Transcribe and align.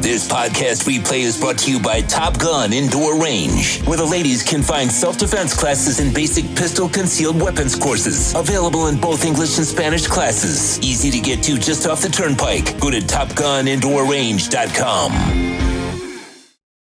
This 0.00 0.26
podcast 0.26 0.88
replay 0.88 1.20
is 1.20 1.38
brought 1.38 1.58
to 1.58 1.70
you 1.70 1.78
by 1.78 2.00
Top 2.00 2.38
Gun 2.38 2.72
Indoor 2.72 3.22
Range, 3.22 3.82
where 3.82 3.98
the 3.98 4.04
ladies 4.04 4.42
can 4.42 4.62
find 4.62 4.90
self 4.90 5.18
defense 5.18 5.54
classes 5.54 6.00
and 6.00 6.14
basic 6.14 6.46
pistol 6.56 6.88
concealed 6.88 7.38
weapons 7.38 7.76
courses. 7.76 8.34
Available 8.34 8.86
in 8.86 8.98
both 8.98 9.26
English 9.26 9.58
and 9.58 9.66
Spanish 9.66 10.06
classes. 10.06 10.80
Easy 10.80 11.10
to 11.10 11.20
get 11.20 11.42
to 11.42 11.58
just 11.58 11.86
off 11.86 12.00
the 12.00 12.08
turnpike. 12.08 12.80
Go 12.80 12.90
to 12.90 13.00
TopGunIndoorRange.com. 13.00 15.12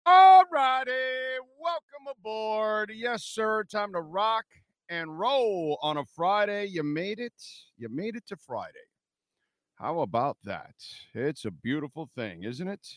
All 0.07 0.45
righty. 0.51 0.91
Welcome 1.63 2.07
aboard. 2.11 2.91
Yes, 2.95 3.25
sir. 3.25 3.65
Time 3.65 3.93
to 3.93 4.01
rock 4.01 4.47
and 4.89 5.19
roll 5.19 5.77
on 5.83 5.99
a 5.99 6.07
Friday. 6.17 6.65
You 6.69 6.83
made 6.83 7.21
it. 7.21 7.35
You 7.77 7.91
made 7.91 8.17
it 8.17 8.27
to 8.29 8.37
Friday. 8.39 8.79
How 9.85 10.01
about 10.01 10.39
that? 10.45 10.73
It's 11.13 11.45
a 11.45 11.51
beautiful 11.51 12.09
thing, 12.17 12.45
isn't 12.45 12.67
it? 12.67 12.89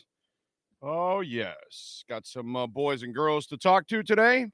Oh, 0.80 1.20
yes. 1.20 2.02
Got 2.08 2.26
some 2.26 2.56
uh, 2.56 2.66
boys 2.66 3.02
and 3.02 3.14
girls 3.14 3.46
to 3.48 3.58
talk 3.58 3.86
to 3.88 4.02
today 4.02 4.46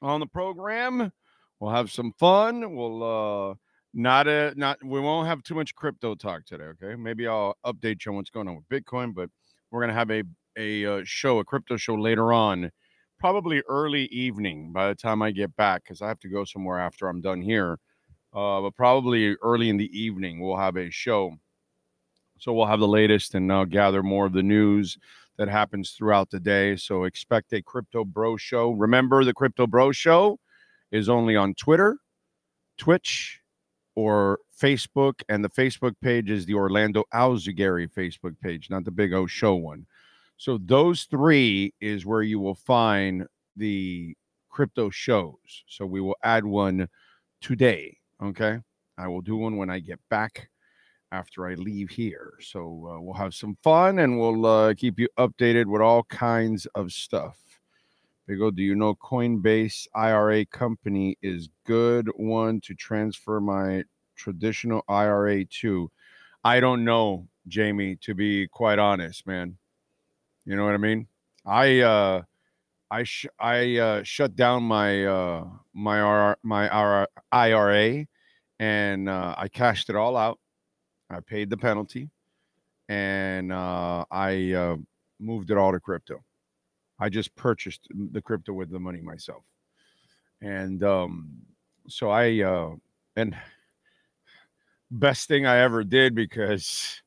on 0.00 0.20
the 0.20 0.26
program. 0.28 1.10
We'll 1.58 1.72
have 1.72 1.90
some 1.90 2.12
fun. 2.12 2.76
We'll 2.76 3.02
uh 3.02 3.54
not 3.92 4.28
a 4.28 4.54
not 4.56 4.78
we 4.84 5.00
won't 5.00 5.26
have 5.26 5.42
too 5.42 5.56
much 5.56 5.74
crypto 5.74 6.14
talk 6.14 6.44
today, 6.44 6.70
okay? 6.80 6.94
Maybe 6.94 7.26
I'll 7.26 7.56
update 7.66 8.06
you 8.06 8.12
on 8.12 8.16
what's 8.18 8.30
going 8.30 8.46
on 8.46 8.54
with 8.54 8.68
Bitcoin, 8.68 9.12
but 9.12 9.28
we're 9.72 9.80
going 9.80 9.92
to 9.92 9.94
have 9.94 10.12
a 10.12 10.22
a 10.56 10.86
uh, 10.86 11.02
show, 11.02 11.40
a 11.40 11.44
crypto 11.44 11.76
show 11.76 11.96
later 11.96 12.32
on, 12.32 12.70
probably 13.18 13.64
early 13.68 14.04
evening 14.06 14.70
by 14.72 14.86
the 14.86 14.94
time 14.94 15.22
I 15.22 15.32
get 15.32 15.56
back 15.56 15.86
cuz 15.86 16.00
I 16.00 16.06
have 16.06 16.20
to 16.20 16.28
go 16.28 16.44
somewhere 16.44 16.78
after 16.78 17.08
I'm 17.08 17.20
done 17.20 17.42
here 17.42 17.80
uh, 18.36 18.60
but 18.60 18.76
probably 18.76 19.34
early 19.36 19.70
in 19.70 19.78
the 19.78 19.98
evening 19.98 20.40
we'll 20.40 20.56
have 20.56 20.76
a 20.76 20.90
show. 20.90 21.32
So 22.38 22.52
we'll 22.52 22.66
have 22.66 22.80
the 22.80 22.86
latest 22.86 23.34
and 23.34 23.50
uh, 23.50 23.64
gather 23.64 24.02
more 24.02 24.26
of 24.26 24.34
the 24.34 24.42
news 24.42 24.98
that 25.38 25.48
happens 25.48 25.92
throughout 25.92 26.30
the 26.30 26.38
day. 26.38 26.76
So 26.76 27.04
expect 27.04 27.54
a 27.54 27.62
Crypto 27.62 28.04
Bro 28.04 28.36
show. 28.36 28.72
Remember, 28.72 29.24
the 29.24 29.32
Crypto 29.32 29.66
Bro 29.66 29.92
show 29.92 30.38
is 30.92 31.08
only 31.08 31.34
on 31.34 31.54
Twitter, 31.54 31.96
Twitch, 32.76 33.40
or 33.94 34.40
Facebook, 34.60 35.22
and 35.30 35.42
the 35.42 35.48
Facebook 35.48 35.94
page 36.02 36.30
is 36.30 36.44
the 36.44 36.54
Orlando 36.54 37.04
Alzugaray 37.14 37.90
Facebook 37.90 38.38
page, 38.40 38.68
not 38.68 38.84
the 38.84 38.90
Big 38.90 39.14
O 39.14 39.26
Show 39.26 39.54
one. 39.54 39.86
So 40.36 40.58
those 40.58 41.04
three 41.04 41.72
is 41.80 42.04
where 42.04 42.20
you 42.20 42.38
will 42.38 42.54
find 42.54 43.26
the 43.56 44.14
crypto 44.50 44.90
shows. 44.90 45.64
So 45.66 45.86
we 45.86 46.02
will 46.02 46.16
add 46.22 46.44
one 46.44 46.88
today 47.40 47.96
Okay. 48.22 48.58
I 48.98 49.08
will 49.08 49.20
do 49.20 49.36
one 49.36 49.56
when 49.56 49.70
I 49.70 49.78
get 49.78 50.00
back 50.08 50.48
after 51.12 51.46
I 51.46 51.54
leave 51.54 51.90
here. 51.90 52.34
So 52.40 52.60
uh, 52.90 53.00
we'll 53.00 53.14
have 53.14 53.34
some 53.34 53.56
fun 53.62 53.98
and 53.98 54.18
we'll 54.18 54.46
uh, 54.46 54.74
keep 54.74 54.98
you 54.98 55.08
updated 55.18 55.66
with 55.66 55.82
all 55.82 56.04
kinds 56.04 56.66
of 56.74 56.92
stuff. 56.92 57.38
Bigo, 58.28 58.54
do 58.54 58.62
you 58.62 58.74
know 58.74 58.94
Coinbase 58.96 59.86
IRA 59.94 60.44
company 60.46 61.16
is 61.22 61.48
good 61.64 62.10
one 62.16 62.60
to 62.62 62.74
transfer 62.74 63.40
my 63.40 63.84
traditional 64.16 64.82
IRA 64.88 65.44
to? 65.44 65.90
I 66.42 66.58
don't 66.58 66.84
know, 66.84 67.28
Jamie, 67.46 67.96
to 68.02 68.14
be 68.14 68.48
quite 68.48 68.78
honest, 68.78 69.26
man. 69.26 69.56
You 70.44 70.56
know 70.56 70.64
what 70.64 70.74
I 70.74 70.78
mean? 70.78 71.06
I 71.44 71.80
uh 71.80 72.22
I 72.90 73.02
sh- 73.04 73.26
I 73.38 73.76
uh, 73.78 74.02
shut 74.02 74.36
down 74.36 74.62
my 74.62 75.04
uh, 75.04 75.44
my 75.74 76.00
R- 76.00 76.38
my 76.42 76.68
R- 76.68 77.08
IRA 77.32 78.06
and 78.58 79.08
uh, 79.08 79.34
I 79.36 79.48
cashed 79.48 79.90
it 79.90 79.96
all 79.96 80.16
out. 80.16 80.38
I 81.10 81.20
paid 81.20 81.50
the 81.50 81.56
penalty, 81.56 82.10
and 82.88 83.52
uh, 83.52 84.04
I 84.10 84.52
uh, 84.52 84.76
moved 85.20 85.50
it 85.50 85.58
all 85.58 85.72
to 85.72 85.80
crypto. 85.80 86.22
I 86.98 87.08
just 87.08 87.34
purchased 87.36 87.88
the 87.90 88.22
crypto 88.22 88.52
with 88.52 88.70
the 88.70 88.78
money 88.78 89.00
myself, 89.00 89.44
and 90.40 90.82
um, 90.82 91.30
so 91.88 92.10
I 92.10 92.42
uh, 92.42 92.70
and 93.16 93.36
best 94.90 95.28
thing 95.28 95.46
I 95.46 95.58
ever 95.58 95.84
did 95.84 96.14
because 96.14 97.02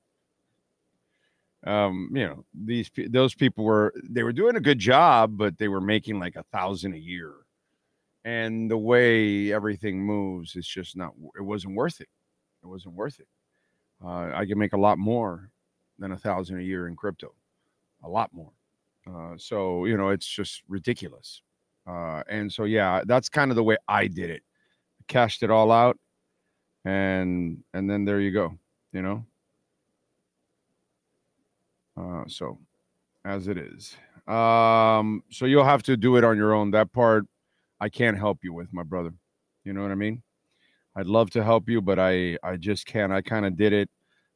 um 1.68 2.09
you 2.14 2.25
know 2.25 2.46
these 2.53 2.90
those 3.09 3.36
people 3.36 3.66
were 3.66 3.94
they 4.09 4.24
were 4.24 4.31
doing 4.31 4.56
a 4.56 4.62
good 4.62 4.80
job 4.80 5.38
but 5.38 5.58
they 5.58 5.68
were 5.68 5.81
making 5.81 6.20
like 6.20 6.36
a 6.36 6.44
thousand 6.52 6.94
a 6.94 6.97
year. 6.97 7.34
And 8.25 8.70
the 8.70 8.78
way 8.78 9.52
everything 9.52 10.02
moves 10.02 10.56
it's 10.56 10.68
just 10.68 10.96
not 10.96 11.14
it 11.38 11.42
wasn't 11.44 11.75
worth 11.75 12.02
it. 12.02 12.09
It 12.64 12.68
wasn't 12.68 12.96
worth 12.96 13.19
it. 13.19 13.28
Uh, 14.03 14.31
i 14.34 14.46
can 14.46 14.58
make 14.58 14.74
a 14.74 14.78
lot 14.78 14.98
more 14.98 15.50
than 15.98 16.14
a 16.14 16.18
thousand 16.18 16.59
a 16.59 16.64
year 16.64 16.88
in 16.88 16.96
crypto. 16.96 17.34
A 18.03 18.09
lot 18.09 18.31
more. 18.34 18.52
Uh, 19.08 19.36
so 19.38 19.86
you 19.86 19.98
know 19.98 20.09
it's 20.09 20.28
just 20.28 20.64
ridiculous. 20.68 21.42
Uh, 21.88 22.24
and 22.30 22.52
so 22.52 22.66
yeah 22.66 23.02
that's 23.06 23.30
kind 23.30 23.52
of 23.52 23.56
the 23.56 23.64
way 23.64 23.78
i 23.88 24.08
did 24.08 24.30
it. 24.30 24.44
Cashed 25.08 25.44
it 25.44 25.52
all 25.52 25.72
out 25.72 25.98
and 26.86 27.62
and 27.74 27.90
then 27.90 28.06
there 28.06 28.19
you 28.19 28.31
go 28.31 28.58
you 28.94 29.02
know 29.02 29.25
uh, 32.00 32.24
so 32.28 32.60
as 33.26 33.48
it 33.48 33.58
is. 33.58 33.96
Um, 34.28 35.24
so 35.32 35.46
you'll 35.46 35.66
have 35.66 35.84
to 35.84 35.98
do 35.98 36.18
it 36.18 36.24
on 36.24 36.38
your 36.38 36.54
own. 36.54 36.72
That 36.72 36.92
part 36.94 37.26
I 37.80 37.90
can't 37.90 38.18
help 38.18 38.40
you 38.44 38.54
with, 38.54 38.74
my 38.74 38.84
brother. 38.84 39.12
You 39.64 39.74
know 39.74 39.82
what 39.82 39.92
I 39.92 39.96
mean? 39.96 40.24
I'd 40.96 41.08
love 41.08 41.30
to 41.32 41.44
help 41.44 41.70
you, 41.70 41.82
but 41.82 42.00
I 42.00 42.38
I 42.44 42.58
just 42.58 42.86
can't. 42.86 43.12
I 43.14 43.22
kind 43.22 43.46
of 43.46 43.56
did 43.58 43.74
it 43.74 43.90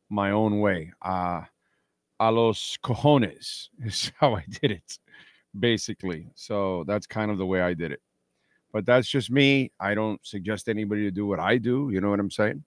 my 0.10 0.32
own 0.32 0.60
way. 0.60 0.92
Uh 1.02 1.42
a 2.20 2.32
los 2.32 2.78
cojones 2.84 3.70
is 3.86 4.12
how 4.20 4.36
I 4.36 4.46
did 4.62 4.72
it, 4.72 5.00
basically. 5.60 6.30
So 6.36 6.84
that's 6.88 7.08
kind 7.08 7.32
of 7.32 7.38
the 7.38 7.46
way 7.46 7.62
I 7.62 7.74
did 7.74 7.92
it. 7.92 8.02
But 8.72 8.86
that's 8.86 9.08
just 9.10 9.32
me. 9.32 9.72
I 9.80 9.94
don't 9.96 10.20
suggest 10.26 10.70
anybody 10.70 11.04
to 11.04 11.12
do 11.12 11.28
what 11.28 11.40
I 11.40 11.58
do. 11.58 11.90
You 11.92 12.02
know 12.02 12.10
what 12.10 12.20
I'm 12.20 12.32
saying? 12.32 12.64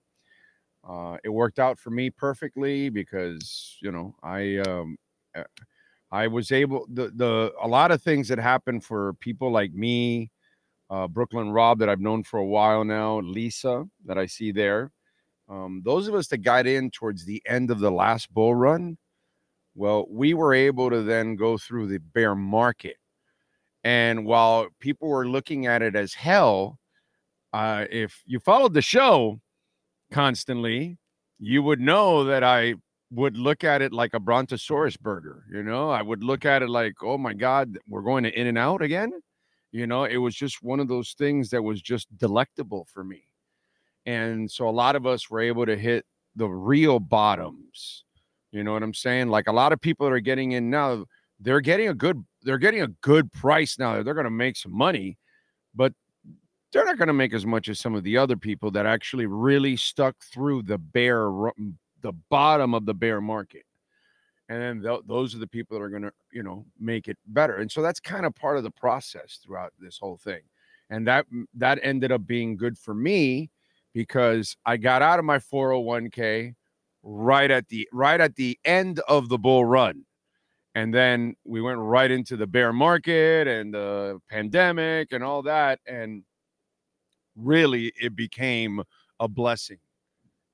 Uh, 0.89 1.17
it 1.25 1.29
worked 1.31 1.59
out 1.59 1.79
for 1.79 1.91
me 1.91 2.11
perfectly 2.11 2.89
because 2.89 3.77
you 3.83 3.91
know 3.91 4.15
I 4.23 4.59
um, 4.59 4.97
eh, 5.35 5.43
I 6.13 6.29
was 6.29 6.53
able 6.53 6.87
the 6.93 7.11
the 7.15 7.53
a 7.61 7.67
lot 7.69 7.91
of 7.91 8.03
things 8.03 8.29
that 8.29 8.39
happened 8.39 8.85
for 8.85 9.15
people 9.15 9.51
like 9.51 9.73
me, 9.73 10.31
uh, 10.91 11.09
Brooklyn 11.09 11.51
Rob 11.51 11.81
that 11.81 11.89
I've 11.89 12.01
known 12.01 12.23
for 12.23 12.39
a 12.39 12.47
while 12.47 12.85
now, 12.85 13.21
Lisa 13.21 13.85
that 14.07 14.19
I 14.19 14.27
see 14.27 14.53
there. 14.53 14.93
Um, 15.49 15.83
those 15.85 16.09
of 16.09 16.15
us 16.15 16.29
that 16.29 16.39
got 16.39 16.67
in 16.67 16.91
towards 16.91 17.25
the 17.25 17.43
end 17.47 17.71
of 17.71 17.81
the 17.81 17.91
last 17.91 18.33
bull 18.33 18.55
run, 18.55 18.99
well, 19.75 20.07
we 20.11 20.35
were 20.35 20.55
able 20.55 20.91
to 20.91 21.03
then 21.03 21.37
go 21.37 21.59
through 21.59 21.89
the 21.89 21.99
bear 21.99 22.35
market. 22.35 22.97
And 23.85 24.25
while 24.27 24.69
people 24.81 25.09
were 25.09 25.29
looking 25.29 25.67
at 25.67 25.83
it 25.83 25.95
as 25.95 26.15
hell, 26.15 26.79
uh, 27.53 27.87
if 27.91 28.23
you 28.27 28.41
followed 28.41 28.75
the 28.75 28.83
show, 28.83 29.41
constantly, 30.11 30.99
you 31.39 31.63
would 31.63 31.81
know 31.81 32.25
that 32.25 32.43
I 32.45 32.75
would 33.11 33.37
look 33.37 33.65
at 33.65 33.83
it 33.83 33.93
like 33.93 34.15
a 34.15 34.21
brontosaurus 34.21 34.97
burger. 34.97 35.45
You 35.51 35.63
know, 35.63 35.91
I 35.91 36.03
would 36.03 36.25
look 36.25 36.45
at 36.45 36.63
it 36.63 36.69
like, 36.69 36.95
oh 37.03 37.19
my 37.19 37.35
God, 37.35 37.79
we're 37.89 38.03
going 38.03 38.25
to 38.25 38.39
In 38.39 38.47
and 38.47 38.59
Out 38.59 38.83
again. 38.83 39.13
You 39.73 39.87
know, 39.87 40.05
it 40.05 40.17
was 40.17 40.35
just 40.35 40.63
one 40.63 40.81
of 40.81 40.89
those 40.89 41.15
things 41.19 41.51
that 41.51 41.63
was 41.63 41.83
just 41.83 42.09
delectable 42.17 42.87
for 42.93 43.05
me. 43.05 43.25
And 44.07 44.51
so 44.51 44.69
a 44.69 44.71
lot 44.71 44.97
of 44.97 45.07
us 45.07 45.29
were 45.29 45.41
able 45.41 45.67
to 45.67 45.77
hit 45.77 46.05
the 46.37 46.49
real 46.49 46.99
bottoms. 46.99 48.05
You 48.53 48.65
know 48.65 48.73
what 48.73 48.83
I'm 48.83 48.95
saying? 48.95 49.29
Like 49.29 49.49
a 49.49 49.53
lot 49.53 49.73
of 49.73 49.81
people 49.81 50.07
that 50.07 50.13
are 50.13 50.21
getting 50.21 50.53
in 50.53 50.71
now, 50.71 51.05
they're 51.41 51.61
getting 51.61 51.89
a 51.89 51.95
good, 51.95 52.25
they're 52.43 52.59
getting 52.59 52.83
a 52.83 52.89
good 52.89 53.33
price 53.33 53.79
now. 53.79 54.03
They're 54.03 54.15
going 54.15 54.25
to 54.25 54.31
make 54.31 54.57
some 54.57 54.77
money, 54.77 55.19
but 55.75 55.93
they're 56.73 56.85
not 56.85 56.99
going 56.99 57.09
to 57.09 57.15
make 57.15 57.33
as 57.33 57.47
much 57.47 57.69
as 57.69 57.79
some 57.79 57.95
of 57.95 58.05
the 58.05 58.17
other 58.17 58.37
people 58.37 58.71
that 58.73 58.87
actually 58.87 59.27
really 59.27 59.77
stuck 59.77 60.17
through 60.23 60.63
the 60.63 60.79
bear 60.79 61.31
the 62.03 62.13
bottom 62.31 62.75
of 62.75 62.87
the 62.87 62.95
bear 62.95 63.21
market. 63.21 63.65
And 64.49 64.63
then 64.63 64.83
th- 64.83 65.05
those 65.07 65.35
are 65.35 65.39
the 65.39 65.47
people 65.47 65.77
that 65.77 65.85
are 65.85 65.89
going 65.89 66.03
to 66.03 66.13
you 66.33 66.43
know 66.43 66.67
make 66.79 67.09
it 67.09 67.19
better. 67.27 67.57
And 67.57 67.71
so 67.71 67.83
that's 67.83 68.01
kind 68.01 68.27
of 68.27 68.35
part 68.35 68.57
of 68.57 68.63
the 68.63 68.71
process 68.71 69.41
throughout 69.45 69.73
this 69.79 69.99
whole 69.99 70.17
thing. 70.17 70.43
And 70.91 71.07
that 71.07 71.27
that 71.55 71.81
ended 71.83 72.13
up 72.13 72.27
being 72.27 72.57
good 72.57 72.79
for 72.79 72.95
me 72.95 73.51
because 73.93 74.57
i 74.67 74.77
got 74.77 75.01
out 75.01 75.19
of 75.19 75.25
my 75.25 75.39
401k 75.39 76.55
right 77.03 77.51
at 77.51 77.67
the 77.69 77.89
right 77.93 78.21
at 78.21 78.37
the 78.37 78.59
end 78.65 79.01
of 79.09 79.29
the 79.29 79.39
bull 79.39 79.65
run. 79.65 80.05
And 80.75 80.93
then 80.93 81.37
we 81.45 81.63
went 81.63 81.79
right 81.79 82.11
into 82.11 82.37
the 82.37 82.47
bear 82.47 82.73
market 82.73 83.49
and 83.49 83.73
the 83.73 84.21
pandemic 84.29 85.13
and 85.13 85.25
all 85.25 85.43
that. 85.43 85.81
And 85.87 86.23
really 87.37 87.93
it 88.01 88.17
became 88.17 88.83
a 89.21 89.29
blessing. 89.29 89.79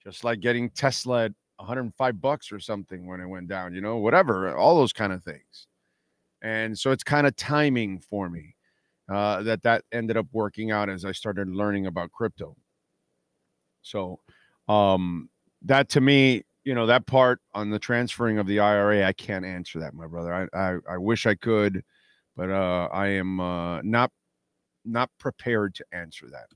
Just 0.03 0.25
like 0.25 0.41
getting 0.41 0.69
Tesla 0.71 1.27
at 1.27 1.33
105 1.57 2.21
bucks 2.21 2.51
or 2.51 2.59
something 2.59 3.07
when 3.07 3.21
it 3.21 3.27
went 3.27 3.49
down, 3.49 3.75
you 3.75 3.81
know, 3.81 3.99
whatever, 3.99 4.55
all 4.57 4.77
those 4.77 4.93
kind 4.93 5.13
of 5.13 5.23
things. 5.23 5.69
And 6.43 6.77
so 6.77 6.91
it's 6.91 7.05
kind 7.05 7.27
of 7.27 7.37
timing 7.37 8.01
for 8.01 8.29
me 8.29 8.57
uh, 9.09 9.43
that 9.43 9.63
that 9.63 9.85
ended 9.93 10.17
up 10.17 10.27
working 10.33 10.71
out 10.71 10.89
as 10.89 11.05
I 11.05 11.13
started 11.13 11.49
learning 11.49 11.87
about 11.87 12.11
crypto. 12.11 12.57
So 13.83 14.21
um, 14.69 15.29
that 15.63 15.89
to 15.91 16.01
me, 16.01 16.43
you 16.65 16.75
know 16.75 16.87
that 16.87 17.07
part 17.07 17.41
on 17.55 17.71
the 17.71 17.79
transferring 17.79 18.39
of 18.39 18.47
the 18.47 18.61
IRA, 18.61 19.05
I 19.05 19.13
can't 19.13 19.45
answer 19.45 19.81
that, 19.81 19.95
my 19.95 20.07
brother. 20.07 20.33
I 20.33 20.59
I, 20.59 20.79
I 20.95 20.99
wish 20.99 21.27
I 21.27 21.35
could, 21.35 21.83
but 22.37 22.51
uh, 22.51 22.89
I 22.93 23.09
am 23.09 23.41
uh, 23.41 23.83
not 23.83 24.11
not 24.85 25.11
prepared 25.19 25.75
to 25.77 25.85
answer 25.93 26.27
that. 26.31 26.47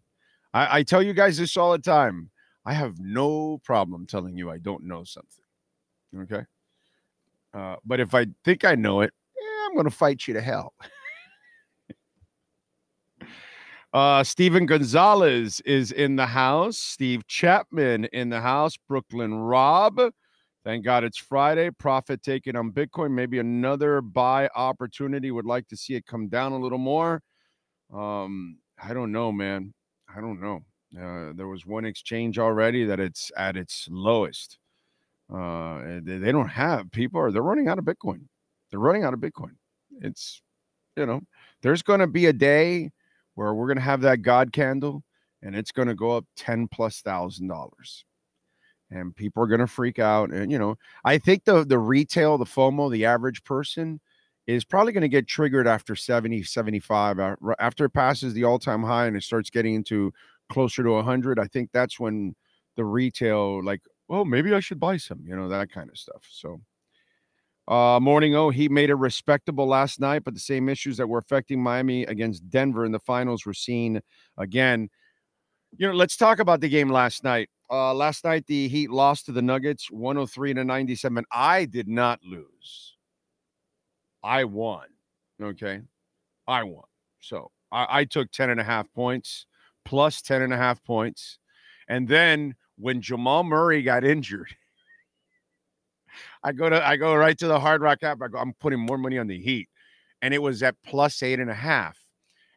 I, 0.57 0.79
I 0.79 0.83
tell 0.85 1.03
you 1.03 1.13
guys 1.13 1.37
this 1.37 1.59
all 1.59 1.73
the 1.73 1.79
time. 1.79 2.31
I 2.65 2.73
have 2.73 2.99
no 2.99 3.59
problem 3.63 4.07
telling 4.07 4.39
you 4.39 4.51
I 4.51 4.57
don't 4.57 4.85
know 4.85 5.05
something. 5.05 5.45
Okay. 6.23 6.45
Uh, 7.53 7.77
but 7.85 8.01
if 8.01 8.15
I 8.15 8.27
think 8.43 8.65
I 8.65 8.75
know 8.75 9.03
it, 9.03 9.13
eh, 9.37 9.67
I'm 9.67 9.75
going 9.75 9.85
to 9.85 9.91
fight 9.91 10.27
you 10.27 10.33
to 10.33 10.41
hell. 10.41 10.73
uh, 13.93 14.25
Steven 14.25 14.65
Gonzalez 14.65 15.61
is 15.61 15.93
in 15.93 16.17
the 16.17 16.27
house. 16.27 16.79
Steve 16.79 17.27
Chapman 17.27 18.07
in 18.07 18.31
the 18.31 18.41
house. 18.41 18.79
Brooklyn 18.89 19.35
Rob. 19.35 20.01
Thank 20.65 20.87
God 20.87 21.05
it's 21.05 21.19
Friday. 21.19 21.69
Profit 21.71 22.23
taken 22.23 22.57
on 22.57 22.73
Bitcoin. 22.73 23.11
Maybe 23.11 23.39
another 23.41 24.01
buy 24.01 24.49
opportunity. 24.57 25.31
Would 25.31 25.45
like 25.45 25.69
to 25.69 25.77
see 25.77 25.97
it 25.97 26.07
come 26.07 26.29
down 26.29 26.53
a 26.53 26.59
little 26.59 26.79
more. 26.79 27.23
Um, 27.93 28.59
I 28.83 28.95
don't 28.95 29.13
know, 29.13 29.31
man. 29.31 29.75
I 30.15 30.21
don't 30.21 30.41
know. 30.41 30.61
Uh, 30.97 31.33
there 31.35 31.49
was 31.49 31.67
one 31.67 31.85
exchange 31.85 32.39
already 32.39 32.85
that 32.85 33.01
it's 33.01 33.31
at 33.37 33.57
its 33.57 33.89
lowest. 33.91 34.59
Uh, 35.33 36.01
they, 36.03 36.19
they 36.19 36.33
don't 36.33 36.49
have 36.49 36.91
people 36.93 37.21
are 37.21 37.33
they're 37.33 37.43
running 37.43 37.69
out 37.69 37.79
of 37.79 37.85
Bitcoin. 37.85 38.21
They're 38.71 38.81
running 38.81 39.05
out 39.05 39.15
of 39.15 39.21
Bitcoin. 39.21 39.57
It's 40.01 40.41
you 40.97 41.07
know, 41.07 41.21
there's 41.63 41.83
going 41.83 42.01
to 42.01 42.07
be 42.07 42.27
a 42.27 42.33
day 42.33 42.91
where 43.35 43.55
we're 43.55 43.67
going 43.67 43.77
to 43.77 43.83
have 43.83 44.01
that 44.01 44.23
God 44.23 44.53
candle 44.53 45.03
and 45.43 45.55
it's 45.55 45.73
going 45.73 45.89
to 45.89 45.95
go 45.95 46.17
up 46.17 46.25
10 46.37 46.69
plus 46.69 47.03
thousand 47.03 47.49
dollars. 47.49 48.05
And 48.91 49.15
people 49.15 49.43
are 49.43 49.49
going 49.49 49.61
to 49.61 49.67
freak 49.67 49.99
out. 49.99 50.31
And, 50.31 50.51
you 50.51 50.59
know, 50.59 50.77
I 51.05 51.19
think 51.19 51.45
the, 51.45 51.65
the 51.65 51.79
retail, 51.79 52.39
the 52.39 52.45
FOMO, 52.45 52.91
the 52.91 53.05
average 53.05 53.43
person 53.43 54.01
is 54.47 54.65
probably 54.65 54.93
going 54.93 55.03
to 55.03 55.09
get 55.09 55.27
triggered 55.27 55.67
after 55.67 55.97
70, 55.97 56.43
75. 56.43 57.19
Uh, 57.19 57.37
after 57.59 57.87
it 57.87 57.91
passes 57.91 58.35
the 58.35 58.45
all 58.45 58.59
time 58.59 58.83
high 58.83 59.07
and 59.07 59.17
it 59.17 59.23
starts 59.23 59.51
getting 59.51 59.75
into 59.75 60.13
closer 60.49 60.83
to 60.83 60.91
100, 60.91 61.39
I 61.39 61.47
think 61.47 61.71
that's 61.73 61.99
when 61.99 62.35
the 62.77 62.85
retail, 62.85 63.65
like, 63.65 63.81
oh, 64.09 64.25
maybe 64.25 64.55
I 64.55 64.61
should 64.61 64.79
buy 64.79 64.99
some, 64.99 65.25
you 65.27 65.35
know, 65.35 65.49
that 65.49 65.73
kind 65.73 65.91
of 65.91 65.99
stuff. 65.99 66.25
So, 66.31 66.61
uh, 67.69 67.99
morning. 68.01 68.37
Oh, 68.37 68.51
he 68.51 68.69
made 68.69 68.91
it 68.91 68.95
respectable 68.95 69.67
last 69.67 69.99
night, 69.99 70.23
but 70.23 70.35
the 70.35 70.41
same 70.41 70.69
issues 70.69 70.97
that 70.99 71.09
were 71.09 71.19
affecting 71.19 71.61
Miami 71.61 72.05
against 72.05 72.49
Denver 72.49 72.85
in 72.85 72.93
the 72.93 73.01
finals 73.01 73.45
were 73.45 73.55
seen 73.55 74.01
again. 74.39 74.89
You 75.77 75.89
know, 75.89 75.95
let's 75.95 76.17
talk 76.17 76.39
about 76.39 76.61
the 76.61 76.69
game 76.69 76.89
last 76.89 77.25
night. 77.25 77.51
Uh, 77.69 77.93
last 77.93 78.25
night, 78.25 78.47
the 78.47 78.69
Heat 78.69 78.91
lost 78.91 79.27
to 79.27 79.33
the 79.33 79.43
Nuggets 79.43 79.91
103 79.91 80.55
to 80.55 80.65
97. 80.65 81.25
I 81.33 81.65
did 81.65 81.89
not 81.89 82.21
lose. 82.23 82.96
I 84.23 84.45
won. 84.45 84.87
Okay. 85.43 85.81
I 86.47 86.63
won. 86.63 86.85
So 87.21 87.51
I, 87.73 87.87
I 88.01 88.05
took 88.05 88.31
10 88.31 88.51
and 88.51 88.61
a 88.61 88.65
half 88.65 88.93
points 88.93 89.47
plus 89.87 90.21
10 90.21 90.43
and 90.43 90.53
a 90.53 90.57
half 90.57 90.85
points. 90.85 91.39
And 91.89 92.07
then 92.07 92.55
when 92.77 93.01
Jamal 93.01 93.45
Murray 93.45 93.83
got 93.83 94.05
injured, 94.05 94.55
I 96.43 96.53
go 96.53 96.69
to 96.69 96.87
I 96.87 96.97
go 96.97 97.15
right 97.15 97.39
to 97.39 97.47
the 97.47 97.61
Hard 97.61 97.81
Rock 97.81 98.03
app. 98.03 98.19
I 98.23 98.29
go, 98.29 98.39
I'm 98.39 98.53
putting 98.55 98.81
more 98.81 98.99
money 98.99 99.19
on 99.19 99.27
the 99.27 99.41
Heat, 99.41 99.69
and 100.23 100.35
it 100.35 100.43
was 100.43 100.63
at 100.63 100.75
plus 100.85 101.23
eight 101.23 101.41
and 101.41 101.51
a 101.51 101.55
half. 101.55 101.99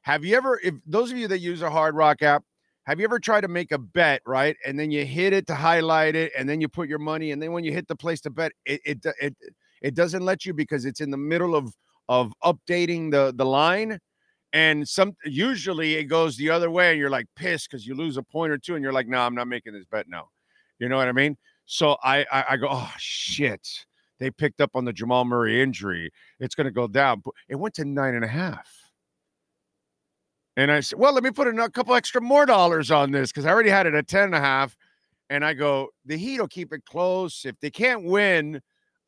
Have 0.04 0.24
you 0.26 0.36
ever, 0.36 0.60
if 0.64 0.76
those 0.86 1.12
of 1.12 1.18
you 1.18 1.28
that 1.28 1.40
use 1.40 1.62
a 1.62 1.70
Hard 1.70 1.96
Rock 1.96 2.22
app, 2.22 2.44
have 2.86 3.00
you 3.00 3.06
ever 3.06 3.20
tried 3.20 3.42
to 3.42 3.48
make 3.48 3.72
a 3.72 3.78
bet, 3.78 4.22
right? 4.26 4.56
And 4.66 4.80
then 4.80 4.92
you 4.92 5.06
hit 5.06 5.34
it 5.34 5.46
to 5.48 5.56
highlight 5.56 6.16
it, 6.16 6.32
and 6.38 6.48
then 6.48 6.62
you 6.62 6.68
put 6.68 6.90
your 6.90 7.00
money, 7.00 7.32
and 7.32 7.42
then 7.42 7.52
when 7.52 7.64
you 7.64 7.72
hit 7.72 7.88
the 7.88 7.96
place 7.96 8.22
to 8.22 8.30
bet, 8.30 8.52
it 8.66 8.82
it 8.86 9.06
it, 9.20 9.36
it 9.82 9.96
doesn't 9.96 10.24
let 10.24 10.46
you 10.46 10.54
because 10.54 10.86
it's 10.86 11.02
in 11.02 11.12
the 11.12 11.18
middle 11.18 11.56
of 11.56 11.74
of 12.08 12.34
updating 12.44 13.12
the 13.12 13.34
the 13.36 13.46
line 13.46 14.00
and 14.54 14.88
some 14.88 15.14
usually 15.26 15.96
it 15.96 16.06
goes 16.06 16.36
the 16.38 16.50
other 16.50 16.72
way 16.72 16.92
and 16.92 17.00
you're 17.00 17.10
like 17.10 17.28
pissed 17.36 17.70
because 17.70 17.86
you 17.86 17.94
lose 17.94 18.18
a 18.18 18.24
point 18.24 18.52
or 18.52 18.58
two 18.58 18.76
and 18.76 18.84
you're 18.84 18.94
like 18.94 19.08
no 19.08 19.20
i'm 19.20 19.36
not 19.36 19.48
making 19.48 19.74
this 19.74 19.86
bet 19.92 20.08
now 20.10 20.28
you 20.80 20.90
know 20.90 20.98
what 20.98 21.08
i 21.08 21.12
mean 21.12 21.38
so 21.72 21.98
I, 22.04 22.26
I, 22.32 22.46
I 22.50 22.58
go, 22.58 22.68
oh 22.68 22.92
shit. 22.98 23.86
They 24.20 24.32
picked 24.32 24.60
up 24.60 24.72
on 24.74 24.86
the 24.86 24.92
Jamal 24.92 25.24
Murray 25.24 25.62
injury. 25.62 26.12
It's 26.40 26.56
going 26.56 26.66
to 26.66 26.72
go 26.72 26.88
down. 26.88 27.22
But 27.24 27.36
it 27.48 27.56
went 27.56 27.76
to 27.76 27.86
nine 27.86 28.16
and 28.16 28.26
a 28.26 28.28
half. 28.28 28.68
And 30.58 30.72
I 30.72 30.80
said, 30.80 30.98
well, 30.98 31.14
let 31.14 31.24
me 31.24 31.30
put 31.30 31.48
a 31.48 31.70
couple 31.70 31.94
extra 31.94 32.22
more 32.22 32.48
dollars 32.48 32.90
on 32.90 33.12
this 33.12 33.32
because 33.32 33.46
I 33.46 33.52
already 33.52 33.70
had 33.70 33.86
it 33.86 33.94
at 33.94 34.08
10 34.08 34.24
and 34.24 34.36
a 34.36 34.40
half. 34.40 34.76
And 35.30 35.46
I 35.46 35.54
go, 35.54 35.90
the 36.06 36.18
Heat 36.18 36.40
will 36.40 36.48
keep 36.48 36.74
it 36.74 36.84
close. 36.86 37.46
If 37.46 37.58
they 37.60 37.70
can't 37.70 38.04
win, 38.04 38.60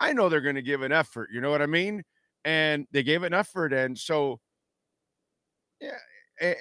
I 0.02 0.14
know 0.14 0.28
they're 0.28 0.42
going 0.42 0.56
to 0.56 0.62
give 0.62 0.82
an 0.82 0.92
effort. 0.92 1.30
You 1.32 1.40
know 1.40 1.52
what 1.52 1.62
I 1.62 1.68
mean? 1.68 2.04
And 2.44 2.88
they 2.92 3.04
gave 3.04 3.24
an 3.24 3.34
effort. 3.34 3.72
And 3.72 3.98
so, 3.98 4.40
yeah. 5.80 5.92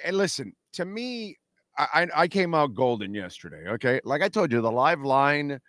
And, 0.05 0.15
listen, 0.15 0.53
to 0.73 0.85
me, 0.85 1.37
I, 1.77 2.07
I 2.15 2.27
came 2.27 2.53
out 2.53 2.75
golden 2.75 3.13
yesterday. 3.15 3.67
Okay. 3.67 3.99
Like 4.03 4.21
I 4.21 4.29
told 4.29 4.51
you, 4.51 4.61
the 4.61 4.71
live 4.71 5.01
line 5.01 5.59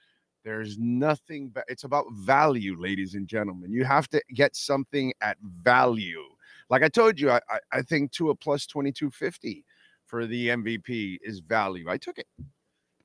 there's 0.45 0.77
nothing, 0.79 1.49
but 1.49 1.65
it's 1.69 1.85
about 1.85 2.07
value, 2.13 2.77
ladies 2.79 3.15
and 3.15 3.29
gentlemen. 3.29 3.73
You 3.73 3.85
have 3.85 4.09
to 4.09 4.21
get 4.35 4.57
something 4.57 5.13
at 5.21 5.37
value. 5.41 6.25
Like 6.69 6.83
I 6.83 6.89
told 6.89 7.21
you, 7.21 7.31
I, 7.31 7.41
I 7.71 7.83
think 7.83 8.13
to 8.13 8.31
a 8.31 8.35
plus 8.35 8.67
2250 8.67 9.65
for 10.07 10.27
the 10.27 10.49
MVP 10.49 11.19
is 11.23 11.41
value. 11.41 11.89
I 11.89 11.97
took 11.97 12.19
it, 12.19 12.27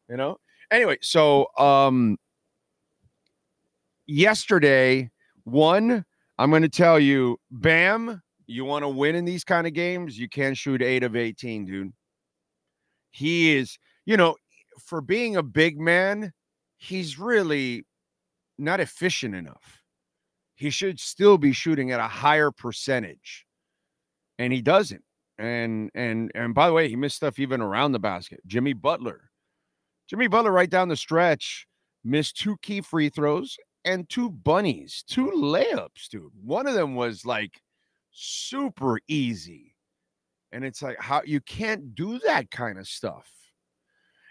you 0.10 0.18
know? 0.18 0.38
Anyway, 0.72 0.98
so 1.02 1.48
um 1.58 2.18
yesterday, 4.08 5.12
one, 5.44 6.06
I'm 6.38 6.50
going 6.50 6.62
to 6.62 6.70
tell 6.70 7.00
you, 7.00 7.38
Bam, 7.52 8.22
you 8.48 8.66
want 8.66 8.84
to 8.84 8.90
win 8.90 9.16
in 9.16 9.26
these 9.26 9.44
kind 9.44 9.68
of 9.68 9.74
games, 9.74 10.18
you 10.18 10.30
can't 10.30 10.58
shoot 10.58 10.82
eight 10.82 11.04
of 11.04 11.16
18, 11.16 11.66
dude. 11.66 11.94
He 13.12 13.56
is, 13.56 13.78
you 14.06 14.18
know, 14.18 14.36
for 14.86 15.02
being 15.02 15.36
a 15.36 15.44
big 15.44 15.80
man, 15.80 16.32
he's 16.78 17.20
really 17.20 17.86
not 18.58 18.80
efficient 18.80 19.36
enough. 19.36 19.82
He 20.56 20.70
should 20.70 21.00
still 21.00 21.38
be 21.38 21.52
shooting 21.52 21.92
at 21.92 22.00
a 22.00 22.08
higher 22.08 22.52
percentage. 22.52 23.46
And 24.40 24.54
he 24.54 24.62
doesn't. 24.62 25.04
And 25.40 25.92
and 25.94 26.32
and 26.34 26.56
by 26.56 26.68
the 26.68 26.74
way, 26.74 26.90
he 26.90 26.96
missed 26.96 27.18
stuff 27.18 27.38
even 27.38 27.62
around 27.62 27.92
the 27.92 28.00
basket. 28.00 28.40
Jimmy 28.48 28.74
Butler. 28.74 29.30
Jimmy 30.08 30.28
Butler 30.28 30.52
right 30.52 30.70
down 30.70 30.88
the 30.88 30.96
stretch 30.96 31.68
missed 32.04 32.38
two 32.38 32.58
key 32.62 32.82
free 32.82 33.10
throws 33.10 33.58
and 33.88 34.08
two 34.10 34.30
bunnies, 34.30 35.04
two 35.08 35.32
layups, 35.32 36.10
dude. 36.10 36.32
One 36.44 36.68
of 36.68 36.76
them 36.76 36.96
was 36.96 37.26
like 37.26 37.62
super 38.12 39.00
easy. 39.08 39.76
And 40.52 40.64
it's 40.64 40.82
like 40.82 41.00
how 41.00 41.22
you 41.26 41.42
can't 41.42 41.96
do 41.96 42.20
that 42.20 42.52
kind 42.52 42.80
of 42.80 42.88
stuff. 42.88 43.28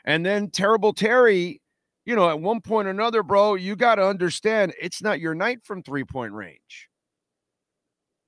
And 0.05 0.25
then 0.25 0.51
terrible 0.51 0.93
Terry 0.93 1.61
you 2.07 2.15
know, 2.15 2.31
at 2.31 2.41
one 2.41 2.61
point 2.61 2.87
or 2.87 2.93
another, 2.93 3.23
bro, 3.25 3.57
you 3.57 3.75
got 3.77 3.97
to 3.97 4.07
understand 4.07 4.73
it's 4.81 5.03
not 5.03 5.21
your 5.21 5.35
night 5.35 5.59
from 5.65 5.83
three 5.83 6.05
point 6.05 6.33
range. 6.33 6.89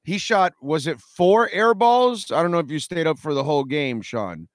He 0.02 0.18
shot, 0.18 0.52
was 0.60 0.86
it 0.86 1.00
four 1.00 1.48
air 1.50 1.74
balls? 1.74 2.32
I 2.32 2.42
don't 2.42 2.50
know 2.50 2.58
if 2.58 2.70
you 2.70 2.80
stayed 2.80 3.06
up 3.06 3.18
for 3.18 3.34
the 3.34 3.44
whole 3.44 3.64
game, 3.64 4.02
Sean. 4.02 4.48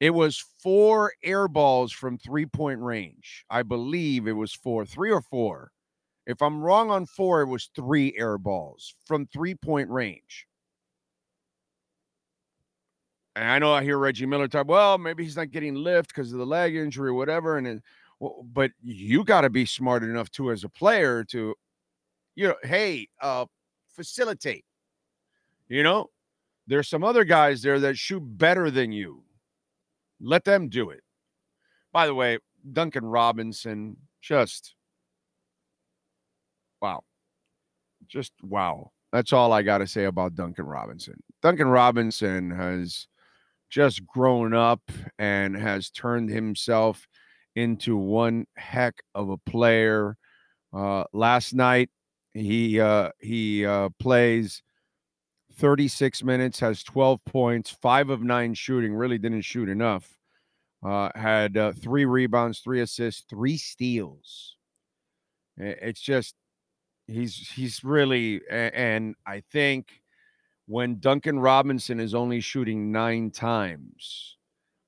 It 0.00 0.10
was 0.10 0.44
four 0.62 1.12
air 1.24 1.48
balls 1.48 1.92
from 1.92 2.18
three 2.18 2.46
point 2.46 2.80
range. 2.80 3.44
I 3.48 3.62
believe 3.62 4.26
it 4.26 4.32
was 4.32 4.52
four, 4.52 4.84
three 4.84 5.10
or 5.10 5.22
four. 5.22 5.70
If 6.26 6.40
I'm 6.40 6.60
wrong 6.60 6.90
on 6.90 7.06
four, 7.06 7.42
it 7.42 7.46
was 7.46 7.70
three 7.74 8.14
air 8.16 8.38
balls 8.38 8.94
from 9.04 9.26
three 9.26 9.54
point 9.54 9.90
range. 9.90 10.46
And 13.34 13.48
I 13.48 13.58
know 13.58 13.72
I 13.72 13.82
hear 13.82 13.98
Reggie 13.98 14.26
Miller 14.26 14.46
talk, 14.46 14.68
well, 14.68 14.98
maybe 14.98 15.24
he's 15.24 15.36
not 15.36 15.50
getting 15.50 15.74
lift 15.74 16.08
because 16.08 16.32
of 16.32 16.38
the 16.38 16.46
leg 16.46 16.76
injury 16.76 17.08
or 17.08 17.14
whatever. 17.14 17.56
And 17.56 17.66
it, 17.66 17.82
well, 18.20 18.44
but 18.52 18.70
you 18.82 19.24
got 19.24 19.40
to 19.40 19.50
be 19.50 19.64
smart 19.64 20.02
enough 20.04 20.30
too 20.30 20.52
as 20.52 20.64
a 20.64 20.68
player 20.68 21.24
to, 21.24 21.54
you 22.34 22.48
know, 22.48 22.56
hey, 22.62 23.08
uh, 23.20 23.46
facilitate. 23.88 24.64
You 25.68 25.82
know, 25.82 26.10
there's 26.66 26.88
some 26.88 27.02
other 27.02 27.24
guys 27.24 27.62
there 27.62 27.80
that 27.80 27.96
shoot 27.96 28.20
better 28.20 28.70
than 28.70 28.92
you. 28.92 29.24
Let 30.20 30.44
them 30.44 30.68
do 30.68 30.90
it. 30.90 31.02
By 31.90 32.06
the 32.06 32.14
way, 32.14 32.38
Duncan 32.72 33.04
Robinson, 33.04 33.96
just 34.20 34.74
wow. 36.82 37.04
Just 38.08 38.32
wow. 38.42 38.90
That's 39.12 39.32
all 39.32 39.52
I 39.52 39.62
got 39.62 39.78
to 39.78 39.86
say 39.86 40.04
about 40.04 40.34
Duncan 40.34 40.66
Robinson. 40.66 41.22
Duncan 41.42 41.68
Robinson 41.68 42.50
has 42.50 43.06
just 43.70 44.06
grown 44.06 44.52
up 44.52 44.82
and 45.18 45.56
has 45.56 45.90
turned 45.90 46.28
himself 46.28 47.06
into 47.54 47.96
one 47.96 48.46
heck 48.56 48.94
of 49.14 49.30
a 49.30 49.36
player. 49.38 50.16
Uh, 50.72 51.04
last 51.12 51.54
night, 51.54 51.90
he 52.34 52.80
uh, 52.80 53.10
he 53.20 53.64
uh, 53.64 53.90
plays 54.00 54.62
36 55.58 56.24
minutes, 56.24 56.60
has 56.60 56.82
12 56.82 57.20
points, 57.26 57.70
five 57.70 58.10
of 58.10 58.22
nine 58.22 58.54
shooting. 58.54 58.94
Really 58.94 59.18
didn't 59.18 59.42
shoot 59.42 59.68
enough. 59.68 60.08
Uh, 60.82 61.10
had 61.14 61.56
uh, 61.56 61.72
three 61.72 62.06
rebounds, 62.06 62.60
three 62.60 62.80
assists, 62.80 63.24
three 63.28 63.56
steals. 63.56 64.56
It's 65.58 66.00
just 66.00 66.34
he's 67.12 67.50
he's 67.50 67.84
really 67.84 68.40
and 68.50 69.14
I 69.26 69.42
think 69.50 70.02
when 70.66 70.98
Duncan 71.00 71.38
Robinson 71.38 72.00
is 72.00 72.14
only 72.14 72.40
shooting 72.40 72.92
9 72.92 73.30
times, 73.30 74.36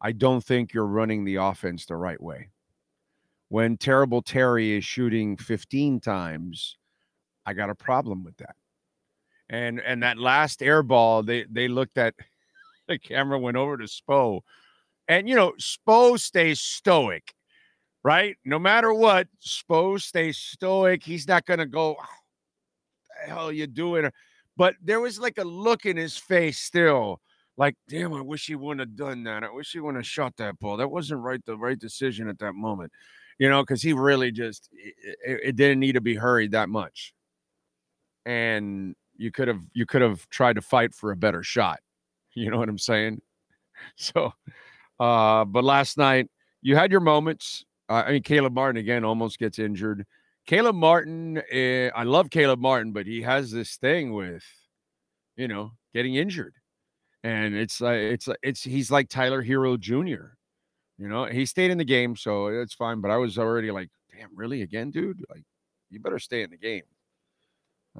I 0.01 0.13
don't 0.13 0.43
think 0.43 0.73
you're 0.73 0.87
running 0.87 1.25
the 1.25 1.37
offense 1.37 1.87
the 1.87 1.97
right 1.97 2.21
way. 2.23 2.51
When 3.49 3.77
Terrible 3.77 4.23
Terry 4.23 4.77
is 4.77 4.85
shooting 4.85 5.37
15 5.37 6.01
times, 6.01 6.77
I 7.47 7.53
got 7.53 7.71
a 7.71 7.75
problem 7.75 8.25
with 8.25 8.37
that. 8.39 8.57
And 9.49 9.81
and 9.81 10.03
that 10.03 10.19
last 10.19 10.63
air 10.63 10.83
ball, 10.83 11.23
they 11.23 11.45
they 11.51 11.69
looked 11.69 11.99
at 11.99 12.15
the 12.89 12.99
camera 12.99 13.39
went 13.39 13.57
over 13.57 13.77
to 13.77 13.85
Spo. 13.85 14.41
And 15.09 15.29
you 15.29 15.35
know, 15.35 15.53
Spo 15.61 16.19
stays 16.19 16.61
stoic, 16.61 17.35
right? 18.05 18.37
No 18.45 18.59
matter 18.59 18.93
what, 18.93 19.27
Spo 19.45 20.01
stays 20.01 20.39
stoic. 20.39 21.03
He's 21.03 21.27
not 21.27 21.47
gonna 21.47 21.67
go, 21.67 21.97
oh, 21.99 23.25
the 23.25 23.31
hell 23.33 23.51
you 23.51 23.67
doing? 23.67 24.11
But 24.57 24.77
there 24.83 25.01
was 25.01 25.19
like 25.19 25.39
a 25.39 25.45
look 25.45 25.87
in 25.87 25.97
his 25.97 26.17
face 26.17 26.59
still, 26.61 27.21
like, 27.57 27.75
damn, 27.89 28.13
I 28.13 28.21
wish 28.21 28.47
he 28.47 28.55
wouldn't 28.55 28.81
have 28.81 28.97
done 28.97 29.25
that. 29.25 29.43
I 29.43 29.51
wish 29.51 29.73
he 29.73 29.81
wouldn't 29.81 30.05
have 30.05 30.07
shot 30.07 30.37
that 30.37 30.59
ball. 30.59 30.77
That 30.77 30.89
wasn't 30.89 31.23
right, 31.23 31.45
the 31.45 31.57
right 31.57 31.79
decision 31.79 32.29
at 32.29 32.39
that 32.41 32.53
moment, 32.55 32.93
you 33.39 33.49
know, 33.49 33.63
because 33.63 33.83
he 33.83 33.93
really 33.93 34.31
just 34.31 34.69
it, 34.73 35.41
it 35.45 35.57
didn't 35.57 35.81
need 35.81 35.93
to 35.93 36.01
be 36.01 36.15
hurried 36.15 36.53
that 36.53 36.69
much. 36.69 37.15
And 38.27 38.95
you 39.17 39.31
could 39.31 39.49
have 39.49 39.63
you 39.73 39.87
could 39.87 40.03
have 40.03 40.29
tried 40.31 40.55
to 40.55 40.63
fight 40.63 40.95
for 40.95 41.11
a 41.11 41.17
better 41.17 41.43
shot. 41.43 41.81
You 42.37 42.51
know 42.51 42.59
what 42.59 42.69
I'm 42.69 42.79
saying? 42.79 43.23
So, 43.95 44.33
uh, 44.99 45.45
but 45.45 45.63
last 45.63 45.97
night 45.97 46.29
you 46.63 46.75
had 46.75 46.91
your 46.91 47.01
moments. 47.01 47.65
Uh, 47.89 48.05
I 48.07 48.13
mean, 48.13 48.23
Caleb 48.23 48.55
Martin 48.55 48.79
again 48.79 49.05
almost 49.05 49.39
gets 49.39 49.59
injured. 49.59 50.07
Caleb 50.47 50.77
Martin, 50.77 51.43
eh, 51.51 51.91
I 51.95 52.03
love 52.05 52.31
Caleb 52.31 52.61
Martin, 52.61 52.93
but 52.93 53.07
he 53.07 53.23
has 53.23 53.51
this 53.51 53.77
thing 53.77 54.13
with, 54.13 54.45
you 55.37 55.49
know, 55.49 55.73
getting 55.95 56.15
injured, 56.15 56.55
and 57.23 57.55
it's 57.55 57.81
like 57.81 57.99
it's 57.99 58.29
it's 58.43 58.63
he's 58.63 58.91
like 58.91 59.09
Tyler 59.09 59.43
Herro 59.43 59.79
Jr. 59.79 60.35
You 60.99 61.09
know, 61.09 61.25
he 61.25 61.47
stayed 61.47 61.71
in 61.71 61.79
the 61.79 61.85
game, 61.85 62.15
so 62.15 62.49
it's 62.49 62.75
fine. 62.75 63.01
But 63.01 63.11
I 63.11 63.17
was 63.17 63.39
already 63.39 63.71
like, 63.71 63.89
damn, 64.17 64.37
really 64.37 64.63
again, 64.63 64.91
dude? 64.91 65.25
Like, 65.29 65.43
you 65.91 66.01
better 66.01 66.19
stay 66.19 66.43
in 66.43 66.51
the 66.51 66.57
game. 66.57 66.85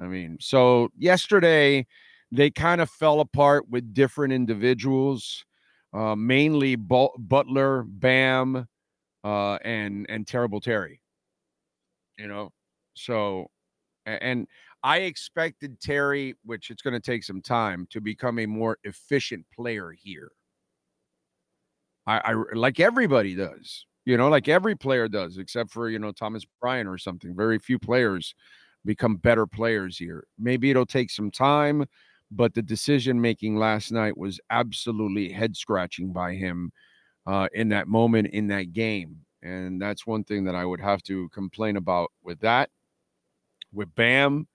I 0.01 0.05
mean, 0.05 0.37
so 0.39 0.89
yesterday 0.97 1.85
they 2.31 2.51
kind 2.51 2.81
of 2.81 2.89
fell 2.89 3.19
apart 3.21 3.69
with 3.69 3.93
different 3.93 4.33
individuals, 4.33 5.45
uh, 5.93 6.15
mainly 6.15 6.75
Butler, 6.75 7.83
Bam, 7.87 8.67
uh, 9.25 9.57
and 9.65 10.05
and 10.07 10.25
Terrible 10.27 10.61
Terry. 10.61 11.01
You 12.17 12.27
know, 12.27 12.51
so 12.93 13.47
and 14.05 14.47
I 14.83 14.99
expected 14.99 15.81
Terry, 15.81 16.35
which 16.45 16.69
it's 16.69 16.81
going 16.83 16.93
to 16.93 16.99
take 16.99 17.23
some 17.23 17.41
time, 17.41 17.87
to 17.89 17.99
become 17.99 18.39
a 18.39 18.45
more 18.45 18.77
efficient 18.83 19.45
player 19.53 19.91
here. 19.91 20.31
I, 22.07 22.19
I 22.19 22.33
like 22.53 22.79
everybody 22.79 23.35
does, 23.35 23.87
you 24.05 24.15
know, 24.15 24.29
like 24.29 24.47
every 24.47 24.75
player 24.75 25.07
does, 25.07 25.39
except 25.39 25.71
for 25.71 25.89
you 25.89 25.97
know 25.99 26.11
Thomas 26.11 26.45
Bryant 26.61 26.87
or 26.87 26.99
something. 26.99 27.35
Very 27.35 27.57
few 27.57 27.79
players 27.79 28.35
become 28.85 29.15
better 29.15 29.47
players 29.47 29.97
here. 29.97 30.25
Maybe 30.37 30.69
it'll 30.69 30.85
take 30.85 31.09
some 31.09 31.31
time, 31.31 31.85
but 32.29 32.53
the 32.53 32.61
decision 32.61 33.19
making 33.19 33.57
last 33.57 33.91
night 33.91 34.15
was 34.17 34.39
absolutely 34.51 35.31
head 35.31 35.57
scratching 35.57 36.13
by 36.13 36.35
him 36.35 36.71
uh, 37.25 37.47
in 37.53 37.69
that 37.69 37.87
moment 37.87 38.27
in 38.27 38.47
that 38.47 38.73
game. 38.73 39.21
And 39.41 39.81
that's 39.81 40.07
one 40.07 40.23
thing 40.23 40.45
that 40.45 40.55
I 40.55 40.65
would 40.65 40.81
have 40.81 41.03
to 41.03 41.29
complain 41.29 41.77
about 41.77 42.11
with 42.23 42.39
that. 42.39 42.69
With 43.73 43.93
Bam, 43.95 44.47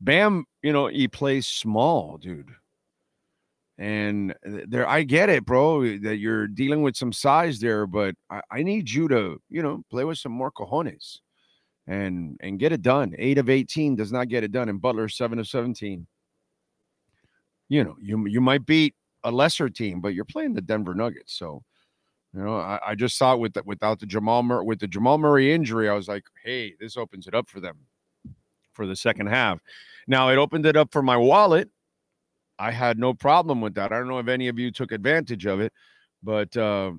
Bam, 0.00 0.44
you 0.62 0.72
know, 0.72 0.88
he 0.88 1.08
plays 1.08 1.46
small, 1.46 2.18
dude. 2.18 2.50
And 3.78 4.34
there, 4.42 4.88
I 4.88 5.02
get 5.02 5.28
it, 5.28 5.44
bro, 5.44 5.98
that 5.98 6.16
you're 6.16 6.46
dealing 6.48 6.82
with 6.82 6.96
some 6.96 7.12
size 7.12 7.60
there, 7.60 7.86
but 7.86 8.14
I, 8.30 8.40
I 8.50 8.62
need 8.62 8.90
you 8.90 9.06
to, 9.08 9.40
you 9.50 9.62
know, 9.62 9.82
play 9.90 10.04
with 10.04 10.18
some 10.18 10.32
more 10.32 10.50
cojones 10.50 11.18
and 11.86 12.36
and 12.40 12.58
get 12.58 12.72
it 12.72 12.82
done. 12.82 13.14
Eight 13.18 13.38
of 13.38 13.50
18 13.50 13.96
does 13.96 14.12
not 14.12 14.28
get 14.28 14.44
it 14.44 14.52
done, 14.52 14.68
and 14.68 14.80
Butler 14.80 15.08
seven 15.08 15.38
of 15.38 15.46
17. 15.46 16.06
You 17.68 17.84
know, 17.84 17.96
you 18.00 18.26
you 18.26 18.40
might 18.40 18.64
beat 18.64 18.94
a 19.24 19.30
lesser 19.30 19.68
team, 19.68 20.00
but 20.00 20.14
you're 20.14 20.24
playing 20.24 20.54
the 20.54 20.62
Denver 20.62 20.94
Nuggets. 20.94 21.34
So, 21.38 21.62
you 22.36 22.42
know, 22.42 22.56
I, 22.56 22.78
I 22.88 22.94
just 22.94 23.16
saw 23.16 23.32
it 23.32 23.40
with 23.40 23.54
the, 23.54 23.62
without 23.64 23.98
the 23.98 24.04
Jamal 24.04 24.42
Murray 24.42 24.64
with 24.64 24.78
the 24.78 24.86
Jamal 24.86 25.16
Murray 25.16 25.54
injury, 25.54 25.88
I 25.88 25.94
was 25.94 26.06
like, 26.06 26.24
hey, 26.44 26.74
this 26.78 26.98
opens 26.98 27.26
it 27.26 27.34
up 27.34 27.48
for 27.48 27.60
them 27.60 27.78
for 28.74 28.86
the 28.86 28.94
second 28.94 29.28
half. 29.28 29.58
Now 30.06 30.28
it 30.28 30.36
opened 30.36 30.66
it 30.66 30.76
up 30.76 30.92
for 30.92 31.02
my 31.02 31.16
wallet. 31.16 31.70
I 32.58 32.72
had 32.72 32.98
no 32.98 33.14
problem 33.14 33.62
with 33.62 33.74
that. 33.74 33.90
I 33.90 33.98
don't 33.98 34.08
know 34.08 34.18
if 34.18 34.28
any 34.28 34.48
of 34.48 34.58
you 34.58 34.70
took 34.70 34.92
advantage 34.92 35.46
of 35.46 35.60
it, 35.60 35.72
but 36.22 36.54
uh, 36.58 36.92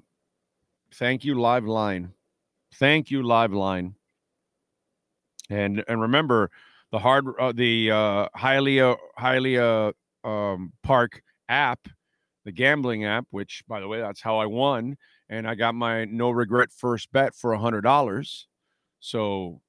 thank 0.96 1.24
you, 1.24 1.40
Live 1.40 1.66
Line. 1.66 2.14
Thank 2.76 3.12
you, 3.12 3.22
Live 3.22 3.54
Line. 3.54 3.94
And 5.52 5.84
and 5.88 6.02
remember 6.02 6.50
the 6.92 7.00
hard 7.00 7.26
uh, 7.40 7.52
the 7.52 7.92
uh, 7.92 8.28
Hialeah 8.36 9.94
um, 10.24 10.74
Park 10.82 11.22
app, 11.48 11.88
the 12.44 12.52
gambling 12.52 13.06
app, 13.06 13.28
which 13.30 13.64
by 13.68 13.80
the 13.80 13.88
way, 13.88 14.02
that's 14.02 14.22
how 14.22 14.40
I 14.40 14.48
won, 14.48 14.98
and 15.30 15.48
I 15.48 15.56
got 15.56 15.76
my 15.76 16.06
no 16.06 16.30
regret 16.32 16.72
first 16.72 17.12
bet 17.12 17.36
for 17.36 17.54
a 17.54 17.60
hundred 17.60 17.82
dollars. 17.82 18.48
So, 19.00 19.62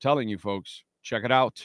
telling 0.00 0.28
you 0.28 0.38
folks, 0.38 0.84
check 1.02 1.24
it 1.24 1.32
out, 1.32 1.62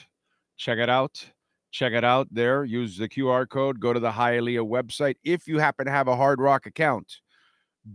check 0.57 0.77
it 0.77 0.89
out, 0.89 1.23
check 1.71 1.93
it 1.93 2.03
out. 2.03 2.27
There, 2.31 2.63
use 2.63 2.97
the 2.97 3.09
QR 3.09 3.47
code. 3.47 3.79
Go 3.79 3.93
to 3.93 3.99
the 3.99 4.11
Hialeah 4.11 4.67
website 4.67 5.15
if 5.23 5.47
you 5.47 5.59
happen 5.59 5.85
to 5.85 5.91
have 5.91 6.07
a 6.07 6.15
Hard 6.15 6.39
Rock 6.39 6.65
account. 6.65 7.19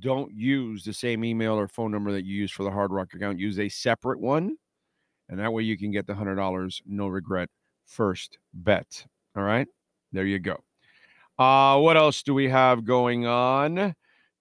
Don't 0.01 0.33
use 0.33 0.85
the 0.85 0.93
same 0.93 1.25
email 1.25 1.55
or 1.55 1.69
phone 1.69 1.91
number 1.91 2.13
that 2.13 2.25
you 2.25 2.35
use 2.35 2.51
for 2.51 2.65
the 2.65 2.71
Hard 2.71 2.91
Rock 2.91 3.15
account. 3.15 3.39
Use 3.39 3.59
a 3.59 3.69
separate 3.69 4.21
one 4.21 4.57
and 5.29 5.39
that 5.39 5.53
way 5.53 5.63
you 5.63 5.79
can 5.79 5.91
get 5.91 6.07
the 6.07 6.15
hundred 6.15 6.37
dollars 6.37 6.83
no 6.87 7.09
regret 7.09 7.49
first 7.87 8.39
bet. 8.53 9.07
All 9.37 9.43
right, 9.43 9.67
there 10.13 10.27
you 10.27 10.39
go. 10.39 10.63
Uh, 11.39 11.79
what 11.81 11.97
else 11.97 12.23
do 12.23 12.35
we 12.35 12.49
have 12.49 12.85
going 12.85 13.27
on? 13.27 13.95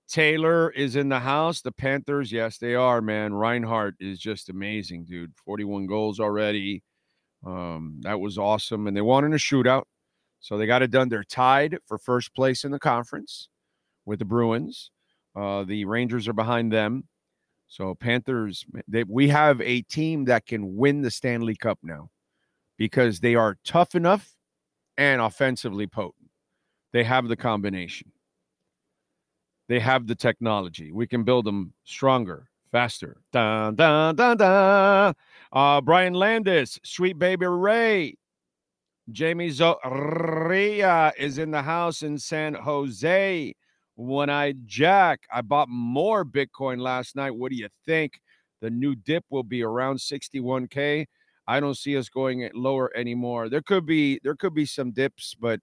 Taylor 0.09 0.71
is 0.71 0.95
in 0.95 1.09
the 1.09 1.19
house. 1.19 1.61
The 1.61 1.71
Panthers, 1.71 2.31
yes, 2.31 2.57
they 2.57 2.75
are, 2.75 3.01
man. 3.01 3.33
Reinhart 3.33 3.95
is 3.99 4.19
just 4.19 4.49
amazing, 4.49 5.05
dude. 5.05 5.33
41 5.45 5.87
goals 5.87 6.19
already. 6.19 6.83
Um, 7.45 7.99
that 8.01 8.19
was 8.19 8.37
awesome. 8.37 8.87
And 8.87 8.95
they 8.95 9.01
won 9.01 9.25
in 9.25 9.33
a 9.33 9.37
shootout. 9.37 9.83
So 10.39 10.57
they 10.57 10.65
got 10.65 10.81
it 10.81 10.91
done. 10.91 11.09
They're 11.09 11.23
tied 11.23 11.77
for 11.87 11.97
first 11.97 12.35
place 12.35 12.63
in 12.63 12.71
the 12.71 12.79
conference 12.79 13.47
with 14.05 14.19
the 14.19 14.25
Bruins. 14.25 14.91
Uh, 15.35 15.63
the 15.63 15.85
Rangers 15.85 16.27
are 16.27 16.33
behind 16.33 16.71
them. 16.71 17.07
So 17.67 17.95
Panthers, 17.95 18.65
they, 18.87 19.03
we 19.03 19.29
have 19.29 19.59
a 19.61 19.81
team 19.83 20.25
that 20.25 20.45
can 20.45 20.75
win 20.75 21.01
the 21.01 21.09
Stanley 21.09 21.55
Cup 21.55 21.79
now 21.81 22.09
because 22.77 23.19
they 23.19 23.35
are 23.35 23.57
tough 23.63 23.95
enough 23.95 24.35
and 24.97 25.21
offensively 25.21 25.87
potent. 25.87 26.29
They 26.91 27.03
have 27.03 27.27
the 27.27 27.35
combination. 27.35 28.11
They 29.67 29.79
have 29.79 30.07
the 30.07 30.15
technology. 30.15 30.91
We 30.91 31.07
can 31.07 31.23
build 31.23 31.45
them 31.45 31.73
stronger, 31.83 32.49
faster. 32.71 33.17
Dun, 33.31 33.75
dun, 33.75 34.15
dun, 34.15 34.37
dun. 34.37 35.15
Uh, 35.51 35.81
Brian 35.81 36.13
Landis, 36.13 36.79
Sweet 36.83 37.17
Baby 37.17 37.45
Ray, 37.45 38.15
Jamie 39.11 39.49
Zoria 39.49 41.11
is 41.17 41.37
in 41.37 41.51
the 41.51 41.61
house 41.61 42.03
in 42.03 42.17
San 42.17 42.53
Jose. 42.53 43.53
One 43.95 44.29
Eyed 44.29 44.65
Jack. 44.65 45.21
I 45.31 45.41
bought 45.41 45.69
more 45.69 46.25
Bitcoin 46.25 46.79
last 46.79 47.15
night. 47.15 47.31
What 47.31 47.51
do 47.51 47.57
you 47.57 47.69
think? 47.85 48.19
The 48.61 48.69
new 48.69 48.95
dip 48.95 49.23
will 49.29 49.43
be 49.43 49.61
around 49.61 49.97
61k. 49.97 51.05
I 51.47 51.59
don't 51.59 51.77
see 51.77 51.97
us 51.97 52.09
going 52.09 52.49
lower 52.53 52.95
anymore. 52.95 53.49
There 53.49 53.61
could 53.61 53.85
be 53.85 54.19
there 54.23 54.35
could 54.35 54.53
be 54.53 54.65
some 54.65 54.91
dips, 54.91 55.35
but 55.39 55.59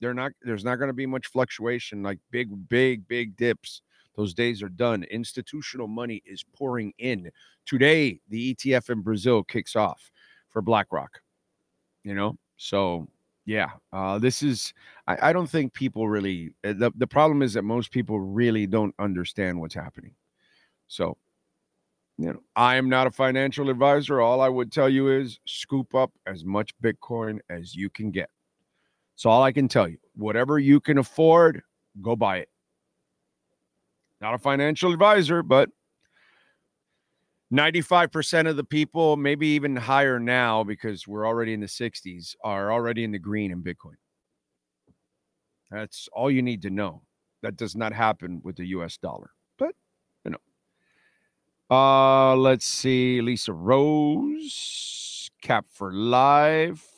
they're 0.00 0.14
not 0.14 0.32
there's 0.42 0.64
not 0.64 0.76
going 0.76 0.88
to 0.88 0.94
be 0.94 1.06
much 1.06 1.26
fluctuation 1.28 2.02
like 2.02 2.18
big 2.30 2.68
big 2.68 3.06
big 3.08 3.36
dips. 3.36 3.82
Those 4.16 4.32
days 4.32 4.62
are 4.62 4.70
done. 4.70 5.04
Institutional 5.04 5.88
money 5.88 6.22
is 6.24 6.42
pouring 6.56 6.94
in. 6.98 7.30
Today, 7.66 8.18
the 8.30 8.54
ETF 8.54 8.88
in 8.90 9.02
Brazil 9.02 9.44
kicks 9.44 9.76
off 9.76 10.10
for 10.48 10.62
BlackRock. 10.62 11.20
You 12.02 12.14
know, 12.14 12.38
so 12.56 13.08
yeah, 13.46 13.70
uh, 13.92 14.18
this 14.18 14.42
is. 14.42 14.74
I, 15.06 15.30
I 15.30 15.32
don't 15.32 15.48
think 15.48 15.72
people 15.72 16.08
really. 16.08 16.50
Eh, 16.64 16.72
the 16.72 16.90
The 16.96 17.06
problem 17.06 17.42
is 17.42 17.54
that 17.54 17.62
most 17.62 17.90
people 17.92 18.20
really 18.20 18.66
don't 18.66 18.94
understand 18.98 19.60
what's 19.60 19.74
happening. 19.74 20.14
So, 20.88 21.16
you 22.18 22.32
know, 22.32 22.40
I 22.54 22.76
am 22.76 22.88
not 22.88 23.06
a 23.06 23.10
financial 23.10 23.70
advisor. 23.70 24.20
All 24.20 24.40
I 24.40 24.48
would 24.48 24.72
tell 24.72 24.88
you 24.88 25.08
is 25.08 25.38
scoop 25.46 25.94
up 25.94 26.12
as 26.26 26.44
much 26.44 26.72
Bitcoin 26.82 27.38
as 27.50 27.74
you 27.74 27.90
can 27.90 28.10
get. 28.10 28.30
That's 29.16 29.24
all 29.24 29.42
I 29.42 29.52
can 29.52 29.66
tell 29.66 29.88
you. 29.88 29.96
Whatever 30.14 30.58
you 30.58 30.78
can 30.78 30.98
afford, 30.98 31.62
go 32.02 32.16
buy 32.16 32.38
it. 32.38 32.50
Not 34.20 34.34
a 34.34 34.38
financial 34.38 34.92
advisor, 34.92 35.42
but 35.42 35.70
95% 37.50 38.46
of 38.46 38.56
the 38.56 38.64
people, 38.64 39.16
maybe 39.16 39.46
even 39.48 39.74
higher 39.74 40.20
now 40.20 40.64
because 40.64 41.08
we're 41.08 41.26
already 41.26 41.54
in 41.54 41.60
the 41.60 41.66
60s, 41.66 42.34
are 42.44 42.70
already 42.70 43.04
in 43.04 43.12
the 43.12 43.18
green 43.18 43.52
in 43.52 43.62
Bitcoin. 43.62 43.94
That's 45.70 46.10
all 46.12 46.30
you 46.30 46.42
need 46.42 46.60
to 46.62 46.70
know. 46.70 47.00
That 47.42 47.56
does 47.56 47.74
not 47.74 47.94
happen 47.94 48.42
with 48.44 48.56
the 48.56 48.66
US 48.66 48.98
dollar. 48.98 49.30
But, 49.58 49.74
you 50.26 50.32
know. 50.32 51.74
Uh, 51.74 52.36
let's 52.36 52.66
see. 52.66 53.22
Lisa 53.22 53.54
Rose, 53.54 55.30
Cap 55.40 55.66
for 55.70 55.94
Life, 55.94 56.95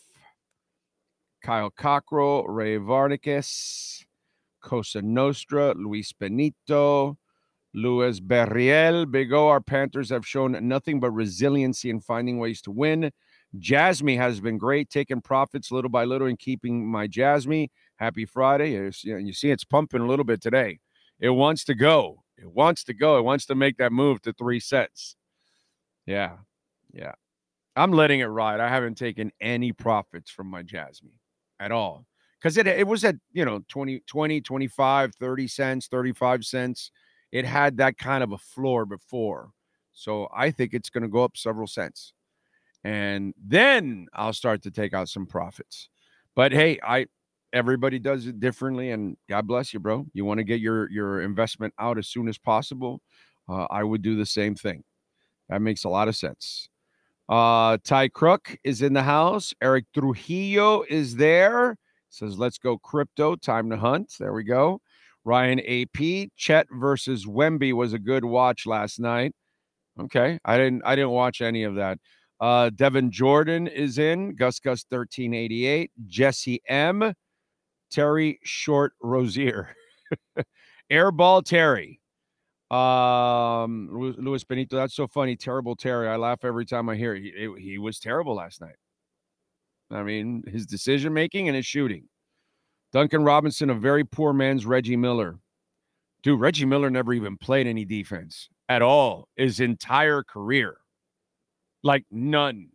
Kyle 1.48 1.70
Cockrell, 1.70 2.46
Ray 2.46 2.76
Varnikas, 2.76 4.04
Cosa 4.60 5.00
Nostra, 5.00 5.72
Luis 5.72 6.12
Benito, 6.12 7.16
Luis 7.72 8.20
Berriel, 8.20 9.10
Big 9.10 9.32
O, 9.32 9.48
our 9.48 9.62
Panthers 9.62 10.10
have 10.10 10.26
shown 10.26 10.68
nothing 10.68 11.00
but 11.00 11.10
resiliency 11.10 11.88
in 11.88 12.02
finding 12.02 12.38
ways 12.38 12.60
to 12.60 12.70
win. 12.70 13.10
Jasmy 13.58 14.14
has 14.16 14.40
been 14.40 14.58
great, 14.58 14.90
taking 14.90 15.22
profits 15.22 15.72
little 15.72 15.88
by 15.88 16.04
little 16.04 16.26
and 16.26 16.38
keeping 16.38 16.86
my 16.86 17.06
Jasmy. 17.06 17.70
Happy 17.96 18.26
Friday. 18.26 18.72
You 19.02 19.32
see 19.32 19.50
it's 19.50 19.64
pumping 19.64 20.02
a 20.02 20.06
little 20.06 20.26
bit 20.26 20.42
today. 20.42 20.80
It 21.18 21.30
wants 21.30 21.64
to 21.64 21.74
go. 21.74 22.24
It 22.36 22.52
wants 22.52 22.84
to 22.84 22.92
go. 22.92 23.16
It 23.16 23.24
wants 23.24 23.46
to 23.46 23.54
make 23.54 23.78
that 23.78 23.90
move 23.90 24.20
to 24.20 24.34
three 24.34 24.60
sets. 24.60 25.16
Yeah. 26.04 26.36
Yeah. 26.92 27.12
I'm 27.74 27.92
letting 27.92 28.20
it 28.20 28.26
ride. 28.26 28.60
I 28.60 28.68
haven't 28.68 28.98
taken 28.98 29.32
any 29.40 29.72
profits 29.72 30.30
from 30.30 30.48
my 30.48 30.62
Jasmy 30.62 31.12
at 31.60 31.72
all 31.72 32.06
because 32.38 32.56
it, 32.56 32.66
it 32.66 32.86
was 32.86 33.04
at, 33.04 33.16
you 33.32 33.44
know, 33.44 33.60
20, 33.68 34.00
20, 34.06 34.40
25, 34.40 35.14
30 35.14 35.48
cents, 35.48 35.86
35 35.88 36.44
cents 36.44 36.90
it 37.32 37.44
had 37.44 37.76
that 37.76 37.98
kind 37.98 38.24
of 38.24 38.32
a 38.32 38.38
floor 38.38 38.86
before. 38.86 39.50
So 39.92 40.28
I 40.34 40.50
think 40.50 40.72
it's 40.72 40.90
going 40.90 41.02
to 41.02 41.08
go 41.08 41.24
up 41.24 41.36
several 41.36 41.66
cents. 41.66 42.12
And 42.84 43.34
then 43.44 44.06
I'll 44.14 44.32
start 44.32 44.62
to 44.62 44.70
take 44.70 44.94
out 44.94 45.08
some 45.08 45.26
profits. 45.26 45.88
But 46.34 46.52
hey, 46.52 46.78
I 46.82 47.06
everybody 47.52 47.98
does 47.98 48.26
it 48.26 48.40
differently 48.40 48.90
and 48.90 49.16
God 49.28 49.46
bless 49.46 49.72
you, 49.72 49.80
bro. 49.80 50.06
You 50.12 50.24
want 50.24 50.38
to 50.38 50.44
get 50.44 50.60
your 50.60 50.90
your 50.90 51.22
investment 51.22 51.74
out 51.78 51.98
as 51.98 52.06
soon 52.06 52.28
as 52.28 52.38
possible. 52.38 53.00
Uh, 53.48 53.66
I 53.70 53.82
would 53.82 54.02
do 54.02 54.16
the 54.16 54.26
same 54.26 54.54
thing. 54.54 54.84
That 55.48 55.60
makes 55.60 55.84
a 55.84 55.88
lot 55.88 56.08
of 56.08 56.16
sense. 56.16 56.68
Uh, 57.28 57.76
Ty 57.84 58.08
Crook 58.08 58.56
is 58.64 58.82
in 58.82 58.92
the 58.92 59.02
house. 59.02 59.52
Eric 59.60 59.84
Trujillo 59.94 60.84
is 60.88 61.16
there. 61.16 61.76
Says, 62.10 62.38
let's 62.38 62.58
go 62.58 62.78
crypto. 62.78 63.36
Time 63.36 63.68
to 63.70 63.76
hunt. 63.76 64.14
There 64.18 64.32
we 64.32 64.44
go. 64.44 64.80
Ryan 65.24 65.60
AP, 65.60 66.30
Chet 66.36 66.66
versus 66.72 67.26
Wemby 67.26 67.74
was 67.74 67.92
a 67.92 67.98
good 67.98 68.24
watch 68.24 68.64
last 68.64 68.98
night. 68.98 69.34
Okay, 70.00 70.38
I 70.44 70.56
didn't 70.56 70.82
I 70.84 70.94
didn't 70.94 71.10
watch 71.10 71.40
any 71.40 71.64
of 71.64 71.74
that. 71.74 71.98
Uh, 72.40 72.70
Devin 72.70 73.10
Jordan 73.10 73.66
is 73.66 73.98
in. 73.98 74.36
Gus 74.36 74.60
Gus 74.60 74.84
1388. 74.88 75.90
Jesse 76.06 76.62
M. 76.68 77.12
Terry 77.90 78.38
Short 78.44 78.92
Rozier. 79.02 79.74
Airball 80.90 81.44
Terry. 81.44 82.00
Um, 82.70 83.88
Luis 84.18 84.44
Benito. 84.44 84.76
That's 84.76 84.94
so 84.94 85.06
funny. 85.06 85.36
Terrible 85.36 85.74
Terry. 85.74 86.08
I 86.08 86.16
laugh 86.16 86.44
every 86.44 86.66
time 86.66 86.88
I 86.88 86.96
hear 86.96 87.14
it. 87.14 87.22
He, 87.22 87.54
he 87.58 87.78
was 87.78 87.98
terrible 87.98 88.34
last 88.34 88.60
night. 88.60 88.76
I 89.90 90.02
mean, 90.02 90.42
his 90.46 90.66
decision 90.66 91.14
making 91.14 91.48
and 91.48 91.56
his 91.56 91.64
shooting. 91.66 92.04
Duncan 92.92 93.24
Robinson, 93.24 93.70
a 93.70 93.74
very 93.74 94.04
poor 94.04 94.32
man's 94.32 94.66
Reggie 94.66 94.96
Miller. 94.96 95.38
Dude, 96.22 96.40
Reggie 96.40 96.66
Miller 96.66 96.90
never 96.90 97.12
even 97.12 97.36
played 97.36 97.66
any 97.66 97.84
defense 97.84 98.48
at 98.68 98.82
all 98.82 99.28
his 99.36 99.60
entire 99.60 100.22
career. 100.22 100.78
Like 101.82 102.04
none, 102.10 102.68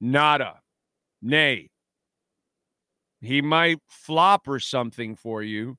nada, 0.00 0.60
nay. 1.22 1.70
He 3.20 3.42
might 3.42 3.78
flop 3.88 4.48
or 4.48 4.58
something 4.58 5.14
for 5.14 5.42
you, 5.42 5.76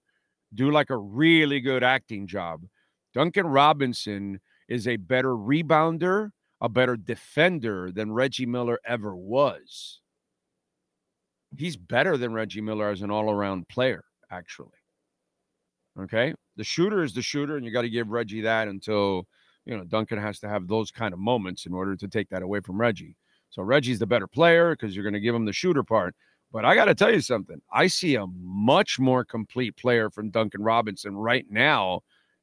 do 0.54 0.72
like 0.72 0.90
a 0.90 0.98
really 0.98 1.60
good 1.60 1.84
acting 1.84 2.28
job. 2.28 2.62
Duncan 3.14 3.48
Robinson 3.48 4.40
is 4.68 4.88
a 4.88 4.96
better 4.96 5.36
rebounder, 5.36 6.32
a 6.62 6.70
better 6.70 6.96
defender 6.96 7.92
than 7.92 8.12
Reggie 8.12 8.46
Miller 8.46 8.80
ever 8.86 9.16
was 9.16 10.02
he's 11.58 11.76
better 11.76 12.18
than 12.18 12.34
Reggie 12.34 12.62
Miller 12.62 12.90
as 12.90 13.02
an 13.02 13.12
all 13.12 13.30
around 13.30 13.68
player, 13.68 14.04
actually. 14.30 14.70
Okay. 16.00 16.34
The 16.56 16.64
shooter 16.64 17.04
is 17.04 17.14
the 17.14 17.22
shooter, 17.22 17.58
and 17.58 17.66
you 17.66 17.72
got 17.72 17.82
to 17.82 17.90
give 17.90 18.10
Reggie 18.10 18.42
that 18.42 18.68
until, 18.68 19.28
you 19.66 19.76
know, 19.76 19.84
Duncan 19.84 20.20
has 20.20 20.40
to 20.40 20.50
have 20.50 20.68
those 20.68 20.92
kind 20.92 21.14
of 21.14 21.20
moments 21.20 21.66
in 21.66 21.74
order 21.74 21.96
to 21.96 22.08
take 22.08 22.30
that 22.30 22.44
away 22.44 22.62
from 22.62 22.80
Reggie. 22.80 23.16
So 23.50 23.62
Reggie's 23.62 24.00
the 24.00 24.08
better 24.08 24.28
player 24.28 24.76
because 24.76 24.96
you're 24.96 25.04
going 25.04 25.14
to 25.14 25.20
give 25.20 25.36
him 25.36 25.46
the 25.46 25.54
shooter 25.54 25.84
part. 25.84 26.16
But 26.54 26.66
I 26.66 26.76
got 26.76 26.86
to 26.86 26.96
tell 26.96 27.12
you 27.12 27.22
something. 27.22 27.62
I 27.72 27.88
see 27.88 28.16
a 28.16 28.26
much 28.28 29.00
more 29.00 29.24
complete 29.24 29.76
player 29.78 30.10
from 30.10 30.30
Duncan 30.30 30.62
Robinson 30.62 31.16
right 31.16 31.46
now. 31.50 32.02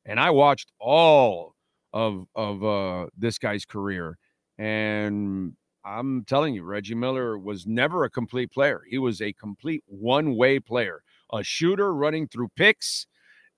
And 0.09 0.19
I 0.19 0.31
watched 0.31 0.73
all 0.81 1.55
of 1.93 2.27
of 2.35 2.65
uh, 2.65 3.07
this 3.17 3.39
guy's 3.39 3.65
career. 3.65 4.19
And 4.59 5.55
I'm 5.85 6.25
telling 6.25 6.55
you, 6.55 6.65
Reggie 6.65 6.95
Miller 6.95 7.39
was 7.39 7.67
never 7.67 8.05
a 8.05 8.11
complete 8.11 8.51
player. 8.51 8.83
He 8.89 8.99
was 8.99 9.23
a 9.23 9.33
complete 9.35 9.85
one 9.87 10.35
way 10.35 10.59
player, 10.59 11.03
a 11.33 11.45
shooter 11.45 11.95
running 11.95 12.27
through 12.29 12.49
picks, 12.57 13.07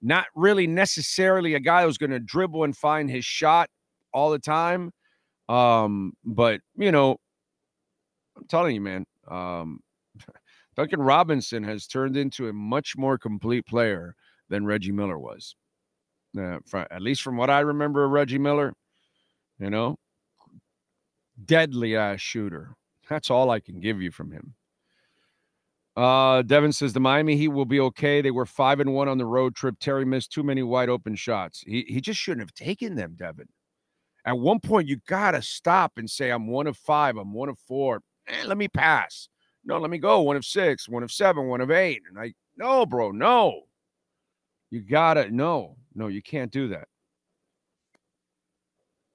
not 0.02 0.26
really 0.34 0.66
necessarily 0.66 1.54
a 1.54 1.60
guy 1.60 1.84
who's 1.84 1.98
going 1.98 2.10
to 2.10 2.20
dribble 2.20 2.64
and 2.64 2.76
find 2.76 3.10
his 3.10 3.24
shot 3.24 3.70
all 4.12 4.30
the 4.30 4.38
time. 4.38 4.92
Um, 5.48 6.12
but, 6.24 6.60
you 6.76 6.92
know, 6.92 7.16
I'm 8.36 8.44
telling 8.48 8.74
you, 8.74 8.80
man, 8.80 9.06
um, 9.28 9.80
Duncan 10.76 11.00
Robinson 11.00 11.64
has 11.64 11.86
turned 11.86 12.16
into 12.16 12.48
a 12.48 12.52
much 12.52 12.96
more 12.96 13.18
complete 13.18 13.66
player 13.66 14.14
than 14.48 14.66
Reggie 14.66 14.92
Miller 14.92 15.18
was. 15.18 15.56
Uh, 16.38 16.58
at 16.90 17.02
least 17.02 17.22
from 17.22 17.36
what 17.36 17.50
I 17.50 17.60
remember 17.60 18.04
of 18.04 18.10
Reggie 18.10 18.38
Miller, 18.38 18.72
you 19.58 19.70
know, 19.70 19.98
deadly 21.44 21.96
ass 21.96 22.20
shooter. 22.20 22.74
That's 23.08 23.30
all 23.30 23.50
I 23.50 23.60
can 23.60 23.80
give 23.80 24.00
you 24.00 24.10
from 24.10 24.30
him. 24.30 24.54
Uh, 25.96 26.42
Devin 26.42 26.72
says 26.72 26.92
the 26.92 27.00
Miami 27.00 27.36
Heat 27.36 27.48
will 27.48 27.64
be 27.64 27.80
okay. 27.80 28.20
They 28.20 28.30
were 28.30 28.46
five 28.46 28.80
and 28.80 28.94
one 28.94 29.08
on 29.08 29.18
the 29.18 29.26
road 29.26 29.56
trip. 29.56 29.74
Terry 29.80 30.04
missed 30.04 30.32
too 30.32 30.42
many 30.42 30.62
wide 30.62 30.88
open 30.88 31.16
shots. 31.16 31.62
He 31.66 31.84
he 31.88 32.00
just 32.00 32.20
shouldn't 32.20 32.42
have 32.42 32.54
taken 32.54 32.94
them, 32.94 33.16
Devin. 33.18 33.48
At 34.24 34.38
one 34.38 34.60
point, 34.60 34.88
you 34.88 35.00
gotta 35.08 35.42
stop 35.42 35.92
and 35.96 36.08
say, 36.08 36.30
"I'm 36.30 36.46
one 36.46 36.68
of 36.68 36.76
five. 36.76 37.16
I'm 37.16 37.32
one 37.32 37.48
of 37.48 37.58
four. 37.58 38.02
Eh, 38.28 38.44
let 38.46 38.56
me 38.56 38.68
pass. 38.68 39.28
No, 39.64 39.78
let 39.78 39.90
me 39.90 39.98
go. 39.98 40.20
One 40.20 40.36
of 40.36 40.44
six. 40.44 40.88
One 40.88 41.02
of 41.02 41.10
seven. 41.10 41.48
One 41.48 41.60
of 41.60 41.70
eight. 41.70 42.02
And 42.08 42.18
I 42.18 42.34
no, 42.56 42.86
bro, 42.86 43.10
no. 43.10 43.62
You 44.70 44.80
gotta 44.80 45.30
no, 45.30 45.76
no. 46.00 46.08
You 46.08 46.22
can't 46.22 46.50
do 46.50 46.68
that. 46.68 46.88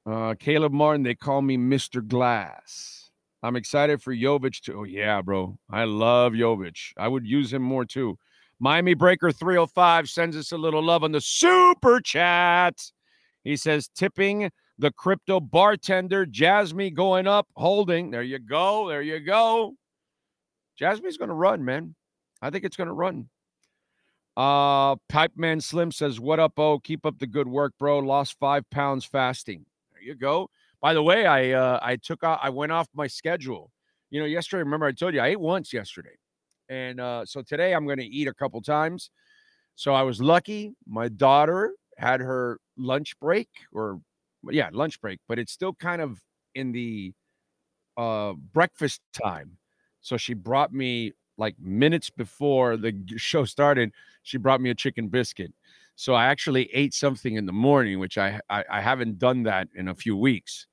Uh, 0.09 0.35
Caleb 0.35 0.71
Martin, 0.71 1.03
they 1.03 1.15
call 1.15 1.41
me 1.41 1.57
Mr. 1.57 2.05
Glass. 2.05 3.09
I'm 3.43 3.55
excited 3.55 4.01
for 4.01 4.15
Jovic 4.15 4.61
to. 4.61 4.79
Oh, 4.79 4.83
yeah, 4.83 5.21
bro. 5.21 5.57
I 5.69 5.83
love 5.83 6.33
Jovic. 6.33 6.93
I 6.97 7.07
would 7.07 7.25
use 7.25 7.51
him 7.51 7.61
more 7.61 7.85
too. 7.85 8.17
Miami 8.59 8.93
Breaker 8.93 9.31
305 9.31 10.09
sends 10.09 10.37
us 10.37 10.51
a 10.51 10.57
little 10.57 10.81
love 10.81 11.03
on 11.03 11.11
the 11.11 11.21
super 11.21 11.99
chat. 11.99 12.81
He 13.43 13.57
says, 13.57 13.89
tipping 13.89 14.49
the 14.77 14.91
crypto 14.91 15.39
bartender, 15.39 16.25
Jasmy 16.25 16.89
going 16.89 17.27
up, 17.27 17.47
holding. 17.55 18.11
There 18.11 18.23
you 18.23 18.39
go. 18.39 18.89
There 18.89 19.01
you 19.01 19.19
go. 19.19 19.73
Jasmy's 20.77 21.17
going 21.17 21.29
to 21.29 21.35
run, 21.35 21.63
man. 21.63 21.95
I 22.41 22.49
think 22.49 22.63
it's 22.63 22.77
going 22.77 22.87
to 22.87 22.93
run. 22.93 23.29
Uh, 24.37 24.97
Pipe 25.07 25.31
Man 25.35 25.61
Slim 25.61 25.91
says, 25.91 26.19
What 26.19 26.39
up, 26.39 26.53
oh? 26.57 26.79
Keep 26.79 27.05
up 27.05 27.19
the 27.19 27.27
good 27.27 27.47
work, 27.47 27.73
bro. 27.79 27.99
Lost 27.99 28.35
five 28.39 28.69
pounds 28.69 29.05
fasting 29.05 29.65
There 29.93 30.01
you 30.03 30.15
go. 30.15 30.49
By 30.81 30.93
the 30.93 31.01
way, 31.03 31.25
I 31.25 31.51
uh, 31.51 31.79
I 31.81 31.95
took 31.95 32.23
out 32.23 32.39
I 32.43 32.49
went 32.49 32.71
off 32.71 32.87
my 32.93 33.07
schedule. 33.07 33.71
You 34.09 34.19
know, 34.19 34.25
yesterday, 34.25 34.63
remember 34.63 34.85
I 34.85 34.91
told 34.91 35.13
you 35.13 35.21
I 35.21 35.27
ate 35.27 35.39
once 35.39 35.73
yesterday. 35.73 36.17
And 36.69 36.99
uh, 36.99 37.25
so 37.25 37.41
today 37.41 37.73
I'm 37.73 37.85
going 37.85 37.99
to 37.99 38.05
eat 38.05 38.27
a 38.27 38.33
couple 38.33 38.61
times. 38.61 39.09
So 39.75 39.93
I 39.93 40.03
was 40.03 40.21
lucky. 40.21 40.73
My 40.87 41.09
daughter 41.09 41.73
had 41.97 42.19
her 42.19 42.59
lunch 42.77 43.17
break 43.19 43.49
or 43.71 43.99
yeah, 44.49 44.69
lunch 44.73 44.99
break, 45.01 45.19
but 45.27 45.39
it's 45.39 45.51
still 45.53 45.73
kind 45.73 46.01
of 46.01 46.19
in 46.55 46.71
the 46.71 47.13
uh 47.97 48.33
breakfast 48.53 49.01
time. 49.13 49.57
So 50.01 50.17
she 50.17 50.33
brought 50.33 50.73
me 50.73 51.13
like 51.37 51.55
minutes 51.59 52.09
before 52.09 52.77
the 52.77 52.93
show 53.17 53.45
started, 53.45 53.91
she 54.23 54.37
brought 54.37 54.61
me 54.61 54.69
a 54.69 54.75
chicken 54.75 55.07
biscuit. 55.09 55.53
So 55.95 56.13
I 56.13 56.25
actually 56.27 56.69
ate 56.73 56.93
something 56.93 57.35
in 57.35 57.45
the 57.45 57.53
morning, 57.53 57.99
which 57.99 58.17
I 58.17 58.39
I, 58.49 58.63
I 58.69 58.81
haven't 58.81 59.19
done 59.19 59.43
that 59.43 59.67
in 59.75 59.87
a 59.89 59.95
few 59.95 60.17
weeks. 60.17 60.67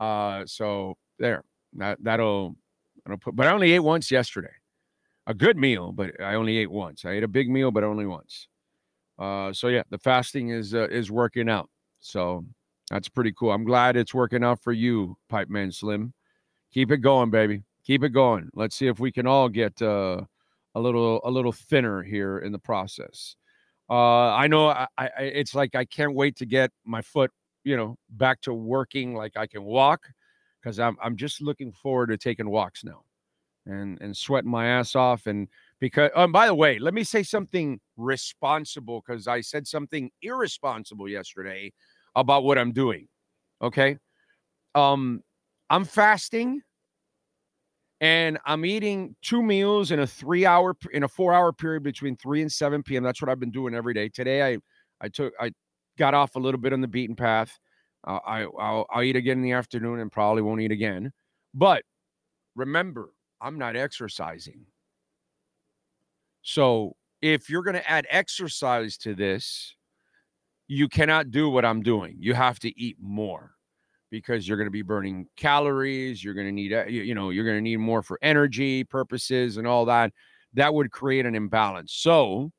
Uh, 0.00 0.44
so 0.46 0.96
there, 1.18 1.44
that 1.74 1.98
that'll 2.02 2.56
that'll 3.04 3.18
put. 3.18 3.36
But 3.36 3.46
I 3.46 3.52
only 3.52 3.72
ate 3.72 3.80
once 3.80 4.10
yesterday, 4.10 4.52
a 5.26 5.34
good 5.34 5.56
meal, 5.56 5.92
but 5.92 6.20
I 6.20 6.34
only 6.34 6.58
ate 6.58 6.70
once. 6.70 7.04
I 7.04 7.12
ate 7.12 7.22
a 7.24 7.28
big 7.28 7.50
meal, 7.50 7.70
but 7.70 7.84
only 7.84 8.06
once. 8.06 8.48
Uh, 9.18 9.52
so 9.52 9.68
yeah, 9.68 9.82
the 9.90 9.98
fasting 9.98 10.50
is 10.50 10.74
uh, 10.74 10.88
is 10.90 11.10
working 11.10 11.48
out. 11.48 11.70
So 12.00 12.44
That's 12.90 13.08
pretty 13.08 13.32
cool. 13.32 13.52
I'm 13.52 13.64
glad 13.64 13.96
it's 13.96 14.14
working 14.14 14.42
out 14.44 14.62
for 14.62 14.72
you, 14.72 15.16
Pipe 15.28 15.48
Man 15.50 15.70
Slim. 15.72 16.14
Keep 16.72 16.90
it 16.92 16.98
going, 16.98 17.30
baby. 17.30 17.64
Keep 17.88 18.04
it 18.04 18.10
going. 18.10 18.50
Let's 18.52 18.76
see 18.76 18.86
if 18.86 19.00
we 19.00 19.10
can 19.10 19.26
all 19.26 19.48
get 19.48 19.80
uh, 19.80 20.20
a 20.74 20.80
little 20.80 21.22
a 21.24 21.30
little 21.30 21.52
thinner 21.52 22.02
here 22.02 22.36
in 22.38 22.52
the 22.52 22.58
process. 22.58 23.34
Uh, 23.88 24.34
I 24.34 24.46
know 24.46 24.68
I, 24.68 24.86
I, 24.98 25.08
it's 25.16 25.54
like 25.54 25.74
I 25.74 25.86
can't 25.86 26.14
wait 26.14 26.36
to 26.36 26.44
get 26.44 26.70
my 26.84 27.00
foot, 27.00 27.30
you 27.64 27.78
know, 27.78 27.96
back 28.10 28.42
to 28.42 28.52
working 28.52 29.14
like 29.14 29.38
I 29.38 29.46
can 29.46 29.64
walk 29.64 30.02
because 30.60 30.78
I'm 30.78 30.98
I'm 31.02 31.16
just 31.16 31.40
looking 31.40 31.72
forward 31.72 32.08
to 32.08 32.18
taking 32.18 32.50
walks 32.50 32.84
now 32.84 33.04
and 33.64 33.96
and 34.02 34.14
sweating 34.14 34.50
my 34.50 34.66
ass 34.66 34.94
off 34.94 35.26
and 35.26 35.48
because 35.80 36.10
oh, 36.14 36.26
by 36.26 36.46
the 36.46 36.54
way, 36.54 36.78
let 36.78 36.92
me 36.92 37.04
say 37.04 37.22
something 37.22 37.80
responsible 37.96 39.02
because 39.06 39.26
I 39.26 39.40
said 39.40 39.66
something 39.66 40.10
irresponsible 40.20 41.08
yesterday 41.08 41.72
about 42.14 42.44
what 42.44 42.58
I'm 42.58 42.72
doing. 42.72 43.08
Okay. 43.62 43.96
Um 44.74 45.22
I'm 45.70 45.86
fasting 45.86 46.60
and 48.00 48.38
I'm 48.46 48.64
eating 48.64 49.16
two 49.22 49.42
meals 49.42 49.90
in 49.90 50.00
a 50.00 50.06
three 50.06 50.46
hour 50.46 50.76
in 50.92 51.02
a 51.02 51.08
four 51.08 51.34
hour 51.34 51.52
period 51.52 51.82
between 51.82 52.16
three 52.16 52.42
and 52.42 52.52
seven 52.52 52.82
p.m. 52.82 53.02
That's 53.02 53.20
what 53.20 53.30
I've 53.30 53.40
been 53.40 53.50
doing 53.50 53.74
every 53.74 53.94
day. 53.94 54.08
Today 54.08 54.54
I 54.54 54.58
I 55.00 55.08
took 55.08 55.32
I 55.40 55.52
got 55.98 56.14
off 56.14 56.36
a 56.36 56.38
little 56.38 56.60
bit 56.60 56.72
on 56.72 56.80
the 56.80 56.88
beaten 56.88 57.16
path. 57.16 57.58
Uh, 58.06 58.20
I 58.24 58.42
I'll, 58.42 58.86
I'll 58.90 59.02
eat 59.02 59.16
again 59.16 59.38
in 59.38 59.42
the 59.42 59.52
afternoon 59.52 60.00
and 60.00 60.12
probably 60.12 60.42
won't 60.42 60.60
eat 60.60 60.72
again. 60.72 61.12
But 61.54 61.82
remember, 62.54 63.10
I'm 63.40 63.58
not 63.58 63.76
exercising. 63.76 64.66
So 66.42 66.94
if 67.20 67.50
you're 67.50 67.62
going 67.64 67.74
to 67.74 67.90
add 67.90 68.06
exercise 68.08 68.96
to 68.98 69.14
this, 69.14 69.74
you 70.68 70.88
cannot 70.88 71.30
do 71.30 71.50
what 71.50 71.64
I'm 71.64 71.82
doing. 71.82 72.16
You 72.20 72.34
have 72.34 72.60
to 72.60 72.80
eat 72.80 72.96
more 73.00 73.57
because 74.10 74.46
you're 74.46 74.56
going 74.56 74.66
to 74.66 74.70
be 74.70 74.82
burning 74.82 75.26
calories. 75.36 76.22
You're 76.22 76.34
going 76.34 76.46
to 76.46 76.52
need, 76.52 76.72
uh, 76.72 76.84
you 76.86 77.14
know, 77.14 77.30
you're 77.30 77.44
going 77.44 77.56
to 77.56 77.62
need 77.62 77.76
more 77.78 78.02
for 78.02 78.18
energy 78.22 78.84
purposes 78.84 79.56
and 79.56 79.66
all 79.66 79.84
that. 79.86 80.12
That 80.54 80.72
would 80.72 80.90
create 80.90 81.26
an 81.26 81.34
imbalance. 81.34 81.92
So, 81.94 82.50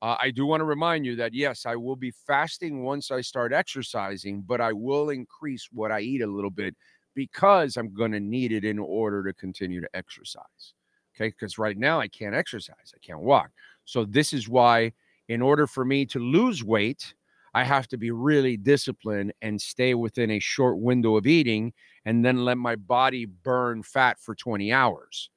uh, 0.00 0.16
I 0.20 0.30
do 0.30 0.46
want 0.46 0.60
to 0.60 0.64
remind 0.64 1.04
you 1.06 1.16
that 1.16 1.34
yes, 1.34 1.66
I 1.66 1.74
will 1.76 1.96
be 1.96 2.12
fasting 2.26 2.84
once 2.84 3.10
I 3.10 3.20
start 3.20 3.52
exercising, 3.52 4.42
but 4.42 4.60
I 4.60 4.72
will 4.72 5.10
increase 5.10 5.68
what 5.72 5.90
I 5.90 6.00
eat 6.00 6.22
a 6.22 6.26
little 6.26 6.50
bit 6.50 6.76
because 7.14 7.76
I'm 7.76 7.92
going 7.92 8.12
to 8.12 8.20
need 8.20 8.52
it 8.52 8.64
in 8.64 8.78
order 8.78 9.24
to 9.24 9.32
continue 9.32 9.80
to 9.80 9.88
exercise. 9.94 10.74
Okay. 11.16 11.28
Because 11.28 11.58
right 11.58 11.76
now 11.76 11.98
I 11.98 12.06
can't 12.06 12.34
exercise, 12.34 12.92
I 12.94 12.98
can't 13.04 13.20
walk. 13.20 13.50
So, 13.84 14.04
this 14.04 14.32
is 14.32 14.48
why, 14.48 14.92
in 15.28 15.42
order 15.42 15.66
for 15.66 15.84
me 15.84 16.06
to 16.06 16.20
lose 16.20 16.62
weight, 16.62 17.14
I 17.54 17.64
have 17.64 17.88
to 17.88 17.96
be 17.96 18.10
really 18.10 18.56
disciplined 18.56 19.32
and 19.42 19.60
stay 19.60 19.94
within 19.94 20.30
a 20.30 20.38
short 20.38 20.78
window 20.78 21.16
of 21.16 21.26
eating 21.26 21.72
and 22.04 22.24
then 22.24 22.44
let 22.44 22.58
my 22.58 22.76
body 22.76 23.24
burn 23.24 23.82
fat 23.82 24.18
for 24.20 24.34
20 24.34 24.72
hours. 24.72 25.30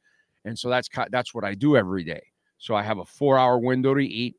And 0.46 0.58
so 0.58 0.70
that's 0.70 0.90
that's 1.10 1.34
what 1.34 1.44
I 1.44 1.56
do 1.56 1.78
every 1.78 2.04
day. 2.04 2.24
So 2.58 2.76
I 2.76 2.84
have 2.84 2.98
a 2.98 3.04
4-hour 3.04 3.60
window 3.60 3.94
to 3.94 4.06
eat 4.06 4.36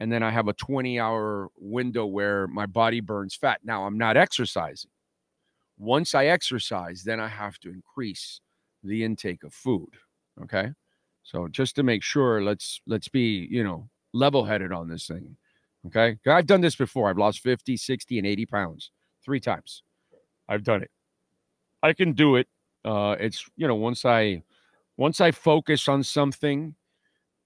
and 0.00 0.12
then 0.12 0.22
I 0.22 0.30
have 0.30 0.48
a 0.48 0.54
20-hour 0.54 1.48
window 1.58 2.06
where 2.06 2.46
my 2.46 2.66
body 2.66 3.00
burns 3.00 3.34
fat. 3.34 3.60
Now 3.64 3.84
I'm 3.84 3.98
not 3.98 4.16
exercising. 4.16 4.90
Once 5.76 6.14
I 6.14 6.26
exercise, 6.26 7.02
then 7.04 7.20
I 7.20 7.28
have 7.28 7.58
to 7.60 7.70
increase 7.70 8.40
the 8.82 9.04
intake 9.04 9.44
of 9.44 9.52
food, 9.52 9.90
okay? 10.42 10.72
So 11.24 11.48
just 11.48 11.76
to 11.76 11.82
make 11.82 12.02
sure 12.02 12.42
let's 12.42 12.80
let's 12.86 13.08
be, 13.08 13.46
you 13.50 13.62
know, 13.62 13.88
level-headed 14.12 14.72
on 14.72 14.88
this 14.88 15.06
thing. 15.06 15.36
Okay. 15.86 16.18
I've 16.26 16.46
done 16.46 16.60
this 16.60 16.76
before. 16.76 17.08
I've 17.08 17.18
lost 17.18 17.40
50, 17.40 17.76
60, 17.76 18.18
and 18.18 18.26
80 18.26 18.46
pounds 18.46 18.90
three 19.24 19.40
times. 19.40 19.82
I've 20.48 20.64
done 20.64 20.82
it. 20.82 20.90
I 21.82 21.92
can 21.92 22.12
do 22.12 22.36
it. 22.36 22.48
Uh, 22.84 23.16
it's, 23.18 23.44
you 23.56 23.66
know, 23.68 23.74
once 23.74 24.04
I 24.04 24.42
once 24.96 25.20
I 25.20 25.30
focus 25.30 25.88
on 25.88 26.02
something 26.02 26.74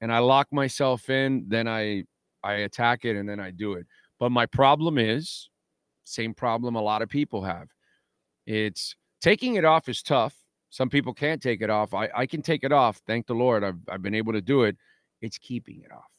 and 0.00 0.12
I 0.12 0.18
lock 0.20 0.48
myself 0.52 1.10
in, 1.10 1.44
then 1.48 1.68
I 1.68 2.04
I 2.42 2.54
attack 2.54 3.04
it 3.04 3.16
and 3.16 3.28
then 3.28 3.40
I 3.40 3.50
do 3.50 3.74
it. 3.74 3.86
But 4.18 4.30
my 4.30 4.46
problem 4.46 4.98
is 4.98 5.48
same 6.04 6.34
problem 6.34 6.74
a 6.76 6.82
lot 6.82 7.02
of 7.02 7.08
people 7.08 7.42
have. 7.44 7.68
It's 8.46 8.96
taking 9.20 9.56
it 9.56 9.64
off 9.64 9.88
is 9.88 10.02
tough. 10.02 10.34
Some 10.70 10.88
people 10.88 11.12
can't 11.12 11.42
take 11.42 11.60
it 11.60 11.70
off. 11.70 11.94
I, 11.94 12.08
I 12.14 12.26
can 12.26 12.42
take 12.42 12.64
it 12.64 12.72
off. 12.72 13.00
Thank 13.06 13.26
the 13.26 13.34
Lord. 13.34 13.62
I've, 13.62 13.78
I've 13.88 14.02
been 14.02 14.14
able 14.14 14.32
to 14.32 14.40
do 14.40 14.62
it. 14.62 14.76
It's 15.20 15.38
keeping 15.38 15.82
it 15.84 15.92
off. 15.92 16.10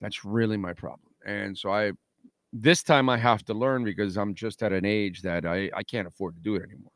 That's 0.00 0.24
really 0.24 0.56
my 0.56 0.72
problem. 0.72 1.12
And 1.26 1.58
so 1.58 1.70
I 1.70 1.92
this 2.52 2.82
time 2.82 3.08
I 3.10 3.18
have 3.18 3.44
to 3.46 3.54
learn 3.54 3.84
because 3.84 4.16
I'm 4.16 4.34
just 4.34 4.62
at 4.62 4.72
an 4.72 4.84
age 4.86 5.20
that 5.22 5.44
I, 5.44 5.68
I 5.74 5.82
can't 5.82 6.08
afford 6.08 6.36
to 6.36 6.40
do 6.40 6.54
it 6.54 6.62
anymore. 6.62 6.92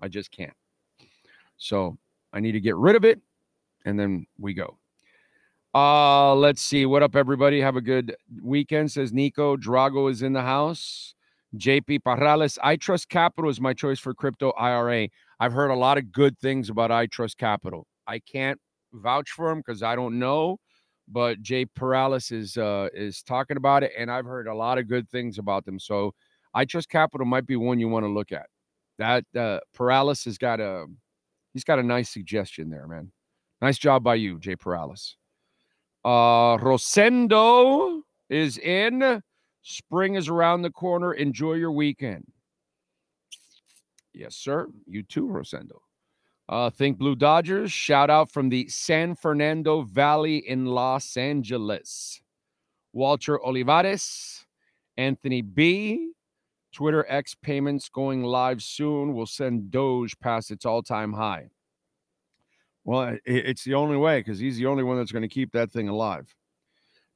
I 0.00 0.08
just 0.08 0.32
can't. 0.32 0.54
So 1.58 1.96
I 2.32 2.40
need 2.40 2.52
to 2.52 2.60
get 2.60 2.76
rid 2.76 2.96
of 2.96 3.04
it 3.04 3.20
and 3.84 4.00
then 4.00 4.26
we 4.38 4.54
go. 4.54 4.78
Uh 5.74 6.34
let's 6.34 6.62
see. 6.62 6.86
What 6.86 7.02
up, 7.02 7.14
everybody? 7.14 7.60
Have 7.60 7.76
a 7.76 7.82
good 7.82 8.16
weekend, 8.42 8.90
says 8.90 9.12
Nico. 9.12 9.56
Drago 9.56 10.10
is 10.10 10.22
in 10.22 10.32
the 10.32 10.42
house. 10.42 11.14
JP 11.56 12.00
Parrales. 12.00 12.58
iTrustCapital 12.58 13.50
is 13.50 13.60
my 13.60 13.74
choice 13.74 13.98
for 13.98 14.14
crypto 14.14 14.50
IRA. 14.52 15.08
I've 15.38 15.52
heard 15.52 15.70
a 15.70 15.74
lot 15.76 15.98
of 15.98 16.10
good 16.12 16.38
things 16.38 16.70
about 16.70 16.90
iTrustCapital. 16.90 17.84
I 18.06 18.20
can't 18.20 18.58
vouch 18.92 19.30
for 19.30 19.50
them 19.50 19.58
because 19.58 19.82
I 19.82 19.94
don't 19.96 20.18
know 20.18 20.58
but 21.08 21.42
JP 21.42 21.68
Parrales 21.78 22.32
is 22.32 22.56
uh, 22.56 22.88
is 22.92 23.22
talking 23.22 23.56
about 23.56 23.82
it, 23.82 23.92
and 23.96 24.10
I've 24.10 24.24
heard 24.24 24.46
a 24.46 24.54
lot 24.54 24.78
of 24.78 24.88
good 24.88 25.08
things 25.08 25.38
about 25.38 25.64
them. 25.64 25.78
So 25.78 26.14
iTrustCapital 26.54 27.26
might 27.26 27.46
be 27.46 27.56
one 27.56 27.78
you 27.78 27.88
want 27.88 28.04
to 28.04 28.10
look 28.10 28.32
at. 28.32 28.46
That 28.98 29.24
uh, 29.36 29.60
Paralysis 29.74 30.24
has 30.24 30.38
got 30.38 30.60
a 30.60 30.86
he's 31.52 31.64
got 31.64 31.78
a 31.78 31.82
nice 31.82 32.10
suggestion 32.10 32.70
there, 32.70 32.86
man. 32.86 33.12
Nice 33.60 33.78
job 33.78 34.02
by 34.02 34.16
you, 34.16 34.38
JP 34.38 34.58
Parrales. 34.58 35.14
Uh, 36.04 36.56
Rosendo 36.62 38.02
is 38.28 38.58
in. 38.58 39.22
Spring 39.62 40.14
is 40.14 40.28
around 40.28 40.62
the 40.62 40.70
corner. 40.70 41.12
Enjoy 41.12 41.54
your 41.54 41.72
weekend. 41.72 42.24
Yes, 44.12 44.36
sir. 44.36 44.68
You 44.86 45.02
too, 45.02 45.26
Rosendo. 45.26 45.80
Uh, 46.48 46.70
think 46.70 46.98
Blue 46.98 47.16
Dodgers. 47.16 47.72
Shout 47.72 48.08
out 48.08 48.30
from 48.30 48.48
the 48.48 48.68
San 48.68 49.16
Fernando 49.16 49.82
Valley 49.82 50.38
in 50.38 50.66
Los 50.66 51.16
Angeles. 51.16 52.20
Walter 52.92 53.44
Olivares, 53.44 54.46
Anthony 54.96 55.42
B. 55.42 56.12
Twitter 56.72 57.06
X 57.08 57.34
payments 57.34 57.88
going 57.88 58.22
live 58.22 58.62
soon 58.62 59.14
will 59.14 59.26
send 59.26 59.70
Doge 59.70 60.18
past 60.20 60.50
its 60.50 60.66
all 60.66 60.82
time 60.82 61.12
high. 61.12 61.48
Well, 62.84 63.18
it's 63.24 63.64
the 63.64 63.74
only 63.74 63.96
way 63.96 64.20
because 64.20 64.38
he's 64.38 64.58
the 64.58 64.66
only 64.66 64.84
one 64.84 64.96
that's 64.96 65.10
going 65.10 65.22
to 65.22 65.28
keep 65.28 65.52
that 65.52 65.72
thing 65.72 65.88
alive. 65.88 66.32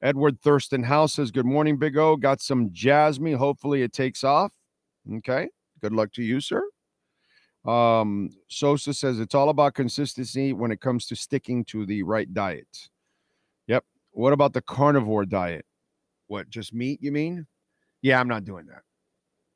Edward 0.02 0.40
Thurston 0.40 0.82
House 0.82 1.12
says, 1.12 1.30
Good 1.30 1.46
morning, 1.46 1.76
Big 1.76 1.96
O. 1.96 2.16
Got 2.16 2.40
some 2.40 2.70
Jasmy. 2.72 3.32
Hopefully 3.32 3.82
it 3.82 3.92
takes 3.92 4.24
off. 4.24 4.50
Okay. 5.18 5.48
Good 5.80 5.92
luck 5.92 6.10
to 6.14 6.22
you, 6.22 6.40
sir. 6.40 6.62
Um, 7.64 8.30
Sosa 8.48 8.94
says 8.94 9.20
it's 9.20 9.34
all 9.34 9.50
about 9.50 9.74
consistency 9.74 10.52
when 10.52 10.70
it 10.70 10.80
comes 10.80 11.06
to 11.06 11.16
sticking 11.16 11.64
to 11.66 11.84
the 11.84 12.02
right 12.02 12.32
diet. 12.32 12.88
Yep. 13.66 13.84
What 14.12 14.32
about 14.32 14.52
the 14.52 14.62
carnivore 14.62 15.26
diet? 15.26 15.66
What, 16.26 16.48
just 16.48 16.72
meat, 16.72 17.02
you 17.02 17.12
mean? 17.12 17.46
Yeah, 18.02 18.18
I'm 18.18 18.28
not 18.28 18.44
doing 18.44 18.66
that. 18.66 18.82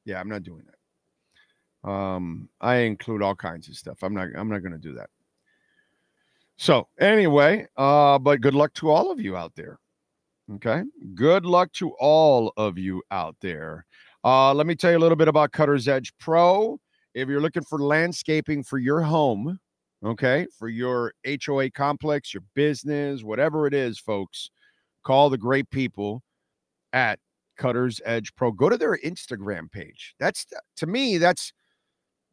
Yeah, 0.04 0.20
I'm 0.20 0.28
not 0.28 0.42
doing 0.42 0.64
that. 0.66 1.88
Um, 1.88 2.48
I 2.60 2.76
include 2.76 3.22
all 3.22 3.34
kinds 3.34 3.68
of 3.68 3.76
stuff. 3.76 4.02
I'm 4.02 4.14
not 4.14 4.28
I'm 4.34 4.48
not 4.48 4.62
gonna 4.62 4.78
do 4.78 4.94
that. 4.94 5.10
So 6.56 6.88
anyway, 6.98 7.66
uh, 7.76 8.18
but 8.18 8.40
good 8.40 8.54
luck 8.54 8.72
to 8.74 8.90
all 8.90 9.10
of 9.10 9.20
you 9.20 9.36
out 9.36 9.54
there. 9.54 9.78
Okay. 10.54 10.82
Good 11.14 11.46
luck 11.46 11.72
to 11.74 11.90
all 11.98 12.52
of 12.56 12.78
you 12.78 13.02
out 13.10 13.36
there. 13.40 13.86
Uh, 14.24 14.54
let 14.54 14.66
me 14.66 14.74
tell 14.74 14.90
you 14.90 14.98
a 14.98 15.00
little 15.00 15.16
bit 15.16 15.28
about 15.28 15.52
Cutter's 15.52 15.88
Edge 15.88 16.12
Pro 16.18 16.78
if 17.14 17.28
you're 17.28 17.40
looking 17.40 17.64
for 17.64 17.78
landscaping 17.78 18.62
for 18.64 18.78
your 18.78 19.00
home, 19.00 19.58
okay, 20.04 20.46
for 20.58 20.68
your 20.68 21.12
HOA 21.24 21.70
complex, 21.70 22.34
your 22.34 22.42
business, 22.54 23.22
whatever 23.22 23.66
it 23.66 23.74
is, 23.74 23.98
folks, 23.98 24.50
call 25.04 25.30
the 25.30 25.38
great 25.38 25.70
people 25.70 26.22
at 26.92 27.18
Cutter's 27.56 28.00
Edge 28.04 28.34
Pro. 28.34 28.50
Go 28.52 28.68
to 28.68 28.76
their 28.76 28.98
Instagram 28.98 29.70
page. 29.70 30.14
That's 30.18 30.46
to 30.76 30.86
me, 30.86 31.18
that's 31.18 31.52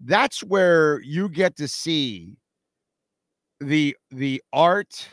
that's 0.04 0.44
where 0.44 1.00
you 1.02 1.30
get 1.30 1.56
to 1.58 1.68
see 1.68 2.38
the 3.60 3.96
the 4.10 4.42
art, 4.52 5.10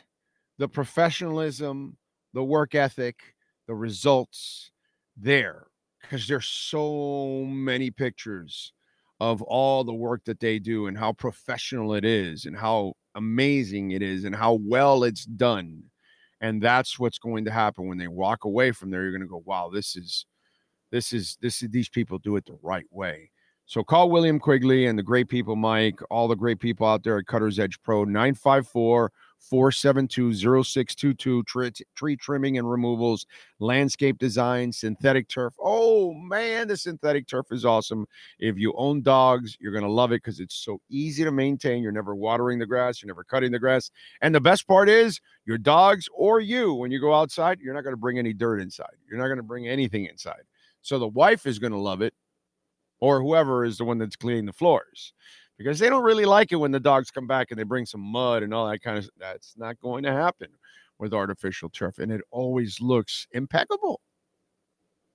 the 0.57 0.69
professionalism, 0.69 1.99
the 2.33 2.45
work 2.45 2.75
ethic, 2.75 3.17
the 3.67 3.75
results 3.75 4.71
there 5.17 5.67
because 6.01 6.27
there's 6.27 6.47
so 6.47 7.45
many 7.45 7.91
pictures 7.91 8.73
of 9.21 9.43
all 9.43 9.85
the 9.85 9.95
work 9.95 10.25
that 10.25 10.41
they 10.41 10.59
do 10.59 10.87
and 10.87 10.99
how 10.99 11.13
professional 11.13 11.95
it 11.95 12.05
is 12.05 12.47
and 12.47 12.57
how 12.57 12.95
amazing 13.15 13.91
it 13.93 14.03
is 14.03 14.25
and 14.25 14.35
how 14.35 14.55
well 14.63 15.05
it's 15.05 15.25
done. 15.25 15.83
And 16.41 16.63
that's 16.63 16.99
what's 16.99 17.19
going 17.19 17.45
to 17.47 17.51
happen 17.51 17.89
when 17.89 17.99
they 17.99 18.09
walk 18.09 18.45
away 18.45 18.73
from 18.73 18.91
there. 18.91 19.03
You're 19.03 19.13
going 19.13 19.23
to 19.23 19.27
go, 19.27 19.43
wow, 19.45 19.71
this 19.73 19.97
is 19.97 20.27
This 20.91 21.13
is 21.13 21.37
this 21.43 21.63
is 21.63 21.69
these 21.71 21.89
people 21.91 22.19
do 22.19 22.37
it 22.37 22.47
the 22.47 22.59
right 22.63 22.87
way. 22.91 23.31
So 23.67 23.83
call 23.85 24.11
William 24.11 24.39
Quigley 24.39 24.87
and 24.87 24.99
the 24.99 25.03
great 25.03 25.29
people, 25.29 25.55
Mike, 25.55 26.01
all 26.11 26.29
the 26.29 26.37
great 26.37 26.59
people 26.59 26.87
out 26.87 27.03
there 27.03 27.19
at 27.19 27.27
Cutter's 27.27 27.59
Edge 27.59 27.79
Pro, 27.83 28.05
954 28.05 29.13
472 29.39 30.35
0622, 30.35 31.43
tree, 31.45 31.73
tree 31.95 32.17
trimming 32.17 32.59
and 32.59 32.71
removals, 32.71 33.27
landscape 33.59 34.19
design, 34.19 34.73
synthetic 34.73 35.29
turf. 35.29 35.55
Oh 35.61 36.13
man, 36.13 36.69
the 36.69 36.77
synthetic 36.77 37.27
turf 37.27 37.47
is 37.51 37.65
awesome. 37.65 38.07
If 38.39 38.59
you 38.59 38.75
own 38.77 39.03
dogs, 39.03 39.57
you're 39.61 39.73
going 39.73 39.85
to 39.85 39.91
love 39.91 40.13
it 40.13 40.23
because 40.23 40.41
it's 40.41 40.57
so 40.57 40.81
easy 40.91 41.25
to 41.25 41.31
maintain. 41.31 41.83
You're 41.83 41.93
never 41.93 42.15
watering 42.15 42.59
the 42.59 42.67
grass, 42.67 43.03
you're 43.03 43.09
never 43.09 43.25
cutting 43.25 43.53
the 43.53 43.59
grass. 43.59 43.91
And 44.21 44.35
the 44.35 44.41
best 44.41 44.67
part 44.67 44.89
is, 44.89 45.21
your 45.45 45.59
dogs 45.59 46.09
or 46.13 46.41
you, 46.41 46.75
when 46.75 46.91
you 46.91 47.01
go 47.01 47.15
outside, 47.15 47.59
you're 47.61 47.75
not 47.75 47.85
going 47.85 47.95
to 47.95 47.99
bring 48.01 48.19
any 48.19 48.35
dirt 48.35 48.61
inside. 48.61 48.95
You're 49.09 49.19
not 49.19 49.29
going 49.29 49.39
to 49.39 49.43
bring 49.43 49.67
anything 49.67 50.05
inside. 50.05 50.43
So 50.83 50.99
the 50.99 51.09
wife 51.09 51.47
is 51.47 51.59
going 51.59 51.73
to 51.73 51.79
love 51.79 52.03
it 52.03 52.15
or 53.01 53.21
whoever 53.21 53.65
is 53.65 53.79
the 53.79 53.85
one 53.85 53.99
that's 53.99 54.17
cleaning 54.17 54.47
the 54.47 54.53
floors 54.53 55.13
because 55.59 55.79
they 55.79 55.91
don't 55.91 56.05
really 56.05 56.25
like 56.25 56.53
it 56.53 56.57
when 56.57 56.71
the 56.71 56.81
dogs 56.81 57.11
come 57.11 57.27
back 57.27 57.51
and 57.51 57.59
they 57.59 57.65
bring 57.65 57.85
some 57.85 58.01
mud 58.01 58.43
and 58.43 58.55
all 58.55 58.67
that 58.69 58.83
kind 58.83 58.97
of 58.99 59.11
that's 59.19 59.55
not 59.57 59.79
going 59.81 60.05
to 60.05 60.13
happen 60.13 60.49
with 60.99 61.13
artificial 61.13 61.69
turf 61.69 61.99
and 61.99 62.11
it 62.11 62.23
always 62.31 62.81
looks 62.81 63.27
impeccable 63.33 64.01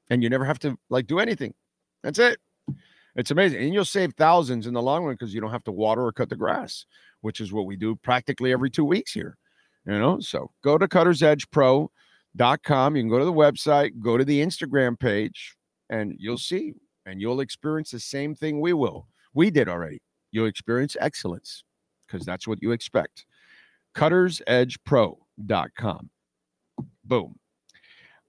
and 0.09 0.21
you 0.21 0.29
never 0.29 0.45
have 0.45 0.59
to 0.59 0.77
like 0.89 1.07
do 1.07 1.19
anything 1.19 1.53
that's 2.03 2.19
it 2.19 2.37
it's 3.15 3.31
amazing 3.31 3.63
and 3.63 3.73
you'll 3.73 3.85
save 3.85 4.13
thousands 4.13 4.67
in 4.67 4.73
the 4.73 4.81
long 4.81 5.03
run 5.03 5.15
because 5.15 5.33
you 5.33 5.41
don't 5.41 5.51
have 5.51 5.63
to 5.63 5.71
water 5.71 6.05
or 6.05 6.11
cut 6.11 6.29
the 6.29 6.35
grass 6.35 6.85
which 7.21 7.41
is 7.41 7.53
what 7.53 7.65
we 7.65 7.75
do 7.75 7.95
practically 7.95 8.51
every 8.51 8.69
two 8.69 8.85
weeks 8.85 9.11
here 9.11 9.37
you 9.85 9.97
know 9.97 10.19
so 10.19 10.51
go 10.63 10.77
to 10.77 10.87
cuttersedgepro.com 10.87 12.95
you 12.95 13.01
can 13.01 13.09
go 13.09 13.19
to 13.19 13.25
the 13.25 13.33
website 13.33 13.91
go 13.99 14.17
to 14.17 14.25
the 14.25 14.43
instagram 14.43 14.99
page 14.99 15.55
and 15.89 16.15
you'll 16.17 16.37
see 16.37 16.73
and 17.05 17.21
you'll 17.21 17.41
experience 17.41 17.91
the 17.91 17.99
same 17.99 18.35
thing 18.35 18.59
we 18.59 18.73
will. 18.73 19.07
We 19.33 19.51
did 19.51 19.69
already. 19.69 20.01
You'll 20.33 20.47
experience 20.47 20.97
excellence 20.99 21.63
because 22.05 22.25
that's 22.25 22.45
what 22.47 22.61
you 22.61 22.71
expect. 22.71 23.25
CuttersEdgePro.com. 23.95 26.09
Boom. 27.05 27.35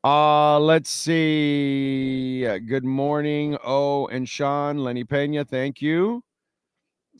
Uh, 0.05 0.61
let's 0.61 0.91
see. 0.91 2.47
Good 2.67 2.85
morning, 2.85 3.57
Oh 3.65 4.07
and 4.09 4.29
Sean, 4.29 4.77
Lenny 4.79 5.05
Pena. 5.05 5.47
Thank 5.47 5.81
you. 5.81 6.23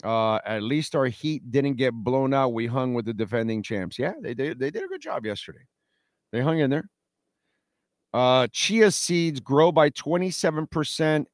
Uh, 0.03 0.35
at 0.45 0.61
least 0.61 0.93
our 0.95 1.07
heat 1.07 1.49
didn't 1.49 1.77
get 1.77 1.95
blown 1.95 2.31
out. 2.31 2.53
We 2.53 2.67
hung 2.67 2.93
with 2.93 3.05
the 3.05 3.13
defending 3.13 3.63
champs. 3.63 3.97
Yeah, 3.97 4.13
they 4.21 4.35
did. 4.35 4.59
They 4.59 4.69
did 4.69 4.83
a 4.83 4.87
good 4.87 5.01
job 5.01 5.25
yesterday. 5.25 5.65
They 6.31 6.41
hung 6.41 6.59
in 6.59 6.69
there. 6.69 6.87
Uh, 8.13 8.47
chia 8.51 8.91
seeds 8.91 9.39
grow 9.39 9.71
by 9.71 9.89
27% 9.89 11.25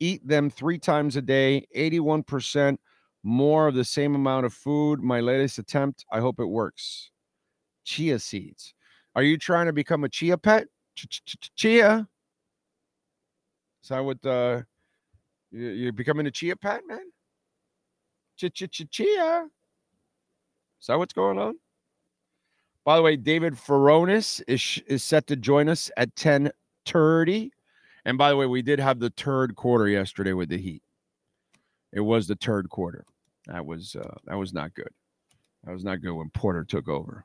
eat 0.00 0.26
them 0.26 0.50
three 0.50 0.78
times 0.78 1.16
a 1.16 1.22
day, 1.22 1.66
81% 1.76 2.76
more 3.24 3.66
of 3.66 3.74
the 3.74 3.84
same 3.84 4.14
amount 4.14 4.46
of 4.46 4.52
food. 4.52 5.02
My 5.02 5.20
latest 5.20 5.58
attempt. 5.58 6.04
I 6.12 6.20
hope 6.20 6.38
it 6.38 6.44
works. 6.44 7.10
Chia 7.84 8.18
seeds. 8.18 8.74
Are 9.16 9.22
you 9.22 9.38
trying 9.38 9.66
to 9.66 9.72
become 9.72 10.04
a 10.04 10.08
chia 10.08 10.36
pet? 10.38 10.66
Chia. 11.56 12.06
Is 13.82 13.88
that 13.88 14.00
what 14.00 14.24
uh 14.24 14.62
you're 15.50 15.92
becoming 15.92 16.26
a 16.26 16.30
chia 16.30 16.56
pet, 16.56 16.82
man? 16.86 17.10
Chia. 18.36 19.48
Is 20.80 20.86
that 20.86 20.98
what's 20.98 21.12
going 21.12 21.38
on? 21.38 21.54
By 22.84 22.96
the 22.96 23.02
way, 23.02 23.16
David 23.16 23.54
Furones 23.54 24.42
is 24.46 24.82
is 24.86 25.02
set 25.02 25.26
to 25.28 25.36
join 25.36 25.68
us 25.68 25.90
at 25.96 26.14
10:30. 26.16 27.50
And 28.04 28.18
by 28.18 28.28
the 28.28 28.36
way, 28.36 28.46
we 28.46 28.60
did 28.60 28.78
have 28.80 29.00
the 29.00 29.10
third 29.10 29.56
quarter 29.56 29.88
yesterday 29.88 30.34
with 30.34 30.50
the 30.50 30.58
Heat. 30.58 30.82
It 31.92 32.00
was 32.00 32.26
the 32.26 32.36
third 32.36 32.68
quarter. 32.68 33.06
That 33.46 33.64
was 33.64 33.96
uh, 33.96 34.16
that 34.26 34.36
was 34.36 34.52
not 34.52 34.74
good. 34.74 34.90
That 35.64 35.72
was 35.72 35.84
not 35.84 36.00
good 36.00 36.14
when 36.14 36.30
Porter 36.30 36.64
took 36.64 36.88
over. 36.88 37.24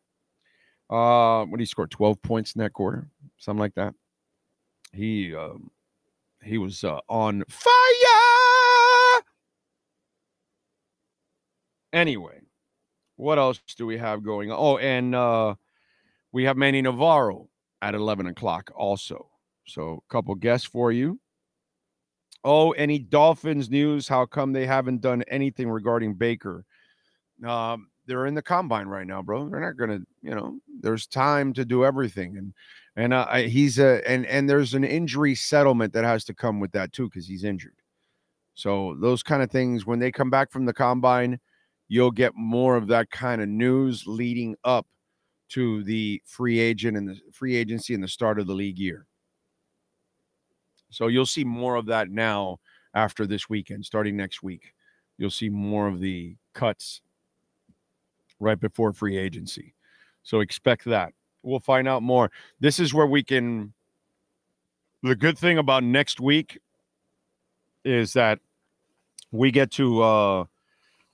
Uh, 0.89 1.45
when 1.45 1.59
he 1.59 1.65
scored 1.65 1.91
12 1.91 2.21
points 2.23 2.53
in 2.55 2.59
that 2.59 2.73
quarter, 2.73 3.07
something 3.37 3.59
like 3.59 3.75
that. 3.75 3.93
He 4.91 5.35
um, 5.35 5.69
he 6.43 6.57
was 6.57 6.83
uh, 6.83 6.99
on 7.07 7.43
fire. 7.47 7.73
Anyway, 11.91 12.39
what 13.15 13.37
else 13.39 13.59
do 13.77 13.85
we 13.85 13.97
have 13.97 14.23
going 14.23 14.51
on? 14.51 14.57
Oh, 14.59 14.77
and 14.77 15.15
uh, 15.15 15.55
we 16.31 16.43
have 16.43 16.57
Manny 16.57 16.81
Navarro 16.81 17.49
at 17.81 17.95
11 17.95 18.27
o'clock 18.27 18.71
also. 18.75 19.29
So, 19.65 20.03
a 20.09 20.13
couple 20.13 20.33
guests 20.35 20.67
for 20.67 20.91
you. 20.91 21.19
Oh, 22.43 22.71
any 22.71 22.99
Dolphins 22.99 23.69
news? 23.69 24.07
How 24.07 24.25
come 24.25 24.53
they 24.53 24.65
haven't 24.65 25.01
done 25.01 25.23
anything 25.27 25.69
regarding 25.69 26.13
Baker? 26.15 26.65
Um, 27.45 27.89
they're 28.05 28.25
in 28.25 28.33
the 28.35 28.41
combine 28.41 28.87
right 28.87 29.07
now, 29.07 29.21
bro. 29.21 29.49
They're 29.49 29.59
not 29.59 29.77
gonna, 29.77 29.99
you 30.21 30.35
know. 30.35 30.59
There's 30.81 31.07
time 31.07 31.53
to 31.53 31.65
do 31.65 31.85
everything, 31.85 32.37
and 32.37 32.53
and 32.95 33.13
uh, 33.13 33.35
he's 33.37 33.79
a 33.79 34.01
and 34.09 34.25
and 34.25 34.49
there's 34.49 34.73
an 34.73 34.83
injury 34.83 35.35
settlement 35.35 35.93
that 35.93 36.05
has 36.05 36.25
to 36.25 36.33
come 36.33 36.59
with 36.59 36.71
that 36.73 36.93
too 36.93 37.09
because 37.09 37.27
he's 37.27 37.43
injured. 37.43 37.75
So 38.55 38.97
those 39.01 39.23
kind 39.23 39.43
of 39.43 39.51
things 39.51 39.85
when 39.85 39.99
they 39.99 40.11
come 40.11 40.29
back 40.29 40.51
from 40.51 40.65
the 40.65 40.73
combine, 40.73 41.39
you'll 41.89 42.11
get 42.11 42.33
more 42.35 42.75
of 42.77 42.87
that 42.87 43.11
kind 43.11 43.41
of 43.41 43.49
news 43.49 44.05
leading 44.07 44.55
up 44.63 44.87
to 45.49 45.83
the 45.85 46.21
free 46.25 46.59
agent 46.59 46.97
and 46.97 47.09
the 47.09 47.19
free 47.33 47.55
agency 47.57 47.93
and 47.95 48.03
the 48.03 48.07
start 48.09 48.39
of 48.39 48.47
the 48.47 48.53
league 48.55 48.79
year. 48.79 49.07
So 50.89 51.07
you'll 51.07 51.25
see 51.25 51.43
more 51.43 51.75
of 51.75 51.85
that 51.87 52.09
now 52.09 52.59
after 52.93 53.27
this 53.27 53.49
weekend, 53.49 53.85
starting 53.85 54.17
next 54.17 54.41
week. 54.41 54.73
You'll 55.17 55.29
see 55.29 55.49
more 55.49 55.87
of 55.87 55.99
the 55.99 56.35
cuts 56.53 57.01
right 58.39 58.59
before 58.59 58.93
free 58.93 59.17
agency. 59.17 59.75
So 60.23 60.39
expect 60.39 60.85
that. 60.85 61.13
We'll 61.43 61.59
find 61.59 61.87
out 61.87 62.03
more. 62.03 62.31
This 62.59 62.79
is 62.79 62.93
where 62.93 63.05
we 63.05 63.23
can. 63.23 63.73
The 65.03 65.15
good 65.15 65.37
thing 65.37 65.57
about 65.57 65.83
next 65.83 66.19
week 66.19 66.59
is 67.85 68.13
that 68.13 68.39
we 69.31 69.51
get 69.51 69.71
to 69.71 70.01
uh 70.01 70.45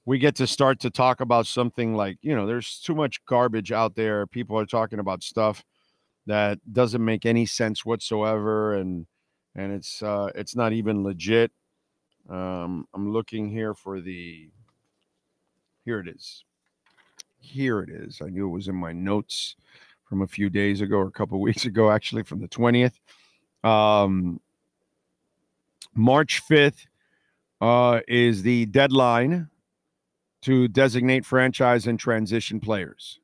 we 0.06 0.20
get 0.20 0.36
to 0.36 0.48
start 0.48 0.80
to 0.80 0.90
talk 0.90 1.22
about 1.22 1.46
something 1.46 1.96
like 1.96 2.18
you 2.22 2.36
know 2.36 2.48
there's 2.48 2.80
too 2.80 2.96
much 2.96 3.24
garbage 3.26 3.72
out 3.72 3.96
there 3.96 4.26
people 4.26 4.58
are 4.58 4.66
talking 4.66 5.00
about 5.00 5.22
stuff 5.22 5.64
that 6.26 6.58
doesn't 6.74 7.04
make 7.04 7.26
any 7.26 7.46
sense 7.46 7.86
whatsoever 7.86 8.74
and 8.74 9.06
and 9.56 9.72
it's 9.72 10.04
uh, 10.04 10.30
it's 10.36 10.56
not 10.56 10.74
even 10.74 11.04
legit. 11.04 11.52
Um, 12.30 12.88
I'm 12.94 13.12
looking 13.12 13.50
here 13.50 13.74
for 13.74 14.02
the. 14.02 14.50
Here 15.84 16.00
it 16.00 16.08
is. 16.08 16.44
Here 17.40 17.82
it 17.82 17.90
is. 17.90 18.22
I 18.24 18.30
knew 18.30 18.48
it 18.48 18.52
was 18.52 18.68
in 18.68 18.76
my 18.76 18.92
notes 18.92 19.56
from 20.04 20.24
a 20.24 20.28
few 20.28 20.50
days 20.50 20.82
ago 20.82 20.98
or 20.98 21.08
a 21.08 21.12
couple 21.12 21.40
weeks 21.42 21.66
ago, 21.66 21.92
actually, 21.92 22.24
from 22.24 22.42
the 22.42 22.48
20th. 22.48 22.94
Um, 23.64 24.40
March 25.94 26.42
5th 26.50 26.88
uh, 27.62 28.02
is 28.08 28.42
the 28.42 28.66
deadline 28.66 29.50
to 30.42 30.68
designate 30.68 31.26
franchise 31.26 31.88
and 31.88 32.00
transition 32.00 32.60
players. 32.60 33.20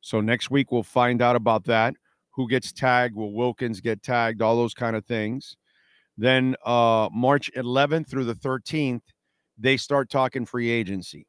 So 0.00 0.20
next 0.20 0.50
week 0.50 0.70
we'll 0.70 0.82
find 0.82 1.22
out 1.22 1.34
about 1.34 1.64
that 1.64 1.94
who 2.34 2.48
gets 2.48 2.72
tagged, 2.72 3.14
will 3.14 3.32
Wilkins 3.32 3.80
get 3.80 4.02
tagged, 4.02 4.42
all 4.42 4.56
those 4.56 4.74
kind 4.74 4.96
of 4.96 5.04
things. 5.04 5.56
Then 6.16 6.56
uh, 6.64 7.08
March 7.12 7.50
11th 7.56 8.08
through 8.08 8.24
the 8.24 8.34
13th, 8.34 9.02
they 9.58 9.76
start 9.76 10.10
talking 10.10 10.46
free 10.46 10.70
agency. 10.70 11.26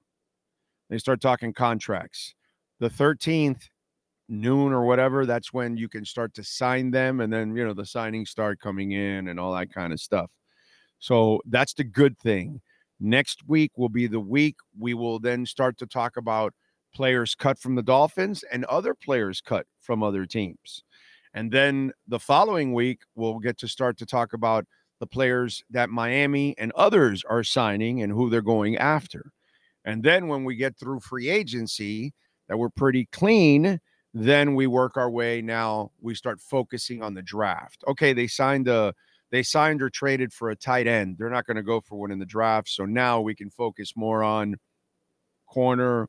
They 0.89 0.97
start 0.97 1.21
talking 1.21 1.53
contracts. 1.53 2.33
The 2.79 2.89
13th, 2.89 3.61
noon 4.27 4.73
or 4.73 4.85
whatever, 4.85 5.25
that's 5.25 5.53
when 5.53 5.77
you 5.77 5.87
can 5.87 6.05
start 6.05 6.33
to 6.35 6.43
sign 6.43 6.91
them. 6.91 7.21
And 7.21 7.31
then, 7.31 7.55
you 7.55 7.65
know, 7.65 7.73
the 7.73 7.83
signings 7.83 8.29
start 8.29 8.59
coming 8.59 8.91
in 8.91 9.27
and 9.27 9.39
all 9.39 9.53
that 9.53 9.73
kind 9.73 9.93
of 9.93 9.99
stuff. 9.99 10.29
So 10.99 11.41
that's 11.45 11.73
the 11.73 11.83
good 11.83 12.17
thing. 12.19 12.61
Next 12.99 13.47
week 13.47 13.71
will 13.77 13.89
be 13.89 14.07
the 14.07 14.19
week 14.19 14.55
we 14.79 14.93
will 14.93 15.19
then 15.19 15.45
start 15.45 15.77
to 15.79 15.85
talk 15.85 16.17
about 16.17 16.53
players 16.95 17.35
cut 17.35 17.59
from 17.59 17.75
the 17.75 17.83
Dolphins 17.83 18.43
and 18.51 18.63
other 18.65 18.95
players 18.95 19.41
cut 19.41 19.67
from 19.81 20.01
other 20.01 20.25
teams. 20.25 20.83
And 21.35 21.51
then 21.51 21.91
the 22.07 22.19
following 22.19 22.73
week, 22.73 23.01
we'll 23.13 23.39
get 23.39 23.57
to 23.59 23.67
start 23.67 23.97
to 23.97 24.05
talk 24.05 24.31
about 24.33 24.65
the 25.01 25.05
players 25.05 25.61
that 25.69 25.89
Miami 25.89 26.55
and 26.57 26.71
others 26.71 27.23
are 27.29 27.43
signing 27.43 28.01
and 28.01 28.11
who 28.11 28.29
they're 28.29 28.41
going 28.41 28.77
after. 28.77 29.31
And 29.83 30.01
then 30.01 30.29
when 30.29 30.45
we 30.45 30.55
get 30.55 30.77
through 30.79 31.01
free 31.01 31.29
agency, 31.29 32.13
that 32.47 32.57
we're 32.57 32.69
pretty 32.69 33.07
clean, 33.11 33.79
then 34.13 34.55
we 34.55 34.65
work 34.65 34.95
our 34.95 35.09
way. 35.09 35.41
Now 35.41 35.91
we 35.99 36.15
start 36.15 36.39
focusing 36.39 37.03
on 37.03 37.13
the 37.13 37.21
draft. 37.21 37.83
Okay, 37.87 38.13
they 38.13 38.27
signed 38.27 38.69
a 38.69 38.93
they 39.31 39.43
signed 39.43 39.81
or 39.81 39.89
traded 39.89 40.31
for 40.31 40.51
a 40.51 40.55
tight 40.55 40.87
end. 40.87 41.17
They're 41.17 41.29
not 41.29 41.45
going 41.45 41.57
to 41.57 41.63
go 41.63 41.81
for 41.81 41.99
one 41.99 42.11
in 42.11 42.19
the 42.19 42.25
draft. 42.25 42.69
So 42.69 42.85
now 42.85 43.19
we 43.19 43.35
can 43.35 43.49
focus 43.49 43.93
more 43.95 44.23
on 44.23 44.55
corner, 45.47 46.07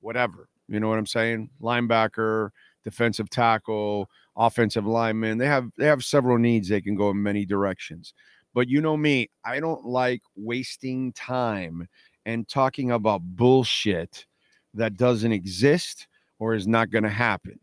whatever. 0.00 0.48
You 0.68 0.80
know 0.80 0.88
what 0.88 0.98
I'm 0.98 1.06
saying? 1.06 1.48
Linebacker, 1.62 2.50
defensive 2.84 3.30
tackle, 3.30 4.08
offensive 4.36 4.86
lineman. 4.86 5.38
They 5.38 5.46
have 5.46 5.70
they 5.78 5.86
have 5.86 6.04
several 6.04 6.38
needs. 6.38 6.68
They 6.68 6.80
can 6.80 6.94
go 6.94 7.10
in 7.10 7.22
many 7.22 7.44
directions. 7.46 8.14
But 8.54 8.68
you 8.68 8.80
know 8.80 8.96
me, 8.96 9.28
I 9.44 9.60
don't 9.60 9.84
like 9.84 10.22
wasting 10.34 11.12
time 11.12 11.88
and 12.24 12.48
talking 12.48 12.90
about 12.90 13.20
bullshit 13.22 14.26
that 14.74 14.96
doesn't 14.96 15.32
exist 15.32 16.08
or 16.38 16.54
is 16.54 16.66
not 16.66 16.90
going 16.90 17.04
to 17.04 17.10
happen. 17.10 17.58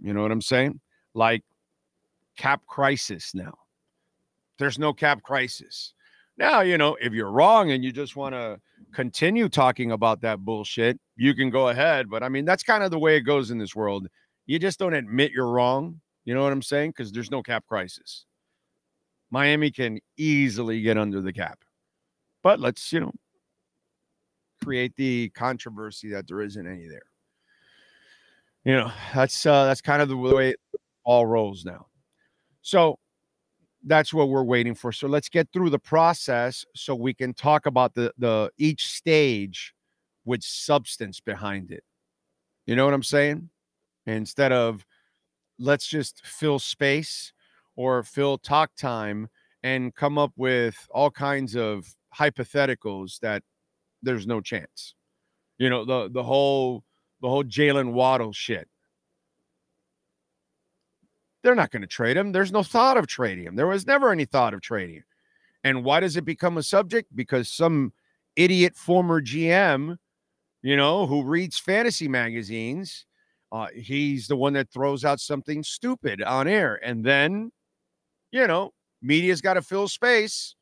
You 0.00 0.12
know 0.12 0.22
what 0.22 0.32
I'm 0.32 0.40
saying? 0.42 0.80
Like 1.14 1.42
cap 2.36 2.62
crisis 2.66 3.34
now. 3.34 3.54
There's 4.58 4.78
no 4.78 4.92
cap 4.92 5.22
crisis. 5.22 5.94
Now, 6.36 6.60
you 6.60 6.78
know, 6.78 6.96
if 7.00 7.12
you're 7.12 7.30
wrong 7.30 7.72
and 7.72 7.84
you 7.84 7.92
just 7.92 8.16
want 8.16 8.34
to 8.34 8.60
continue 8.92 9.48
talking 9.48 9.92
about 9.92 10.20
that 10.22 10.38
bullshit, 10.38 10.98
you 11.16 11.34
can 11.34 11.50
go 11.50 11.68
ahead. 11.68 12.08
But 12.08 12.22
I 12.22 12.28
mean, 12.28 12.44
that's 12.44 12.62
kind 12.62 12.82
of 12.82 12.90
the 12.90 12.98
way 12.98 13.16
it 13.16 13.22
goes 13.22 13.50
in 13.50 13.58
this 13.58 13.74
world. 13.74 14.06
You 14.46 14.58
just 14.58 14.78
don't 14.78 14.94
admit 14.94 15.32
you're 15.32 15.50
wrong. 15.50 16.00
You 16.28 16.34
know 16.34 16.42
what 16.42 16.52
I'm 16.52 16.60
saying? 16.60 16.90
Because 16.90 17.10
there's 17.10 17.30
no 17.30 17.42
cap 17.42 17.64
crisis. 17.66 18.26
Miami 19.30 19.70
can 19.70 19.98
easily 20.18 20.82
get 20.82 20.98
under 20.98 21.22
the 21.22 21.32
cap. 21.32 21.60
But 22.42 22.60
let's, 22.60 22.92
you 22.92 23.00
know, 23.00 23.12
create 24.62 24.94
the 24.96 25.30
controversy 25.30 26.10
that 26.10 26.28
there 26.28 26.42
isn't 26.42 26.66
any 26.66 26.86
there. 26.86 27.06
You 28.66 28.74
know, 28.74 28.92
that's 29.14 29.46
uh 29.46 29.64
that's 29.64 29.80
kind 29.80 30.02
of 30.02 30.10
the 30.10 30.18
way 30.18 30.50
it 30.50 30.60
all 31.02 31.24
rolls 31.24 31.64
now. 31.64 31.86
So 32.60 32.98
that's 33.86 34.12
what 34.12 34.28
we're 34.28 34.42
waiting 34.42 34.74
for. 34.74 34.92
So 34.92 35.08
let's 35.08 35.30
get 35.30 35.48
through 35.50 35.70
the 35.70 35.78
process 35.78 36.62
so 36.74 36.94
we 36.94 37.14
can 37.14 37.32
talk 37.32 37.64
about 37.64 37.94
the 37.94 38.12
the 38.18 38.50
each 38.58 38.88
stage 38.88 39.72
with 40.26 40.42
substance 40.42 41.20
behind 41.20 41.70
it. 41.70 41.84
You 42.66 42.76
know 42.76 42.84
what 42.84 42.92
I'm 42.92 43.02
saying? 43.02 43.48
Instead 44.04 44.52
of 44.52 44.84
let's 45.58 45.86
just 45.86 46.24
fill 46.24 46.58
space 46.58 47.32
or 47.76 48.02
fill 48.02 48.38
talk 48.38 48.74
time 48.76 49.28
and 49.62 49.94
come 49.94 50.18
up 50.18 50.32
with 50.36 50.86
all 50.90 51.10
kinds 51.10 51.56
of 51.56 51.86
hypotheticals 52.16 53.18
that 53.20 53.42
there's 54.02 54.26
no 54.26 54.40
chance. 54.40 54.94
You 55.58 55.70
know, 55.70 55.84
the 55.84 56.08
the 56.08 56.22
whole 56.22 56.84
the 57.20 57.28
whole 57.28 57.44
Jaylen 57.44 57.92
Waddle 57.92 58.32
shit. 58.32 58.68
They're 61.42 61.54
not 61.54 61.70
going 61.70 61.82
to 61.82 61.88
trade 61.88 62.16
him. 62.16 62.32
There's 62.32 62.52
no 62.52 62.62
thought 62.62 62.96
of 62.96 63.06
trading 63.06 63.44
him. 63.44 63.56
There 63.56 63.66
was 63.66 63.86
never 63.86 64.10
any 64.10 64.24
thought 64.24 64.54
of 64.54 64.60
trading. 64.60 65.02
And 65.64 65.84
why 65.84 66.00
does 66.00 66.16
it 66.16 66.24
become 66.24 66.58
a 66.58 66.62
subject? 66.62 67.14
Because 67.14 67.48
some 67.48 67.92
idiot 68.36 68.76
former 68.76 69.20
GM, 69.20 69.98
you 70.62 70.76
know, 70.76 71.06
who 71.06 71.22
reads 71.22 71.58
fantasy 71.58 72.08
magazines, 72.08 73.06
uh, 73.50 73.68
he's 73.74 74.26
the 74.26 74.36
one 74.36 74.52
that 74.54 74.70
throws 74.70 75.04
out 75.04 75.20
something 75.20 75.62
stupid 75.62 76.22
on 76.22 76.48
air. 76.48 76.78
And 76.82 77.04
then, 77.04 77.50
you 78.30 78.46
know, 78.46 78.72
media's 79.02 79.40
got 79.40 79.54
to 79.54 79.62
fill 79.62 79.88
space. 79.88 80.54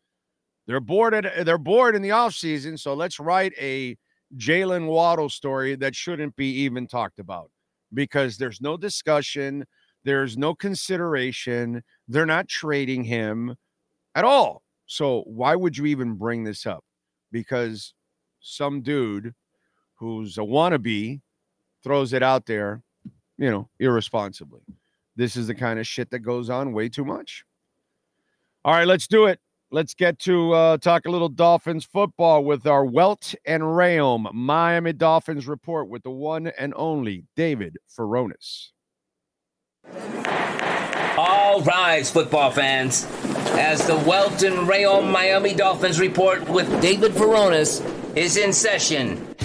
They're 0.66 0.80
bored 0.80 1.14
at, 1.14 1.44
they're 1.44 1.58
bored 1.58 1.96
in 1.96 2.02
the 2.02 2.10
offseason. 2.10 2.78
So 2.78 2.94
let's 2.94 3.20
write 3.20 3.52
a 3.60 3.96
Jaylen 4.36 4.86
Waddle 4.86 5.28
story 5.28 5.76
that 5.76 5.94
shouldn't 5.94 6.36
be 6.36 6.50
even 6.62 6.86
talked 6.86 7.18
about 7.18 7.50
because 7.94 8.36
there's 8.36 8.60
no 8.60 8.76
discussion. 8.76 9.64
There's 10.04 10.36
no 10.36 10.54
consideration. 10.54 11.82
They're 12.08 12.26
not 12.26 12.48
trading 12.48 13.04
him 13.04 13.56
at 14.14 14.24
all. 14.24 14.62
So 14.86 15.22
why 15.26 15.56
would 15.56 15.76
you 15.76 15.86
even 15.86 16.14
bring 16.14 16.44
this 16.44 16.66
up? 16.66 16.84
Because 17.32 17.94
some 18.40 18.82
dude 18.82 19.34
who's 19.96 20.38
a 20.38 20.42
wannabe 20.42 21.20
throws 21.82 22.12
it 22.12 22.22
out 22.22 22.46
there, 22.46 22.82
you 23.38 23.50
know, 23.50 23.68
irresponsibly. 23.78 24.60
This 25.16 25.36
is 25.36 25.46
the 25.46 25.54
kind 25.54 25.78
of 25.78 25.86
shit 25.86 26.10
that 26.10 26.20
goes 26.20 26.50
on 26.50 26.72
way 26.72 26.88
too 26.88 27.04
much. 27.04 27.44
All 28.64 28.74
right, 28.74 28.86
let's 28.86 29.06
do 29.06 29.26
it. 29.26 29.40
Let's 29.70 29.94
get 29.94 30.18
to 30.20 30.52
uh, 30.52 30.76
talk 30.78 31.06
a 31.06 31.10
little 31.10 31.28
Dolphins 31.28 31.84
football 31.84 32.44
with 32.44 32.66
our 32.66 32.84
Welt 32.84 33.34
and 33.44 33.62
Rheaume 33.62 34.28
Miami 34.32 34.92
Dolphins 34.92 35.48
report 35.48 35.88
with 35.88 36.04
the 36.04 36.10
one 36.10 36.48
and 36.58 36.72
only 36.76 37.24
David 37.34 37.76
Furones. 37.88 38.68
All 41.18 41.62
rise, 41.62 42.10
football 42.10 42.50
fans. 42.50 43.06
As 43.58 43.86
the 43.86 43.96
Welt 43.96 44.42
and 44.42 44.68
Rheaume 44.68 45.10
Miami 45.10 45.54
Dolphins 45.54 45.98
report 45.98 46.48
with 46.48 46.68
David 46.80 47.12
Furones 47.12 47.82
is 48.16 48.36
in 48.36 48.52
session. 48.52 49.35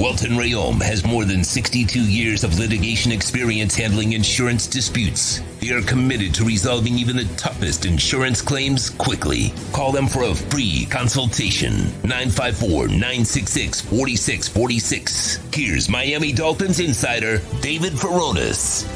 Welton 0.00 0.30
Rheaume 0.30 0.80
has 0.80 1.04
more 1.04 1.26
than 1.26 1.44
62 1.44 2.00
years 2.00 2.42
of 2.42 2.58
litigation 2.58 3.12
experience 3.12 3.76
handling 3.76 4.14
insurance 4.14 4.66
disputes. 4.66 5.42
They 5.60 5.72
are 5.72 5.82
committed 5.82 6.34
to 6.36 6.44
resolving 6.46 6.94
even 6.94 7.16
the 7.16 7.26
toughest 7.36 7.84
insurance 7.84 8.40
claims 8.40 8.88
quickly. 8.88 9.52
Call 9.74 9.92
them 9.92 10.06
for 10.06 10.22
a 10.22 10.34
free 10.34 10.86
consultation. 10.86 11.72
954 12.02 12.88
966 12.88 13.82
4646. 13.82 15.38
Here's 15.52 15.90
Miami 15.90 16.32
Dolphins 16.32 16.80
insider 16.80 17.42
David 17.60 17.92
Furones. 17.92 18.88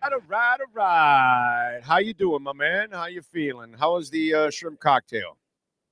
All 0.00 0.10
right, 0.28 0.58
all 0.60 0.66
right. 0.74 1.80
How 1.82 1.98
you 1.98 2.14
doing, 2.14 2.44
my 2.44 2.52
man? 2.52 2.90
How 2.92 3.06
you 3.06 3.20
feeling? 3.20 3.72
How 3.72 3.94
was 3.94 4.10
the 4.10 4.32
uh, 4.32 4.50
shrimp 4.50 4.78
cocktail? 4.78 5.36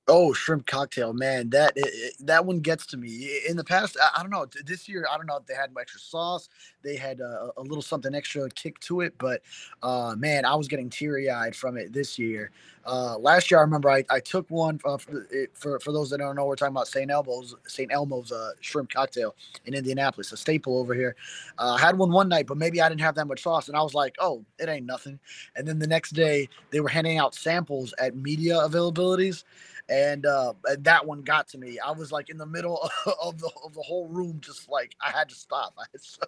Oh, 0.09 0.33
shrimp 0.33 0.65
cocktail, 0.65 1.13
man! 1.13 1.49
That 1.51 1.71
it, 1.77 2.15
that 2.19 2.45
one 2.45 2.59
gets 2.59 2.85
to 2.87 2.97
me. 2.97 3.39
In 3.47 3.55
the 3.55 3.63
past, 3.63 3.95
I, 4.01 4.19
I, 4.19 4.21
don't 4.21 4.31
know. 4.31 4.45
This 4.65 4.89
year, 4.89 5.07
I 5.09 5.15
don't 5.15 5.27
know 5.27 5.37
if 5.37 5.45
they 5.45 5.53
had 5.53 5.69
extra 5.79 6.01
sauce. 6.01 6.49
They 6.81 6.97
had 6.97 7.21
a, 7.21 7.51
a 7.55 7.61
little 7.61 7.81
something 7.81 8.13
extra 8.13 8.49
kick 8.49 8.77
to 8.81 8.99
it, 8.99 9.13
but 9.17 9.43
uh, 9.81 10.13
man, 10.17 10.43
I 10.43 10.55
was 10.55 10.67
getting 10.67 10.89
teary 10.89 11.29
eyed 11.29 11.55
from 11.55 11.77
it 11.77 11.93
this 11.93 12.19
year. 12.19 12.51
Uh, 12.85 13.17
last 13.17 13.49
year, 13.49 13.59
I 13.59 13.61
remember 13.61 13.89
I, 13.89 14.03
I 14.09 14.19
took 14.19 14.49
one 14.49 14.77
uh, 14.83 14.97
for, 14.97 15.25
for, 15.53 15.79
for 15.79 15.93
those 15.93 16.09
that 16.09 16.17
don't 16.17 16.35
know, 16.35 16.47
we're 16.47 16.57
talking 16.57 16.75
about 16.75 16.89
St. 16.89 17.09
Elmo's 17.09 17.55
St. 17.65 17.89
Elmo's 17.89 18.33
uh, 18.33 18.51
shrimp 18.59 18.89
cocktail 18.89 19.35
in 19.65 19.73
Indianapolis, 19.73 20.33
a 20.33 20.37
staple 20.37 20.77
over 20.77 20.93
here. 20.93 21.15
Uh, 21.57 21.75
I 21.75 21.79
had 21.79 21.97
one 21.97 22.11
one 22.11 22.27
night, 22.27 22.47
but 22.47 22.57
maybe 22.57 22.81
I 22.81 22.89
didn't 22.89 22.99
have 22.99 23.15
that 23.15 23.27
much 23.27 23.43
sauce, 23.43 23.69
and 23.69 23.77
I 23.77 23.81
was 23.81 23.93
like, 23.93 24.15
oh, 24.19 24.43
it 24.59 24.67
ain't 24.67 24.85
nothing. 24.85 25.17
And 25.55 25.65
then 25.65 25.79
the 25.79 25.87
next 25.87 26.11
day, 26.11 26.49
they 26.71 26.81
were 26.81 26.89
handing 26.89 27.19
out 27.19 27.35
samples 27.35 27.93
at 27.99 28.17
media 28.17 28.55
availabilities 28.55 29.45
and 29.89 30.25
uh, 30.25 30.53
that 30.79 31.05
one 31.05 31.21
got 31.21 31.47
to 31.49 31.57
me. 31.57 31.77
I 31.79 31.91
was 31.91 32.11
like 32.11 32.29
in 32.29 32.37
the 32.37 32.45
middle 32.45 32.89
of 33.21 33.37
the 33.39 33.51
of 33.63 33.73
the 33.73 33.81
whole 33.81 34.07
room, 34.07 34.39
just 34.41 34.69
like 34.69 34.95
I 35.01 35.11
had 35.11 35.29
to 35.29 35.35
stop. 35.35 35.75
so 35.99 36.21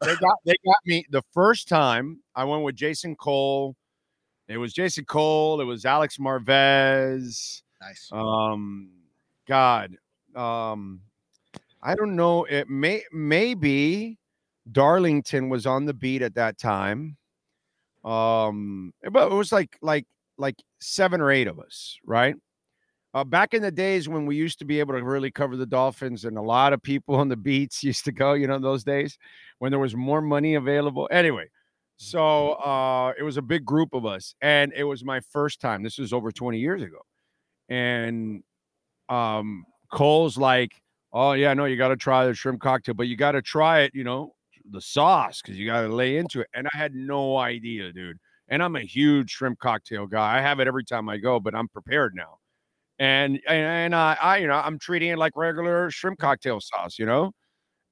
they 0.00 0.14
got 0.16 0.36
they 0.44 0.54
got 0.64 0.76
me 0.86 1.04
the 1.10 1.22
first 1.32 1.68
time 1.68 2.20
I 2.34 2.44
went 2.44 2.62
with 2.62 2.76
Jason 2.76 3.16
Cole. 3.16 3.76
It 4.48 4.56
was 4.56 4.72
Jason 4.72 5.04
Cole. 5.04 5.60
It 5.60 5.64
was 5.64 5.84
Alex 5.84 6.16
Marvez. 6.16 7.62
Nice. 7.82 8.08
Um, 8.10 8.90
God, 9.46 9.96
um, 10.34 11.02
I 11.82 11.94
don't 11.94 12.16
know. 12.16 12.44
It 12.44 12.68
may 12.70 13.02
maybe 13.12 14.18
Darlington 14.72 15.48
was 15.48 15.66
on 15.66 15.84
the 15.84 15.94
beat 15.94 16.22
at 16.22 16.34
that 16.34 16.58
time. 16.58 17.16
Um, 18.04 18.94
but 19.10 19.30
it 19.30 19.34
was 19.34 19.52
like 19.52 19.76
like 19.82 20.06
like 20.38 20.56
seven 20.80 21.20
or 21.20 21.30
eight 21.30 21.46
of 21.46 21.60
us, 21.60 21.98
right? 22.04 22.34
Uh, 23.18 23.24
back 23.24 23.52
in 23.52 23.60
the 23.62 23.70
days 23.72 24.08
when 24.08 24.26
we 24.26 24.36
used 24.36 24.60
to 24.60 24.64
be 24.64 24.78
able 24.78 24.94
to 24.94 25.02
really 25.02 25.28
cover 25.28 25.56
the 25.56 25.66
Dolphins, 25.66 26.24
and 26.24 26.38
a 26.38 26.42
lot 26.42 26.72
of 26.72 26.80
people 26.80 27.16
on 27.16 27.28
the 27.28 27.36
beats 27.36 27.82
used 27.90 28.04
to 28.04 28.12
go, 28.12 28.34
you 28.34 28.46
know, 28.46 28.60
those 28.60 28.84
days 28.84 29.18
when 29.58 29.72
there 29.72 29.80
was 29.80 29.96
more 29.96 30.20
money 30.20 30.54
available. 30.54 31.08
Anyway, 31.10 31.46
so 31.96 32.50
uh, 32.52 33.12
it 33.18 33.24
was 33.24 33.36
a 33.36 33.42
big 33.42 33.64
group 33.64 33.92
of 33.92 34.06
us, 34.06 34.36
and 34.40 34.72
it 34.76 34.84
was 34.84 35.04
my 35.04 35.18
first 35.18 35.60
time. 35.60 35.82
This 35.82 35.98
was 35.98 36.12
over 36.12 36.30
20 36.30 36.60
years 36.60 36.80
ago, 36.80 36.98
and 37.68 38.44
um, 39.08 39.64
Cole's 39.92 40.38
like, 40.38 40.70
"Oh 41.12 41.32
yeah, 41.32 41.54
no, 41.54 41.64
you 41.64 41.76
got 41.76 41.88
to 41.88 41.96
try 41.96 42.24
the 42.24 42.34
shrimp 42.34 42.60
cocktail, 42.60 42.94
but 42.94 43.08
you 43.08 43.16
got 43.16 43.32
to 43.32 43.42
try 43.42 43.80
it, 43.80 43.90
you 43.96 44.04
know, 44.04 44.32
the 44.70 44.80
sauce 44.80 45.42
because 45.42 45.58
you 45.58 45.66
got 45.66 45.82
to 45.82 45.88
lay 45.88 46.18
into 46.18 46.40
it." 46.40 46.46
And 46.54 46.68
I 46.72 46.76
had 46.78 46.94
no 46.94 47.36
idea, 47.36 47.92
dude. 47.92 48.18
And 48.46 48.62
I'm 48.62 48.76
a 48.76 48.80
huge 48.80 49.32
shrimp 49.32 49.58
cocktail 49.58 50.06
guy. 50.06 50.38
I 50.38 50.40
have 50.40 50.60
it 50.60 50.68
every 50.68 50.84
time 50.84 51.08
I 51.08 51.16
go, 51.16 51.40
but 51.40 51.56
I'm 51.56 51.66
prepared 51.66 52.14
now 52.14 52.38
and 52.98 53.40
and 53.46 53.94
uh, 53.94 54.16
I 54.20 54.38
you 54.38 54.46
know 54.46 54.54
I'm 54.54 54.78
treating 54.78 55.10
it 55.10 55.18
like 55.18 55.36
regular 55.36 55.90
shrimp 55.90 56.18
cocktail 56.18 56.60
sauce, 56.60 56.98
you 56.98 57.06
know, 57.06 57.32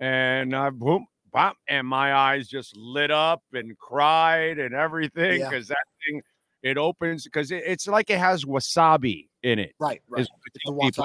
and 0.00 0.54
uh, 0.54 0.70
boom, 0.70 1.06
bop, 1.32 1.56
and 1.68 1.86
my 1.86 2.14
eyes 2.14 2.48
just 2.48 2.76
lit 2.76 3.10
up 3.10 3.42
and 3.52 3.76
cried 3.78 4.58
and 4.58 4.74
everything 4.74 5.40
because 5.40 5.68
yeah. 5.68 5.74
that 5.74 5.86
thing 6.04 6.22
it 6.62 6.78
opens 6.78 7.24
because 7.24 7.50
it, 7.50 7.62
it's 7.66 7.86
like 7.86 8.10
it 8.10 8.18
has 8.18 8.44
wasabi 8.44 9.28
in 9.42 9.58
it. 9.58 9.74
Right, 9.78 10.02
right. 10.08 10.26
It's 10.58 10.98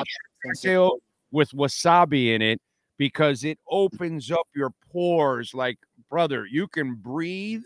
cocktail 0.44 0.98
with 1.32 1.52
wasabi 1.52 2.34
in 2.34 2.42
it 2.42 2.60
because 2.98 3.44
it 3.44 3.58
opens 3.70 4.32
up 4.32 4.48
your 4.56 4.72
pores 4.92 5.54
like 5.54 5.78
brother 6.10 6.46
you 6.46 6.68
can 6.68 6.94
breathe 6.94 7.64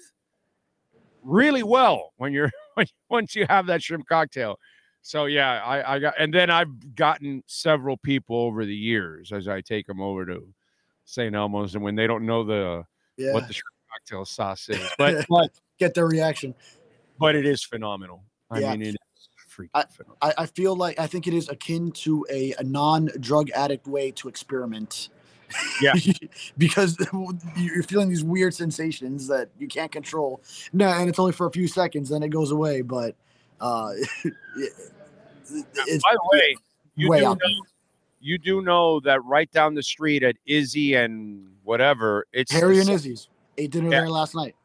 really 1.24 1.64
well 1.64 2.14
when 2.18 2.32
you're 2.32 2.52
once 3.10 3.36
you 3.36 3.46
have 3.50 3.66
that 3.66 3.82
shrimp 3.82 4.08
cocktail 4.08 4.58
so 5.08 5.26
yeah, 5.26 5.64
I, 5.64 5.96
I 5.96 6.00
got, 6.00 6.16
and 6.18 6.34
then 6.34 6.50
I've 6.50 6.96
gotten 6.96 7.44
several 7.46 7.96
people 7.96 8.38
over 8.38 8.66
the 8.66 8.76
years 8.76 9.32
as 9.32 9.48
I 9.48 9.62
take 9.62 9.86
them 9.86 10.02
over 10.02 10.26
to 10.26 10.52
St. 11.04 11.36
Elmo's, 11.36 11.76
and 11.76 11.84
when 11.84 11.94
they 11.94 12.08
don't 12.08 12.26
know 12.26 12.44
the 12.44 12.84
yeah. 13.16 13.32
what 13.32 13.48
the 13.48 13.54
cocktail 13.94 14.26
sauce 14.26 14.68
is, 14.68 14.82
but 14.98 15.24
but 15.30 15.52
Get 15.78 15.94
their 15.94 16.08
reaction. 16.08 16.56
but 17.20 17.36
it 17.36 17.46
is 17.46 17.64
phenomenal. 17.64 18.24
I 18.50 18.62
Yeah. 18.62 18.72
mean, 18.72 18.82
it 18.82 18.96
is 18.96 19.30
freaking 19.48 19.70
I- 19.76 19.84
phenomenal. 19.84 20.18
I, 20.24 20.34
I 20.40 20.46
feel 20.48 20.76
like 20.76 21.00
I 21.00 21.06
think 21.06 21.28
it 21.28 21.36
is 21.36 21.50
akin 21.50 21.92
to 21.92 22.26
a, 22.32 22.56
a 22.58 22.64
non-drug 22.64 23.52
addict 23.52 23.86
way 23.88 24.10
to 24.10 24.28
experiment. 24.28 25.10
Yeah. 25.84 25.94
because 26.58 26.98
you're 27.58 27.84
feeling 27.84 28.10
these 28.10 28.24
weird 28.24 28.56
sensations 28.56 29.28
that 29.28 29.50
you 29.60 29.68
can't 29.68 29.92
control. 29.92 30.42
No, 30.74 30.88
and 30.88 31.08
it's 31.08 31.20
only 31.20 31.34
for 31.34 31.46
a 31.46 31.52
few 31.52 31.68
seconds, 31.68 32.10
then 32.10 32.24
it 32.24 32.30
goes 32.30 32.50
away. 32.50 32.82
But 32.82 33.16
uh, 33.62 33.94
it's 35.50 36.04
By 36.04 36.14
the 36.14 36.30
way, 36.34 36.56
you 36.96 37.10
way 37.10 37.20
do 37.20 37.24
know, 37.26 37.38
you 38.20 38.38
do 38.38 38.62
know 38.62 39.00
that 39.02 39.24
right 39.24 39.52
down 39.52 39.76
the 39.76 39.84
street 39.84 40.24
at 40.24 40.36
Izzy 40.46 40.96
and 40.96 41.48
whatever, 41.64 42.26
it's 42.34 42.52
Harry 42.52 42.78
and 42.78 42.88
sa- 42.88 42.94
Izzy's 42.94 43.30
ate 43.58 43.72
dinner 43.72 43.90
Yeah. 43.92 44.02
there 44.02 44.10
last 44.10 44.36
night. 44.36 44.56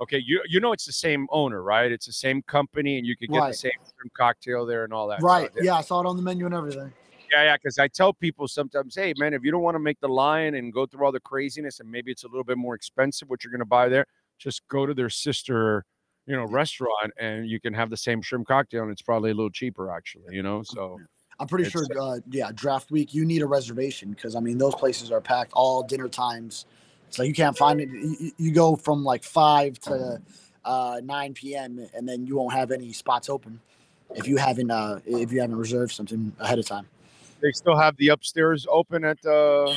Okay, 0.00 0.22
you 0.24 0.42
you 0.48 0.60
know 0.60 0.72
it's 0.72 0.84
the 0.84 0.92
same 0.92 1.26
owner, 1.30 1.62
right? 1.62 1.90
It's 1.90 2.04
the 2.06 2.12
same 2.12 2.42
company, 2.42 2.98
and 2.98 3.06
you 3.06 3.16
could 3.16 3.30
get 3.30 3.38
Right. 3.38 3.48
the 3.52 3.56
same 3.56 3.72
shrimp 3.98 4.12
cocktail 4.14 4.66
there 4.66 4.84
and 4.84 4.92
all 4.92 5.08
that. 5.08 5.22
Right? 5.22 5.50
stuff. 5.50 5.64
Yeah, 5.64 5.76
I 5.76 5.80
saw 5.80 6.00
it 6.00 6.06
on 6.06 6.16
the 6.16 6.22
menu 6.22 6.44
and 6.44 6.54
everything. 6.54 6.92
yeah, 7.32 7.44
yeah. 7.44 7.56
Because 7.56 7.78
I 7.78 7.88
tell 7.88 8.12
people 8.12 8.46
sometimes, 8.46 8.94
hey, 8.94 9.14
man, 9.16 9.32
if 9.34 9.42
you 9.42 9.50
don't 9.50 9.62
want 9.62 9.74
to 9.74 9.78
make 9.80 9.98
the 10.00 10.08
line 10.08 10.54
and 10.54 10.70
go 10.72 10.84
through 10.86 11.06
all 11.06 11.12
the 11.12 11.20
craziness, 11.20 11.80
and 11.80 11.90
maybe 11.90 12.10
it's 12.12 12.24
a 12.24 12.28
little 12.28 12.44
bit 12.44 12.58
more 12.58 12.74
expensive 12.74 13.28
what 13.30 13.42
you're 13.42 13.50
going 13.50 13.58
to 13.60 13.64
buy 13.64 13.88
there, 13.88 14.06
just 14.38 14.60
go 14.68 14.84
to 14.86 14.92
their 14.92 15.08
sister, 15.10 15.84
you 16.26 16.36
know, 16.36 16.44
restaurant, 16.46 17.12
and 17.18 17.48
you 17.48 17.60
can 17.60 17.72
have 17.74 17.90
the 17.90 17.96
same 17.96 18.20
shrimp 18.22 18.46
cocktail, 18.48 18.82
and 18.82 18.90
it's 18.92 19.02
probably 19.02 19.30
a 19.30 19.34
little 19.34 19.50
cheaper, 19.50 19.90
actually. 19.90 20.34
You 20.34 20.42
know, 20.42 20.62
so 20.62 21.00
I'm 21.38 21.46
pretty 21.46 21.68
sure. 21.70 21.86
Uh, 22.00 22.18
yeah, 22.30 22.50
draft 22.54 22.90
week. 22.90 23.14
You 23.14 23.24
need 23.24 23.42
a 23.42 23.46
reservation 23.46 24.10
because 24.10 24.34
I 24.34 24.40
mean 24.40 24.58
those 24.58 24.74
places 24.74 25.10
are 25.12 25.20
packed 25.20 25.52
all 25.52 25.82
dinner 25.82 26.08
times. 26.08 26.66
So 27.10 27.22
you 27.22 27.32
can't 27.32 27.56
find 27.56 27.80
it. 27.80 27.88
You, 27.88 28.32
you- 28.36 28.52
go 28.52 28.74
from 28.76 29.04
like 29.04 29.22
five 29.22 29.78
to 29.80 30.20
uh, 30.64 31.00
9 31.04 31.34
p.m. 31.34 31.86
and 31.94 32.08
then 32.08 32.26
you 32.26 32.36
won't 32.36 32.52
have 32.52 32.72
any 32.72 32.92
spots 32.92 33.28
open 33.28 33.60
if 34.16 34.26
you 34.26 34.36
haven't 34.36 34.70
uh, 34.70 34.98
if 35.06 35.30
you 35.32 35.40
haven't 35.40 35.56
reserved 35.56 35.92
something 35.92 36.32
ahead 36.40 36.58
of 36.58 36.66
time. 36.66 36.86
they 37.40 37.52
still 37.52 37.76
have 37.76 37.96
the 37.98 38.08
upstairs 38.08 38.66
open 38.70 39.04
at 39.04 39.24
uh 39.24 39.72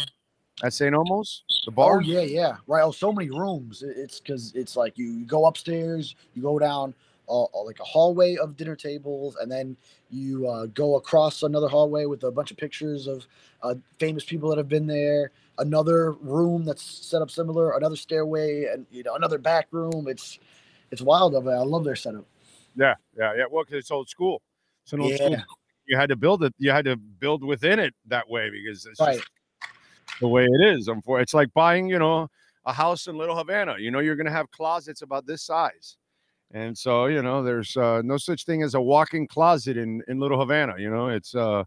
at 0.64 0.74
St. 0.74 0.94
Elmo's, 0.94 1.44
the 1.66 1.72
bar. 1.72 1.98
Oh 1.98 2.00
bar. 2.00 2.02
yeah, 2.02 2.22
yeah, 2.22 2.56
right. 2.68 2.84
Oh, 2.84 2.92
so 2.92 3.12
many 3.12 3.30
rooms. 3.30 3.84
It's 3.84 4.20
because 4.20 4.54
it's 4.56 4.76
like 4.76 4.98
you, 4.98 5.06
you 5.06 5.26
go 5.26 5.46
upstairs, 5.46 6.16
you 6.34 6.42
go 6.42 6.60
down 6.60 6.94
uh, 7.30 7.44
uh, 7.44 7.64
like 7.64 7.80
a 7.80 7.84
hallway 7.84 8.36
of 8.38 8.58
dinner 8.58 8.76
tables, 8.76 9.38
and 9.40 9.52
then 9.52 9.78
you 10.10 10.48
uh, 10.48 10.66
go 10.68 10.96
across 10.96 11.44
another 11.44 11.68
hallway 11.68 12.06
with 12.06 12.24
a 12.24 12.32
bunch 12.32 12.52
of 12.52 12.58
pictures 12.58 13.08
of 13.08 13.26
uh, 13.62 13.76
famous 14.00 14.24
people 14.24 14.50
that 14.50 14.58
have 14.58 14.68
been 14.70 14.88
there. 14.88 15.32
Another 15.60 16.14
room 16.14 16.66
that's 16.66 16.84
set 16.84 17.22
up 17.22 17.30
similar, 17.30 17.78
another 17.78 17.96
stairway, 17.96 18.66
and 18.66 18.86
you 18.92 19.04
know 19.04 19.16
another 19.16 19.38
back 19.38 19.68
room. 19.72 20.08
It's 20.08 20.40
it's 20.92 21.02
wild 21.02 21.36
of 21.36 21.48
it. 21.48 21.52
I 21.52 21.60
love 21.60 21.84
their 21.84 21.96
setup. 21.96 22.26
Yeah, 22.76 22.96
yeah, 23.18 23.34
yeah. 23.36 23.44
Well, 23.50 23.64
because 23.64 23.80
it's 23.80 23.92
old 23.92 24.10
school. 24.10 24.42
It's 24.84 24.94
an 24.94 25.02
old 25.02 25.14
school. 25.16 25.36
You 25.86 25.98
had 25.98 26.10
to 26.10 26.16
build 26.16 26.44
it. 26.44 26.54
You 26.58 26.72
had 26.72 26.86
to 26.86 26.96
build 26.96 27.44
within 27.44 27.80
it 27.80 27.94
that 28.08 28.30
way 28.30 28.50
because 28.50 28.86
it's 28.86 29.00
Right. 29.00 29.18
just 29.18 29.28
the 30.20 30.28
way 30.28 30.46
it 30.46 30.62
is. 30.62 30.88
Unfor- 30.88 31.22
It's 31.22 31.34
like 31.34 31.54
buying, 31.54 31.88
you 31.88 32.00
know, 32.00 32.28
a 32.66 32.74
house 32.74 33.08
in 33.08 33.18
Little 33.18 33.36
Havana. 33.36 33.76
You 33.80 33.92
know, 33.92 34.00
you're 34.00 34.16
going 34.16 34.26
to 34.26 34.32
have 34.32 34.50
closets 34.52 35.02
about 35.02 35.26
this 35.26 35.44
size, 35.44 35.98
and 36.52 36.78
so 36.78 37.06
you 37.06 37.22
know, 37.22 37.44
there's 37.44 37.76
uh, 37.78 38.02
no 38.04 38.18
such 38.18 38.46
thing 38.46 38.64
as 38.64 38.76
a 38.76 38.82
walk-in 38.82 39.28
closet 39.28 39.78
in 39.78 40.02
in 40.08 40.20
Little 40.20 40.40
Havana. 40.40 40.76
You 40.78 40.90
know, 40.90 41.10
it's 41.10 41.36
uh, 41.36 41.64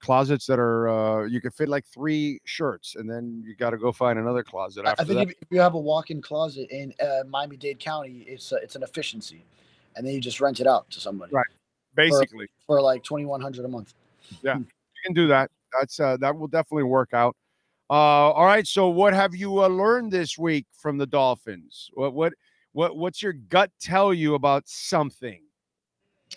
closets 0.00 0.46
that 0.46 0.58
are 0.58 0.88
uh, 0.88 1.26
you 1.26 1.40
can 1.40 1.50
fit 1.50 1.68
like 1.68 1.84
three 1.86 2.40
shirts, 2.44 2.96
and 2.96 3.08
then 3.08 3.42
you 3.46 3.54
got 3.54 3.70
to 3.70 3.78
go 3.78 3.92
find 3.92 4.18
another 4.18 4.42
closet 4.42 4.86
I, 4.86 4.90
after 4.90 5.02
I 5.02 5.06
think 5.06 5.28
that. 5.28 5.36
if, 5.40 5.48
you 5.50 5.60
have 5.60 5.74
a 5.74 5.78
walk-in 5.78 6.22
closet 6.22 6.68
in 6.70 6.92
uh, 7.00 7.24
Miami-Dade 7.28 7.78
County, 7.78 8.24
it's 8.26 8.52
uh, 8.52 8.56
it's 8.62 8.76
an 8.76 8.82
efficiency, 8.82 9.44
and 9.96 10.06
then 10.06 10.14
you 10.14 10.20
just 10.20 10.40
rent 10.40 10.60
it 10.60 10.66
out 10.66 10.90
to 10.90 11.00
somebody 11.00 11.32
Right. 11.32 11.46
Basically, 11.94 12.48
for 12.66 12.80
like 12.80 13.02
twenty 13.02 13.26
one 13.26 13.40
hundred 13.40 13.64
a 13.64 13.68
month. 13.68 13.94
Yeah, 14.42 14.58
you 14.58 14.66
can 15.04 15.12
do 15.12 15.26
that. 15.28 15.50
That's 15.78 15.98
uh, 15.98 16.16
that 16.18 16.36
will 16.36 16.46
definitely 16.46 16.84
work 16.84 17.12
out. 17.12 17.36
Uh, 17.90 18.30
all 18.30 18.44
right. 18.44 18.68
So, 18.68 18.88
what 18.88 19.14
have 19.14 19.34
you 19.34 19.64
uh, 19.64 19.68
learned 19.68 20.12
this 20.12 20.38
week 20.38 20.66
from 20.72 20.96
the 20.96 21.06
Dolphins? 21.06 21.90
What 21.94 22.14
what 22.14 22.32
what 22.72 22.96
what's 22.96 23.20
your 23.20 23.32
gut 23.32 23.72
tell 23.80 24.14
you 24.14 24.34
about 24.34 24.68
something? 24.68 25.42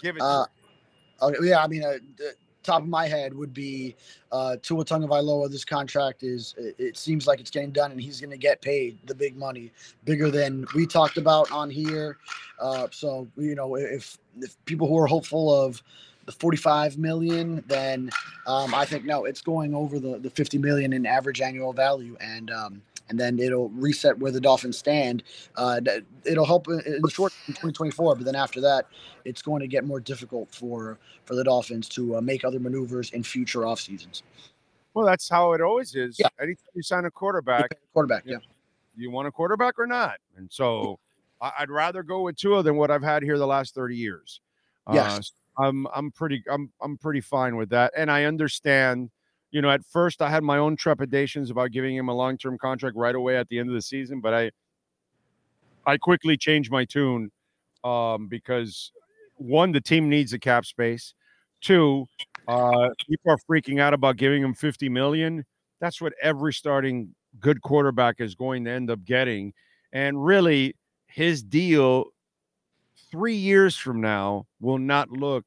Give 0.02 0.16
it. 0.16 0.20
to 0.20 0.26
Uh, 0.26 0.46
me. 1.22 1.28
okay, 1.28 1.50
yeah, 1.50 1.64
I 1.64 1.68
mean, 1.68 1.84
uh, 1.84 2.00
the 2.18 2.34
top 2.64 2.82
of 2.82 2.88
my 2.88 3.08
head 3.08 3.36
would 3.36 3.54
be 3.54 3.96
uh, 4.32 4.56
Tua 4.64 4.84
Tagovailoa. 4.84 5.52
This 5.52 5.64
contract 5.64 6.24
is, 6.24 6.56
it, 6.58 6.76
it 6.80 6.98
seems 6.98 7.28
like 7.28 7.40
it's 7.40 7.52
getting 7.52 7.72
done, 7.72 7.92
and 7.92 8.02
he's 8.02 8.20
going 8.20 8.32
to 8.32 8.38
get 8.38 8.62
paid 8.62 8.98
the 9.06 9.14
big 9.14 9.36
money, 9.36 9.72
bigger 10.06 10.32
than 10.32 10.66
we 10.74 10.88
talked 10.88 11.18
about 11.18 11.52
on 11.52 11.70
here. 11.70 12.18
Uh, 12.60 12.88
so, 12.92 13.28
you 13.38 13.54
know, 13.54 13.76
if 13.76 14.18
if 14.40 14.58
people 14.66 14.88
who 14.88 14.98
are 14.98 15.06
hopeful 15.06 15.54
of 15.54 15.84
the 16.26 16.32
45 16.32 16.98
million, 16.98 17.64
then 17.68 18.10
um, 18.48 18.74
I 18.74 18.86
think 18.86 19.06
no, 19.06 19.26
it's 19.26 19.42
going 19.42 19.76
over 19.76 20.00
the 20.00 20.20
the 20.20 20.30
50 20.30 20.58
million 20.58 20.94
in 20.94 21.06
average 21.06 21.42
annual 21.42 21.74
value, 21.74 22.16
and 22.22 22.52
um, 22.52 22.82
and 23.10 23.20
then 23.20 23.40
it'll 23.40 23.70
reset 23.70 24.18
where 24.18 24.32
the 24.32 24.40
Dolphins 24.40 24.78
stand. 24.78 25.24
Uh, 25.56 25.82
it'll 26.26 26.46
help 26.46 26.68
in 26.68 27.02
the 27.02 27.10
short 27.10 27.34
in 27.48 27.54
2024, 27.54 28.16
but 28.16 28.26
then 28.26 28.36
after 28.36 28.62
that, 28.62 28.88
it's 29.26 29.42
going 29.42 29.60
to 29.60 29.68
get 29.68 29.84
more 29.86 30.00
difficult 30.00 30.50
for 30.54 30.98
for 31.26 31.36
the 31.36 31.44
Dolphins 31.44 31.90
to 31.90 32.18
uh, 32.18 32.22
make 32.22 32.46
other 32.46 32.60
maneuvers 32.60 33.12
in 33.12 33.24
future 33.24 33.66
off 33.66 33.80
seasons. 33.80 34.24
well, 34.94 35.06
that's 35.06 35.30
how 35.30 35.54
it 35.54 35.62
always 35.62 35.96
is. 35.96 36.18
yeah. 36.20 36.28
Anytime 36.40 36.66
you 36.74 36.84
sign 36.84 37.06
a 37.06 37.12
quarterback, 37.12 37.78
Quarterback, 37.94 38.24
yeah. 38.26 38.38
you 38.96 39.12
want 39.12 39.28
a 39.28 39.32
quarterback 39.32 39.78
or 39.78 39.88
not? 39.88 40.18
And 40.38 40.50
so, 40.52 41.00
I'd 41.42 41.70
rather 41.70 42.04
go 42.04 42.22
with 42.22 42.38
Tua 42.38 42.64
than 42.64 42.78
what 42.78 42.92
I've 42.92 43.04
had 43.04 43.24
here 43.24 43.38
the 43.38 43.48
last 43.48 43.76
thirty 43.76 43.98
years. 43.98 44.40
Yes. 44.92 45.18
Uh, 45.18 45.22
I'm 45.58 45.88
I'm 45.94 46.12
pretty 46.12 46.44
I'm 46.50 46.72
I'm 46.82 46.98
pretty 46.98 47.22
fine 47.22 47.56
with 47.56 47.70
that, 47.70 47.94
and 47.96 48.12
I 48.12 48.26
understand. 48.26 49.10
You 49.52 49.62
know, 49.62 49.70
at 49.70 49.86
first 49.86 50.24
I 50.24 50.32
had 50.32 50.42
my 50.42 50.58
own 50.58 50.76
trepidations 50.76 51.52
about 51.52 51.70
giving 51.70 51.96
him 51.96 52.10
a 52.10 52.14
long 52.14 52.40
term 52.40 52.58
contract 52.58 52.96
right 52.96 53.14
away 53.14 53.38
at 53.38 53.48
the 53.50 53.60
end 53.60 53.70
of 53.70 53.76
the 53.76 53.84
season, 53.84 54.20
but 54.20 54.34
I 54.34 54.52
I 55.86 55.98
quickly 55.98 56.38
changed 56.38 56.72
my 56.72 56.86
tune 56.86 57.32
um, 57.84 58.28
because 58.28 58.92
one, 59.36 59.72
the 59.72 59.82
team 59.82 60.10
needs 60.10 60.32
the 60.32 60.40
cap 60.40 60.66
space. 60.66 61.14
Two, 61.62 62.06
uh, 62.48 62.90
people 63.08 63.32
are 63.32 63.38
freaking 63.50 63.80
out 63.80 63.94
about 63.94 64.18
giving 64.18 64.44
him 64.44 64.54
50 64.54 64.90
million. 64.90 65.46
That's 65.80 66.02
what 66.02 66.14
every 66.22 66.54
starting 66.54 67.14
good 67.40 67.62
quarterback 67.62 68.16
is 68.20 68.36
going 68.36 68.66
to 68.66 68.72
end 68.72 68.90
up 68.90 69.04
getting. 69.04 69.54
And 69.92 70.24
really, 70.24 70.76
his 71.08 71.44
deal 71.44 72.06
three 73.14 73.36
years 73.36 73.78
from 73.78 74.02
now 74.02 74.44
will 74.60 74.80
not 74.80 75.12
look, 75.12 75.46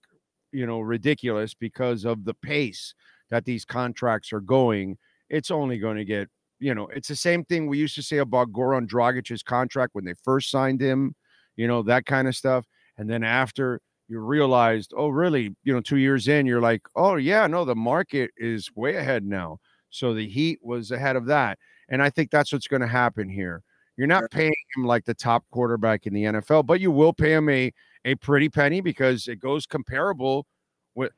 you 0.53 0.65
know, 0.65 0.79
ridiculous 0.79 1.53
because 1.53 2.05
of 2.05 2.25
the 2.25 2.35
pace 2.35 2.95
that 3.29 3.45
these 3.45 3.65
contracts 3.65 4.33
are 4.33 4.41
going. 4.41 4.97
It's 5.29 5.51
only 5.51 5.77
going 5.77 5.97
to 5.97 6.05
get, 6.05 6.29
you 6.61 6.77
know, 6.77 6.87
it's 6.95 7.09
the 7.09 7.17
same 7.17 7.45
thing 7.45 7.67
we 7.67 7.77
used 7.77 7.97
to 7.97 8.05
say 8.05 8.19
about 8.19 8.53
Goran 8.53 8.87
Dragic's 8.87 9.43
contract 9.43 9.97
when 9.97 10.05
they 10.05 10.15
first 10.23 10.49
signed 10.49 10.81
him, 10.81 11.17
you 11.57 11.67
know, 11.67 11.83
that 11.83 12.07
kind 12.07 12.29
of 12.29 12.37
stuff. 12.37 12.65
And 12.99 13.11
then 13.11 13.25
after 13.25 13.81
you 14.07 14.21
realized, 14.21 14.95
oh, 14.97 15.09
really, 15.09 15.57
you 15.65 15.73
know, 15.73 15.81
two 15.81 15.97
years 15.97 16.29
in, 16.29 16.47
you're 16.47 16.61
like, 16.61 16.83
oh, 16.95 17.17
yeah, 17.17 17.49
no, 17.49 17.65
the 17.65 17.75
market 17.75 18.31
is 18.37 18.71
way 18.77 18.95
ahead 18.95 19.25
now. 19.25 19.59
So 19.91 20.15
the 20.15 20.29
Heat 20.29 20.61
was 20.63 20.93
ahead 20.93 21.17
of 21.17 21.27
that. 21.27 21.59
And 21.89 22.01
I 22.01 22.11
think 22.11 22.31
that's 22.31 22.53
what's 22.53 22.69
going 22.69 22.83
to 22.83 22.87
happen 22.87 23.29
here. 23.29 23.65
You're 23.97 24.07
not 24.07 24.31
paying 24.31 24.55
him 24.77 24.85
like 24.85 25.05
the 25.05 25.15
top 25.15 25.45
quarterback 25.51 26.07
in 26.07 26.13
the 26.13 26.25
NFL, 26.25 26.67
but 26.67 26.81
you 26.81 26.91
will 26.91 27.13
pay 27.13 27.33
him 27.33 27.49
a, 27.49 27.73
a 28.05 28.15
pretty 28.17 28.49
penny 28.49 28.81
because 28.81 29.27
it 29.27 29.41
goes 29.41 29.67
comparable 29.67 30.47
with 30.95 31.13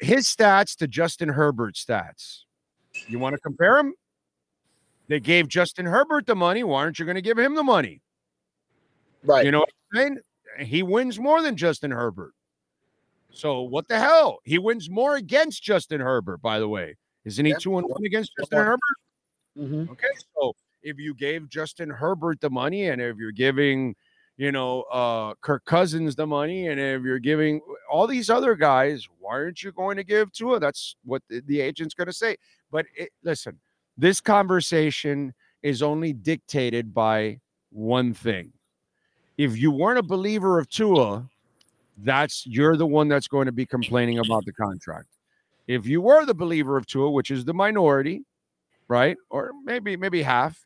his 0.00 0.26
stats 0.26 0.76
to 0.76 0.88
Justin 0.88 1.28
Herbert's 1.28 1.84
stats. 1.84 2.40
You 3.08 3.18
want 3.18 3.34
to 3.34 3.40
compare 3.40 3.78
him? 3.78 3.94
They 5.08 5.20
gave 5.20 5.48
Justin 5.48 5.86
Herbert 5.86 6.26
the 6.26 6.34
money. 6.34 6.64
Why 6.64 6.80
aren't 6.80 6.98
you 6.98 7.04
going 7.04 7.16
to 7.16 7.22
give 7.22 7.38
him 7.38 7.54
the 7.54 7.62
money? 7.62 8.00
Right. 9.22 9.44
You 9.44 9.50
know 9.52 9.60
what 9.60 9.68
I'm 9.94 9.98
saying? 9.98 10.18
He 10.66 10.82
wins 10.82 11.18
more 11.18 11.42
than 11.42 11.56
Justin 11.56 11.90
Herbert. 11.90 12.32
So 13.30 13.62
what 13.62 13.86
the 13.88 13.98
hell? 13.98 14.38
He 14.44 14.58
wins 14.58 14.88
more 14.88 15.16
against 15.16 15.62
Justin 15.62 16.00
Herbert, 16.00 16.40
by 16.40 16.58
the 16.58 16.68
way. 16.68 16.96
Isn't 17.24 17.44
he 17.44 17.52
Yeah. 17.52 17.58
two 17.60 17.76
and 17.76 17.86
one 17.88 18.04
against. 18.04 18.32
Justin 18.38 18.58
Herbert? 18.58 18.80
Mhm. 19.58 19.90
Okay, 19.90 20.06
so 20.34 20.54
if 20.86 20.98
you 20.98 21.14
gave 21.14 21.48
Justin 21.48 21.90
Herbert 21.90 22.40
the 22.40 22.50
money, 22.50 22.88
and 22.88 23.02
if 23.02 23.16
you're 23.16 23.32
giving, 23.32 23.94
you 24.36 24.52
know, 24.52 24.82
uh 24.92 25.34
Kirk 25.40 25.64
Cousins 25.64 26.14
the 26.14 26.26
money, 26.26 26.68
and 26.68 26.80
if 26.80 27.02
you're 27.02 27.18
giving 27.18 27.60
all 27.90 28.06
these 28.06 28.30
other 28.30 28.54
guys, 28.54 29.08
why 29.18 29.34
aren't 29.34 29.62
you 29.62 29.72
going 29.72 29.96
to 29.96 30.04
give 30.04 30.32
Tua? 30.32 30.60
That's 30.60 30.96
what 31.04 31.22
the, 31.28 31.42
the 31.46 31.60
agent's 31.60 31.94
going 31.94 32.06
to 32.06 32.12
say. 32.12 32.36
But 32.70 32.86
it, 32.96 33.10
listen, 33.22 33.58
this 33.98 34.20
conversation 34.20 35.34
is 35.62 35.82
only 35.82 36.12
dictated 36.12 36.94
by 36.94 37.40
one 37.70 38.14
thing. 38.14 38.52
If 39.36 39.58
you 39.58 39.70
weren't 39.70 39.98
a 39.98 40.02
believer 40.02 40.58
of 40.58 40.68
Tua, 40.68 41.28
that's 41.98 42.46
you're 42.46 42.76
the 42.76 42.86
one 42.86 43.08
that's 43.08 43.28
going 43.28 43.46
to 43.46 43.52
be 43.52 43.66
complaining 43.66 44.18
about 44.18 44.44
the 44.44 44.52
contract. 44.52 45.08
If 45.66 45.86
you 45.86 46.00
were 46.00 46.24
the 46.24 46.34
believer 46.34 46.76
of 46.76 46.86
Tua, 46.86 47.10
which 47.10 47.30
is 47.30 47.44
the 47.44 47.54
minority, 47.54 48.24
right? 48.88 49.16
Or 49.30 49.52
maybe 49.64 49.96
maybe 49.96 50.22
half. 50.22 50.65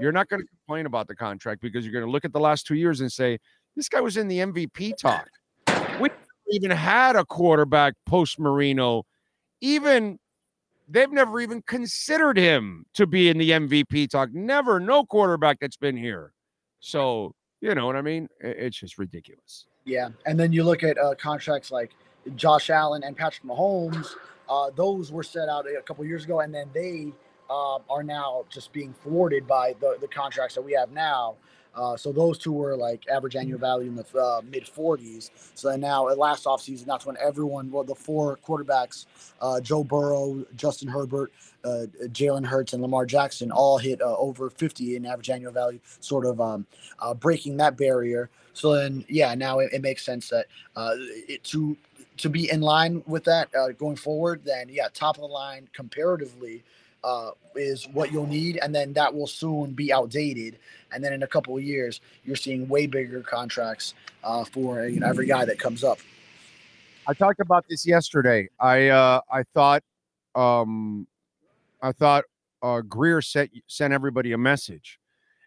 You're 0.00 0.12
not 0.12 0.28
going 0.28 0.42
to 0.42 0.48
complain 0.48 0.86
about 0.86 1.08
the 1.08 1.14
contract 1.14 1.60
because 1.60 1.84
you're 1.84 1.92
going 1.92 2.04
to 2.04 2.10
look 2.10 2.24
at 2.24 2.32
the 2.32 2.40
last 2.40 2.66
two 2.66 2.74
years 2.74 3.00
and 3.00 3.10
say, 3.10 3.38
this 3.76 3.88
guy 3.88 4.00
was 4.00 4.16
in 4.16 4.28
the 4.28 4.38
MVP 4.38 4.96
talk. 4.96 5.28
We 6.00 6.10
even 6.50 6.70
had 6.70 7.16
a 7.16 7.24
quarterback 7.24 7.94
post 8.06 8.38
Marino. 8.38 9.04
Even 9.60 10.18
they've 10.88 11.10
never 11.10 11.40
even 11.40 11.62
considered 11.62 12.36
him 12.36 12.84
to 12.94 13.06
be 13.06 13.28
in 13.28 13.38
the 13.38 13.50
MVP 13.50 14.10
talk. 14.10 14.32
Never, 14.32 14.80
no 14.80 15.04
quarterback 15.04 15.58
that's 15.60 15.76
been 15.76 15.96
here. 15.96 16.32
So, 16.80 17.34
you 17.60 17.74
know 17.74 17.86
what 17.86 17.96
I 17.96 18.02
mean? 18.02 18.28
It's 18.40 18.78
just 18.78 18.98
ridiculous. 18.98 19.66
Yeah. 19.84 20.08
And 20.26 20.38
then 20.38 20.52
you 20.52 20.64
look 20.64 20.82
at 20.82 20.98
uh, 20.98 21.14
contracts 21.14 21.70
like 21.70 21.92
Josh 22.36 22.70
Allen 22.70 23.02
and 23.04 23.16
Patrick 23.16 23.46
Mahomes. 23.46 24.14
Uh, 24.48 24.70
those 24.74 25.12
were 25.12 25.22
set 25.22 25.48
out 25.48 25.66
a 25.66 25.82
couple 25.82 26.04
years 26.04 26.24
ago, 26.24 26.40
and 26.40 26.52
then 26.52 26.68
they 26.74 27.12
uh, 27.50 27.78
are 27.90 28.02
now 28.02 28.44
just 28.48 28.72
being 28.72 28.94
thwarted 29.02 29.46
by 29.46 29.74
the, 29.80 29.96
the 30.00 30.08
contracts 30.08 30.54
that 30.54 30.62
we 30.62 30.72
have 30.72 30.92
now. 30.92 31.36
Uh, 31.74 31.96
so 31.96 32.12
those 32.12 32.38
two 32.38 32.52
were 32.52 32.76
like 32.76 33.06
average 33.08 33.36
annual 33.36 33.58
value 33.58 33.88
in 33.88 33.94
the 33.94 34.18
uh, 34.18 34.40
mid 34.50 34.64
40s. 34.64 35.30
So 35.54 35.74
now, 35.76 36.08
at 36.08 36.18
last 36.18 36.44
offseason, 36.44 36.84
that's 36.84 37.06
when 37.06 37.16
everyone, 37.18 37.70
well, 37.70 37.84
the 37.84 37.94
four 37.94 38.38
quarterbacks, 38.46 39.06
uh, 39.40 39.60
Joe 39.60 39.84
Burrow, 39.84 40.44
Justin 40.56 40.88
Herbert, 40.88 41.32
uh, 41.64 41.86
Jalen 42.06 42.44
Hurts, 42.44 42.72
and 42.72 42.82
Lamar 42.82 43.06
Jackson, 43.06 43.52
all 43.52 43.78
hit 43.78 44.00
uh, 44.00 44.16
over 44.16 44.50
50 44.50 44.96
in 44.96 45.06
average 45.06 45.30
annual 45.30 45.52
value, 45.52 45.78
sort 46.00 46.26
of 46.26 46.40
um, 46.40 46.66
uh, 46.98 47.14
breaking 47.14 47.56
that 47.58 47.76
barrier. 47.76 48.30
So 48.52 48.74
then, 48.74 49.04
yeah, 49.08 49.34
now 49.34 49.60
it, 49.60 49.72
it 49.72 49.80
makes 49.80 50.04
sense 50.04 50.28
that 50.30 50.46
it, 50.76 51.44
to 51.44 51.76
to 52.16 52.28
be 52.28 52.50
in 52.50 52.60
line 52.60 53.02
with 53.06 53.24
that 53.24 53.48
going 53.78 53.96
forward, 53.96 54.42
then 54.44 54.68
yeah, 54.68 54.88
top 54.92 55.16
of 55.16 55.22
the 55.22 55.26
line 55.26 55.66
comparatively 55.72 56.62
uh, 57.04 57.30
is 57.56 57.88
what 57.88 58.12
you'll 58.12 58.26
need, 58.26 58.58
and 58.62 58.74
then 58.74 58.92
that 58.94 59.14
will 59.14 59.26
soon 59.26 59.72
be 59.72 59.92
outdated. 59.92 60.58
And 60.92 61.02
then 61.02 61.12
in 61.12 61.22
a 61.22 61.26
couple 61.26 61.56
of 61.56 61.62
years, 61.62 62.00
you're 62.24 62.36
seeing 62.36 62.68
way 62.68 62.86
bigger 62.86 63.22
contracts 63.22 63.94
uh, 64.24 64.44
for 64.44 64.86
you 64.86 65.00
know, 65.00 65.08
every 65.08 65.26
guy 65.26 65.44
that 65.44 65.58
comes 65.58 65.84
up. 65.84 65.98
I 67.06 67.14
talked 67.14 67.40
about 67.40 67.64
this 67.68 67.86
yesterday. 67.86 68.48
I 68.58 68.88
uh, 68.88 69.20
I 69.32 69.42
thought 69.54 69.82
um, 70.34 71.06
I 71.82 71.92
thought 71.92 72.24
uh, 72.62 72.80
Grier 72.82 73.22
sent 73.22 73.50
sent 73.66 73.92
everybody 73.92 74.32
a 74.32 74.38
message. 74.38 74.98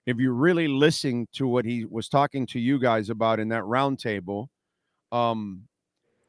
If 0.05 0.17
you 0.17 0.33
really 0.33 0.67
listen 0.67 1.27
to 1.33 1.47
what 1.47 1.63
he 1.63 1.85
was 1.85 2.09
talking 2.09 2.45
to 2.47 2.59
you 2.59 2.79
guys 2.79 3.09
about 3.09 3.39
in 3.39 3.47
that 3.49 3.63
roundtable, 3.63 4.47
um, 5.13 5.63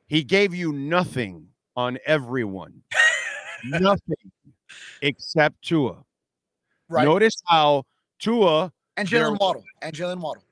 he 0.07 0.23
gave 0.23 0.55
you 0.55 0.73
nothing 0.73 1.49
on 1.75 1.99
everyone. 2.07 2.83
nothing 3.65 4.31
except 5.03 5.63
Tua. 5.63 6.05
Right. 6.89 7.05
Notice 7.05 7.43
how 7.47 7.85
Tua 8.19 8.73
and 8.97 9.09
Jaylen 9.09 9.39
Waddle 9.39 9.65
and 9.83 9.95
Jaylen 9.95 10.21
Waddle. 10.21 10.45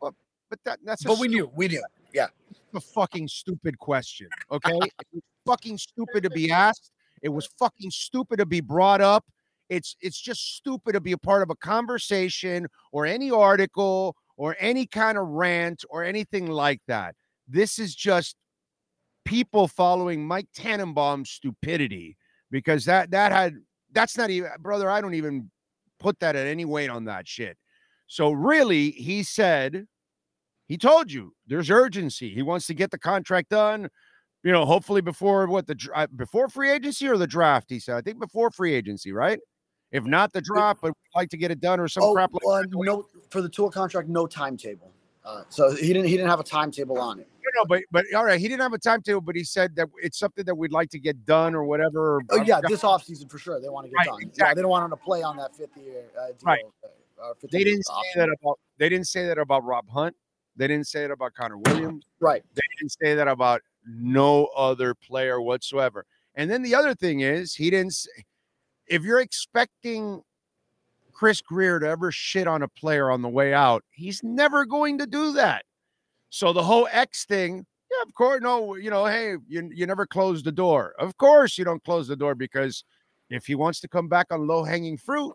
Well, 0.00 0.14
but 0.50 0.58
that, 0.64 0.78
that's 0.84 1.04
but 1.04 1.18
we 1.18 1.28
knew 1.28 1.50
we 1.54 1.68
knew. 1.68 1.82
Yeah, 2.12 2.28
a 2.74 2.80
fucking 2.80 3.28
stupid 3.28 3.78
question. 3.78 4.28
Okay, 4.50 4.78
fucking 5.46 5.78
stupid 5.78 6.22
to 6.24 6.30
be 6.30 6.50
asked. 6.50 6.90
It 7.22 7.28
was 7.28 7.46
fucking 7.58 7.90
stupid 7.90 8.38
to 8.38 8.46
be 8.46 8.60
brought 8.60 9.00
up. 9.00 9.24
It's 9.68 9.96
it's 10.00 10.18
just 10.18 10.56
stupid 10.56 10.92
to 10.92 11.00
be 11.00 11.12
a 11.12 11.18
part 11.18 11.42
of 11.42 11.50
a 11.50 11.56
conversation 11.56 12.66
or 12.92 13.06
any 13.06 13.30
article 13.30 14.16
or 14.36 14.56
any 14.58 14.86
kind 14.86 15.18
of 15.18 15.26
rant 15.28 15.84
or 15.90 16.04
anything 16.04 16.46
like 16.46 16.80
that. 16.86 17.14
This 17.46 17.78
is 17.78 17.94
just 17.94 18.36
people 19.24 19.68
following 19.68 20.26
Mike 20.26 20.48
Tannenbaum's 20.56 21.30
stupidity 21.30 22.16
because 22.50 22.84
that 22.86 23.10
that 23.10 23.32
had 23.32 23.56
that's 23.92 24.16
not 24.16 24.30
even 24.30 24.50
brother. 24.60 24.90
I 24.90 25.00
don't 25.00 25.14
even 25.14 25.50
put 25.98 26.18
that 26.20 26.36
at 26.36 26.46
any 26.46 26.64
weight 26.64 26.90
on 26.90 27.04
that 27.06 27.26
shit. 27.26 27.56
So 28.06 28.30
really, 28.30 28.90
he 28.90 29.22
said 29.22 29.86
he 30.66 30.76
told 30.76 31.10
you 31.10 31.34
there's 31.46 31.70
urgency. 31.70 32.32
He 32.34 32.42
wants 32.42 32.66
to 32.66 32.74
get 32.74 32.90
the 32.90 32.98
contract 32.98 33.50
done. 33.50 33.88
You 34.44 34.52
know, 34.52 34.64
hopefully 34.64 35.00
before 35.00 35.46
what 35.46 35.66
the 35.66 35.76
uh, 35.94 36.06
before 36.14 36.48
free 36.48 36.70
agency 36.70 37.08
or 37.08 37.16
the 37.16 37.26
draft. 37.26 37.66
He 37.68 37.80
said, 37.80 37.96
I 37.96 38.00
think 38.00 38.20
before 38.20 38.50
free 38.50 38.74
agency, 38.74 39.12
right? 39.12 39.40
If 39.90 40.04
not 40.04 40.32
the 40.32 40.42
draft, 40.42 40.80
but 40.82 40.92
like 41.14 41.30
to 41.30 41.38
get 41.38 41.50
it 41.50 41.60
done 41.60 41.80
or 41.80 41.88
some 41.88 42.02
oh, 42.02 42.12
crap 42.12 42.30
like 42.32 42.66
uh, 42.66 42.68
No, 42.70 43.06
for 43.30 43.40
the 43.40 43.48
Tua 43.48 43.70
contract, 43.70 44.08
no 44.08 44.26
timetable. 44.26 44.92
Uh, 45.24 45.42
so 45.48 45.74
he 45.74 45.88
didn't 45.88 46.04
he 46.04 46.16
didn't 46.16 46.28
have 46.28 46.40
a 46.40 46.44
timetable 46.44 46.98
on 46.98 47.18
it. 47.20 47.28
No, 47.56 47.64
but 47.66 47.82
but 47.90 48.04
all 48.14 48.24
right, 48.24 48.40
he 48.40 48.48
didn't 48.48 48.62
have 48.62 48.72
a 48.72 48.78
timetable, 48.78 49.20
but 49.20 49.36
he 49.36 49.44
said 49.44 49.74
that 49.76 49.88
it's 50.02 50.18
something 50.18 50.44
that 50.44 50.54
we'd 50.54 50.72
like 50.72 50.90
to 50.90 50.98
get 50.98 51.24
done 51.24 51.54
or 51.54 51.64
whatever. 51.64 52.20
Oh 52.30 52.42
yeah, 52.42 52.60
this 52.66 52.82
offseason 52.82 53.30
for 53.30 53.38
sure. 53.38 53.60
They 53.60 53.68
want 53.68 53.86
to 53.86 53.90
get 53.90 53.96
right, 53.96 54.06
done. 54.06 54.18
Exactly. 54.22 54.44
Yeah, 54.44 54.54
they 54.54 54.62
don't 54.62 54.70
want 54.70 54.84
him 54.84 54.90
to 54.90 54.96
play 54.96 55.22
on 55.22 55.36
that 55.36 55.54
fifth 55.56 55.76
year 55.76 56.04
uh, 56.18 56.26
deal. 56.28 56.36
Right. 56.42 56.62
Uh, 57.22 57.32
they 57.50 57.64
didn't 57.64 57.84
say 57.84 57.92
option. 57.92 58.20
that 58.20 58.36
about. 58.40 58.58
They 58.78 58.88
didn't 58.88 59.06
say 59.06 59.26
that 59.26 59.38
about 59.38 59.64
Rob 59.64 59.88
Hunt. 59.88 60.14
They 60.56 60.66
didn't 60.66 60.86
say 60.86 61.04
it 61.04 61.10
about 61.10 61.34
Connor 61.34 61.58
Williams. 61.58 62.04
Right. 62.20 62.42
They 62.54 62.62
didn't 62.78 62.92
say 63.00 63.14
that 63.14 63.28
about 63.28 63.62
no 63.86 64.46
other 64.56 64.94
player 64.94 65.40
whatsoever. 65.40 66.04
And 66.34 66.50
then 66.50 66.62
the 66.62 66.74
other 66.74 66.94
thing 66.94 67.20
is, 67.20 67.54
he 67.54 67.70
didn't. 67.70 67.94
Say, 67.94 68.10
if 68.86 69.02
you're 69.02 69.20
expecting 69.20 70.22
Chris 71.12 71.40
Grier 71.40 71.80
to 71.80 71.88
ever 71.88 72.12
shit 72.12 72.46
on 72.46 72.62
a 72.62 72.68
player 72.68 73.10
on 73.10 73.22
the 73.22 73.28
way 73.28 73.52
out, 73.52 73.84
he's 73.90 74.22
never 74.22 74.64
going 74.64 74.98
to 74.98 75.06
do 75.06 75.32
that. 75.32 75.64
So 76.30 76.52
the 76.52 76.62
whole 76.62 76.88
X 76.90 77.24
thing, 77.24 77.66
yeah, 77.90 78.02
of 78.06 78.14
course, 78.14 78.40
no, 78.42 78.74
you 78.76 78.90
know, 78.90 79.06
hey, 79.06 79.36
you, 79.48 79.70
you 79.72 79.86
never 79.86 80.06
close 80.06 80.42
the 80.42 80.52
door. 80.52 80.94
Of 80.98 81.16
course, 81.16 81.56
you 81.56 81.64
don't 81.64 81.82
close 81.84 82.06
the 82.06 82.16
door 82.16 82.34
because 82.34 82.84
if 83.30 83.46
he 83.46 83.54
wants 83.54 83.80
to 83.80 83.88
come 83.88 84.08
back 84.08 84.26
on 84.30 84.46
low 84.46 84.62
hanging 84.64 84.98
fruit, 84.98 85.34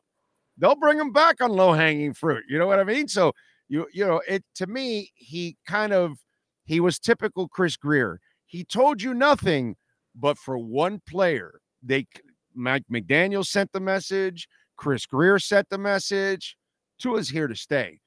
they'll 0.58 0.76
bring 0.76 1.00
him 1.00 1.12
back 1.12 1.42
on 1.42 1.52
low 1.52 1.74
hanging 1.74 2.14
fruit. 2.14 2.44
You 2.48 2.60
know 2.60 2.68
what 2.68 2.80
I 2.80 2.84
mean? 2.84 3.08
So 3.08 3.34
you 3.70 3.88
you 3.92 4.06
know, 4.06 4.22
it 4.28 4.44
to 4.56 4.68
me, 4.68 5.12
he 5.16 5.58
kind 5.68 5.94
of 5.94 6.18
he 6.66 6.80
was 6.80 7.00
typical 7.00 7.48
Chris 7.48 7.76
Grier. 7.76 8.20
He 8.46 8.64
told 8.64 9.02
you 9.02 9.14
nothing, 9.16 9.76
but 10.16 10.38
for 10.38 10.58
one 10.58 11.02
player, 11.08 11.60
they 11.82 12.06
Mike 12.54 12.84
McDaniel 12.92 13.46
sent 13.46 13.72
the 13.72 13.80
message, 13.80 14.48
Chris 14.78 15.08
Grier 15.08 15.40
sent 15.40 15.70
the 15.70 15.78
message. 15.80 16.56
Tua's 17.00 17.30
here 17.30 17.48
to 17.48 17.56
stay. 17.56 18.00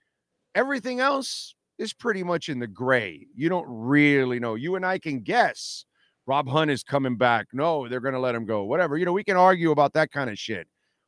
Everything 0.55 1.01
else, 1.01 1.56
is 1.79 1.93
pretty 1.93 2.23
much 2.23 2.49
in 2.49 2.59
the 2.59 2.67
gray. 2.67 3.27
You 3.35 3.49
don't 3.49 3.67
really 3.69 4.41
know. 4.41 4.55
You 4.55 4.77
and 4.77 4.87
I 4.87 4.99
can 4.99 5.21
guess. 5.21 5.85
Rob 6.27 6.49
Hunt 6.49 6.71
is 6.71 6.83
coming 6.83 7.17
back. 7.17 7.47
No, 7.53 7.89
they're 7.89 8.01
going 8.01 8.15
to 8.15 8.21
let 8.21 8.35
him 8.35 8.47
go. 8.47 8.65
Whatever. 8.65 8.97
You 8.97 9.05
know, 9.05 9.13
we 9.13 9.25
can 9.25 9.37
argue 9.37 9.71
about 9.71 9.93
that 9.93 10.11
kind 10.11 10.29
of 10.29 10.39
shit. 10.39 10.67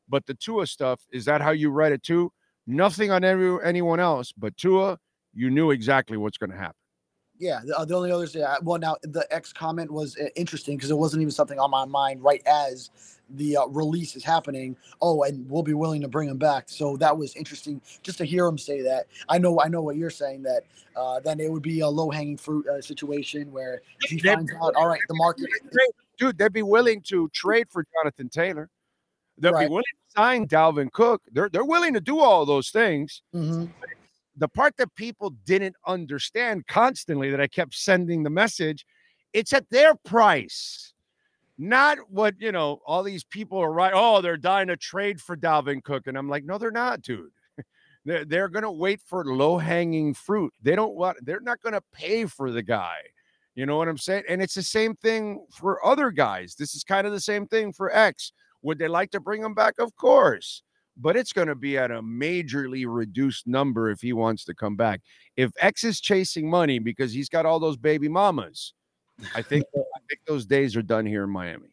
But 0.09 0.27
the 0.27 0.35
Tua 0.35 0.67
stuff, 0.67 1.01
is 1.13 1.25
that 1.25 1.41
how 1.41 1.51
you 1.51 1.71
read 1.71 1.93
it 1.93 2.03
too? 2.03 2.33
Nothing 2.67 3.11
on 3.11 3.25
every, 3.25 3.59
anyone 3.65 4.01
else, 4.01 4.33
but 4.33 4.57
Tua, 4.57 4.99
you 5.35 5.51
knew 5.51 5.71
exactly 5.71 6.17
what's 6.17 6.39
going 6.39 6.51
to 6.51 6.57
happen. 6.57 6.77
Yeah, 7.39 7.61
the, 7.65 7.79
uh, 7.79 7.85
the 7.85 7.95
only 7.95 8.11
others. 8.11 8.35
Yeah, 8.35 8.57
well, 8.63 8.79
now 8.79 8.97
the 9.03 9.27
X 9.31 9.53
comment 9.53 9.91
was 9.91 10.17
uh, 10.17 10.29
interesting 10.35 10.77
because 10.77 10.91
it 10.91 10.99
wasn't 10.99 11.23
even 11.23 11.31
something 11.31 11.59
on 11.59 11.71
my 11.71 11.85
mind 11.85 12.23
right 12.23 12.43
as 12.47 12.91
the 13.31 13.59
uh, 13.59 13.67
release 13.67 14.17
is 14.17 14.25
happening. 14.25 14.77
Oh, 15.01 15.23
and 15.23 15.49
we'll 15.49 15.63
be 15.63 15.75
willing 15.75 16.01
to 16.03 16.09
bring 16.09 16.29
him 16.29 16.39
back. 16.39 16.65
So 16.69 16.97
that 16.97 17.17
was 17.17 17.37
interesting 17.37 17.81
just 18.03 18.19
to 18.19 18.25
hear 18.25 18.47
him 18.47 18.59
say 18.59 18.83
that. 18.83 19.07
I 19.29 19.39
know, 19.39 19.61
I 19.61 19.69
know 19.69 19.83
what 19.83 19.97
you're 19.97 20.11
saying. 20.11 20.43
That 20.43 20.63
uh, 20.97 21.21
then 21.21 21.39
it 21.41 21.51
would 21.51 21.63
be 21.63 21.81
a 21.81 21.89
low 21.89 22.11
hanging 22.11 22.37
fruit 22.37 22.67
uh, 22.67 22.81
situation 22.81 23.53
where 23.53 23.83
if 24.01 24.11
he 24.11 24.19
finds 24.19 24.53
out, 24.61 24.75
all 24.75 24.89
right, 24.89 25.01
the 25.09 25.15
market, 25.15 25.47
dude, 26.19 26.39
they'd 26.39 26.53
be 26.53 26.63
willing 26.63 27.03
to 27.03 27.29
trade 27.33 27.69
for 27.71 27.85
Jonathan 27.95 28.29
Taylor. 28.29 28.69
They'll 29.39 29.53
right. 29.53 29.67
be 29.67 29.71
willing 29.71 29.85
to 29.85 30.21
sign 30.21 30.49
Dalvin 30.49 30.91
Cook. 30.91 31.23
They're 31.31 31.49
they're 31.49 31.65
willing 31.65 31.95
to 31.95 32.01
do 32.01 32.19
all 32.19 32.45
those 32.45 32.71
things. 32.71 33.23
Mm-hmm. 33.35 33.67
The 34.39 34.49
part 34.49 34.77
that 34.77 34.95
people 34.95 35.31
didn't 35.45 35.75
understand 35.87 36.67
constantly 36.69 37.31
that 37.31 37.41
I 37.41 37.49
kept 37.49 37.75
sending 37.75 38.23
the 38.23 38.31
message, 38.31 38.87
it's 39.33 39.53
at 39.53 39.69
their 39.71 39.95
price. 39.95 40.93
Not 41.59 41.99
what 42.09 42.35
you 42.39 42.53
know 42.53 42.81
all 42.87 43.03
these 43.03 43.25
people 43.25 43.59
are 43.59 43.73
right 43.73 43.93
oh 43.93 44.21
they're 44.21 44.37
dying 44.37 44.69
to 44.69 44.77
trade 44.77 45.21
for 45.21 45.37
dalvin 45.37 45.83
cook 45.83 46.07
and 46.07 46.17
i'm 46.17 46.29
like 46.29 46.45
no 46.45 46.57
they're 46.57 46.71
not 46.71 47.03
dude. 47.03 47.31
They're, 48.05 48.25
they're 48.25 48.49
gonna 48.49 48.73
wait 48.73 49.01
for 49.05 49.25
low 49.25 49.59
hanging 49.59 50.15
fruit. 50.15 50.55
They 50.63 50.77
don't 50.77 50.95
want 50.95 51.19
they're 51.27 51.41
not 51.41 51.61
gonna 51.61 51.83
pay 51.93 52.27
for 52.27 52.53
the 52.53 52.63
guy. 52.63 52.99
You 53.57 53.67
know 53.67 53.77
what 53.77 53.89
i'm 53.89 53.99
saying? 53.99 54.23
And 54.29 54.41
it's 54.41 54.55
the 54.55 54.63
same 54.63 54.95
thing 54.95 55.45
for 55.51 55.85
other 55.85 56.13
guys. 56.13 56.55
This 56.55 56.77
is 56.77 56.85
kind 56.85 57.09
of 57.09 57.13
the 57.13 57.21
same 57.21 57.49
thing 57.49 57.73
for 57.73 57.95
x. 57.95 58.33
Would 58.63 58.79
they 58.79 58.89
like 58.89 59.11
to 59.11 59.21
bring 59.21 59.43
him 59.43 59.53
back? 59.53 59.75
Of 59.81 59.97
course 59.97 60.63
but 60.99 61.17
it's 61.17 61.33
going 61.33 61.49
to 61.49 61.55
be 61.55 61.79
at 61.79 61.91
a 61.91 62.03
majorly 62.03 62.85
reduced 62.87 63.47
number 63.47 63.91
if 63.91 64.01
he 64.01 64.13
wants 64.13 64.45
to 64.45 64.55
come 64.55 64.77
back 64.77 65.01
if 65.37 65.51
x 65.61 65.85
is 65.85 66.01
chasing 66.01 66.51
money 66.51 66.79
because 66.79 67.13
he's 67.13 67.29
got 67.29 67.47
all 67.47 67.61
those 67.61 67.77
baby 67.77 68.09
mamas 68.09 68.75
I 69.35 69.43
think 69.43 69.65
I 69.75 70.01
think 70.09 70.21
those 70.27 70.47
days 70.47 70.77
are 70.77 70.83
done 70.83 71.05
here 71.07 71.25
in 71.25 71.31
Miami. 71.31 71.69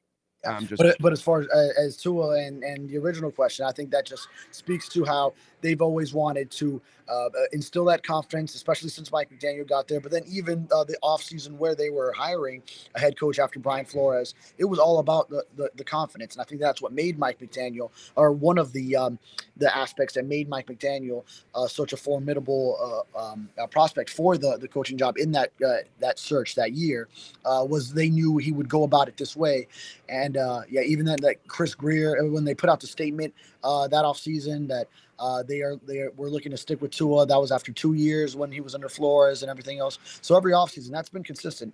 I'm 0.45 0.67
just. 0.67 0.81
But 0.81 0.95
but 0.99 1.13
as 1.13 1.21
far 1.21 1.41
as 1.41 1.47
uh, 1.49 1.69
as 1.77 1.97
Tua 1.97 2.39
and 2.39 2.63
and 2.63 2.89
the 2.89 2.97
original 2.97 3.31
question, 3.31 3.65
I 3.65 3.71
think 3.71 3.91
that 3.91 4.05
just 4.05 4.27
speaks 4.51 4.87
to 4.89 5.03
how 5.05 5.33
they've 5.61 5.81
always 5.81 6.13
wanted 6.13 6.51
to 6.51 6.81
uh, 7.07 7.29
instill 7.51 7.85
that 7.85 8.03
confidence, 8.03 8.55
especially 8.55 8.89
since 8.89 9.11
Mike 9.11 9.29
McDaniel 9.31 9.67
got 9.67 9.87
there. 9.87 9.99
But 9.99 10.11
then 10.11 10.23
even 10.27 10.67
uh, 10.71 10.83
the 10.83 10.97
offseason 11.03 11.57
where 11.57 11.75
they 11.75 11.89
were 11.89 12.13
hiring 12.13 12.61
a 12.95 12.99
head 12.99 13.19
coach 13.19 13.39
after 13.39 13.59
Brian 13.59 13.85
Flores, 13.85 14.35
it 14.57 14.65
was 14.65 14.79
all 14.79 14.99
about 14.99 15.29
the, 15.29 15.43
the, 15.55 15.71
the 15.75 15.83
confidence. 15.83 16.35
And 16.35 16.41
I 16.41 16.45
think 16.45 16.61
that's 16.61 16.81
what 16.81 16.93
made 16.93 17.17
Mike 17.17 17.39
McDaniel, 17.39 17.89
or 18.15 18.31
one 18.31 18.57
of 18.57 18.73
the 18.73 18.95
um, 18.95 19.19
the 19.57 19.75
aspects 19.75 20.15
that 20.15 20.25
made 20.25 20.49
Mike 20.49 20.67
McDaniel 20.67 21.23
uh, 21.53 21.67
such 21.67 21.93
a 21.93 21.97
formidable 21.97 23.05
uh, 23.15 23.31
um, 23.31 23.49
uh, 23.57 23.67
prospect 23.67 24.09
for 24.09 24.37
the, 24.37 24.57
the 24.57 24.67
coaching 24.67 24.97
job 24.97 25.17
in 25.17 25.31
that 25.31 25.51
uh, 25.65 25.77
that 25.99 26.19
search 26.19 26.55
that 26.55 26.73
year, 26.73 27.07
was 27.43 27.93
they 27.93 28.09
knew 28.09 28.37
he 28.37 28.51
would 28.51 28.69
go 28.69 28.83
about 28.83 29.07
it 29.07 29.17
this 29.17 29.35
way. 29.35 29.67
And 30.09 30.34
yeah, 30.35 30.81
even 30.81 31.05
that 31.05 31.21
like 31.21 31.41
Chris 31.47 31.75
Grier 31.75 32.23
when 32.29 32.45
they 32.45 32.53
put 32.55 32.69
out 32.69 32.79
the 32.79 32.87
statement 32.87 33.33
that 33.63 34.03
offseason 34.03 34.67
that– 34.67 34.87
uh, 35.19 35.43
they 35.43 35.61
are 35.61 35.77
they 35.85 35.99
are, 35.99 36.11
we're 36.17 36.29
looking 36.29 36.51
to 36.51 36.57
stick 36.57 36.81
with 36.81 36.91
Tua. 36.91 37.25
That 37.25 37.39
was 37.39 37.51
after 37.51 37.71
two 37.71 37.93
years 37.93 38.35
when 38.35 38.51
he 38.51 38.61
was 38.61 38.75
under 38.75 38.89
Flores 38.89 39.41
and 39.43 39.49
everything 39.49 39.79
else. 39.79 39.99
So 40.21 40.35
every 40.35 40.53
offseason, 40.53 40.91
that's 40.91 41.09
been 41.09 41.23
consistent. 41.23 41.73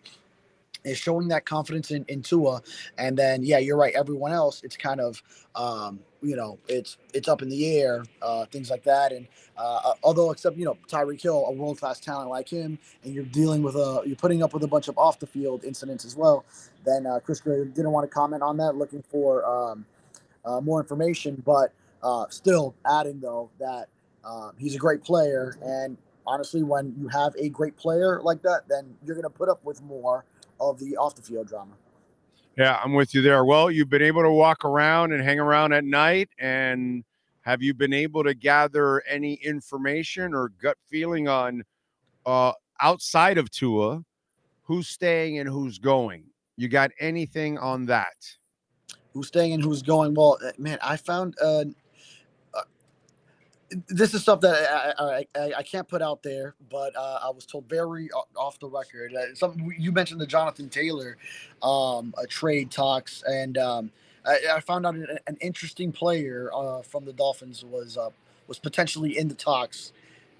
Is 0.84 0.97
showing 0.97 1.28
that 1.28 1.45
confidence 1.45 1.91
in, 1.91 2.05
in 2.07 2.24
Tua, 2.24 2.59
and 2.97 3.16
then 3.16 3.43
yeah, 3.43 3.59
you're 3.59 3.78
right. 3.78 3.93
Everyone 3.93 4.32
else, 4.32 4.64
it's 4.64 4.76
kind 4.76 4.99
of 4.99 5.22
um, 5.53 5.99
you 6.24 6.36
know, 6.36 6.57
it's 6.68 6.97
it's 7.14 7.28
up 7.28 7.43
in 7.43 7.49
the 7.49 7.78
air, 7.80 8.03
uh, 8.24 8.45
things 8.45 8.72
like 8.72 8.84
that. 8.84 9.12
And 9.12 9.28
uh, 9.57 9.80
uh 9.86 9.93
although, 10.01 10.32
except 10.32 10.57
you 10.57 10.66
know, 10.66 10.78
Tyreek 10.88 11.22
Hill, 11.22 11.45
a 11.47 11.51
world 11.51 11.80
class 11.80 11.99
talent 11.99 12.32
like 12.32 12.49
him, 12.49 12.80
and 13.03 13.14
you're 13.14 13.26
dealing 13.26 13.62
with 13.62 13.76
a 13.76 14.01
you're 14.07 14.16
putting 14.16 14.41
up 14.41 14.55
with 14.55 14.64
a 14.64 14.68
bunch 14.68 14.88
of 14.88 14.97
off 14.97 15.20
the 15.20 15.28
field 15.28 15.64
incidents 15.64 16.03
as 16.03 16.16
well. 16.16 16.45
Then 16.86 17.05
uh, 17.05 17.19
Chris 17.19 17.39
Gray 17.39 17.63
didn't 17.65 17.91
want 17.91 18.09
to 18.09 18.13
comment 18.13 18.41
on 18.43 18.57
that, 18.57 18.75
looking 18.75 19.03
for 19.03 19.45
um, 19.45 19.86
uh, 20.45 20.61
more 20.61 20.79
information, 20.79 21.41
but 21.45 21.73
uh, 22.03 22.25
still 22.29 22.75
adding 22.86 23.19
though 23.19 23.49
that 23.59 23.88
um, 24.23 24.53
he's 24.57 24.75
a 24.75 24.79
great 24.79 25.03
player, 25.03 25.57
and 25.63 25.97
honestly, 26.25 26.63
when 26.63 26.93
you 26.99 27.07
have 27.07 27.36
a 27.38 27.49
great 27.49 27.75
player 27.77 28.21
like 28.21 28.41
that, 28.43 28.61
then 28.67 28.95
you're 29.05 29.15
going 29.15 29.23
to 29.23 29.29
put 29.29 29.49
up 29.49 29.63
with 29.63 29.82
more 29.82 30.25
of 30.59 30.79
the 30.79 30.95
off 30.97 31.15
the 31.15 31.21
field 31.21 31.47
drama. 31.47 31.73
Yeah, 32.57 32.79
I'm 32.84 32.93
with 32.93 33.15
you 33.15 33.21
there. 33.21 33.45
Well, 33.45 33.71
you've 33.71 33.89
been 33.89 34.01
able 34.01 34.21
to 34.23 34.32
walk 34.32 34.65
around 34.65 35.13
and 35.13 35.23
hang 35.23 35.39
around 35.39 35.73
at 35.73 35.84
night, 35.84 36.29
and 36.38 37.03
have 37.41 37.61
you 37.61 37.73
been 37.73 37.93
able 37.93 38.23
to 38.23 38.34
gather 38.34 39.01
any 39.07 39.36
information 39.36 40.34
or 40.34 40.49
gut 40.61 40.77
feeling 40.89 41.27
on 41.27 41.63
uh, 42.25 42.51
outside 42.82 43.38
of 43.38 43.49
Tua, 43.49 44.03
who's 44.63 44.88
staying 44.88 45.39
and 45.39 45.49
who's 45.49 45.79
going? 45.79 46.25
You 46.58 46.68
got 46.68 46.91
anything 46.99 47.58
on 47.58 47.86
that? 47.88 48.16
Who's 49.14 49.28
staying 49.28 49.54
and 49.54 49.64
who's 49.64 49.82
going? 49.82 50.14
Well, 50.14 50.38
eh, 50.45 50.52
man, 50.58 50.78
I 50.82 50.95
found 50.95 51.36
uh, 51.41 51.66
this 53.88 54.14
is 54.14 54.22
stuff 54.22 54.41
that 54.41 54.95
I, 54.99 55.26
I, 55.36 55.54
I, 55.58 55.64
can't 55.64 55.88
put 55.88 56.02
out 56.02 56.24
there, 56.24 56.56
but 56.70 56.95
uh, 56.95 57.20
I 57.24 57.30
was 57.30 57.45
told 57.45 57.70
very 57.70 58.10
off 58.36 58.60
the 58.60 58.68
record. 58.68 59.14
Uh, 59.16 59.47
you 59.78 59.91
mentioned 59.91 60.20
the 60.20 60.28
Jonathan 60.28 60.70
Taylor 60.70 61.18
um, 61.64 62.14
a 62.18 62.28
trade 62.28 62.70
talks, 62.70 63.24
and 63.24 63.58
um, 63.58 63.91
I, 64.26 64.39
I, 64.56 64.60
found 64.60 64.86
out 64.86 64.95
an, 64.95 65.08
an 65.28 65.38
interesting 65.39 65.91
player 65.91 66.49
uh, 66.54 66.82
from 66.82 67.06
the 67.06 67.14
Dolphins 67.14 67.64
was 67.64 67.97
uh, 67.97 68.10
was 68.47 68.60
potentially 68.60 69.18
in 69.18 69.28
the 69.28 69.36
talks, 69.36 69.93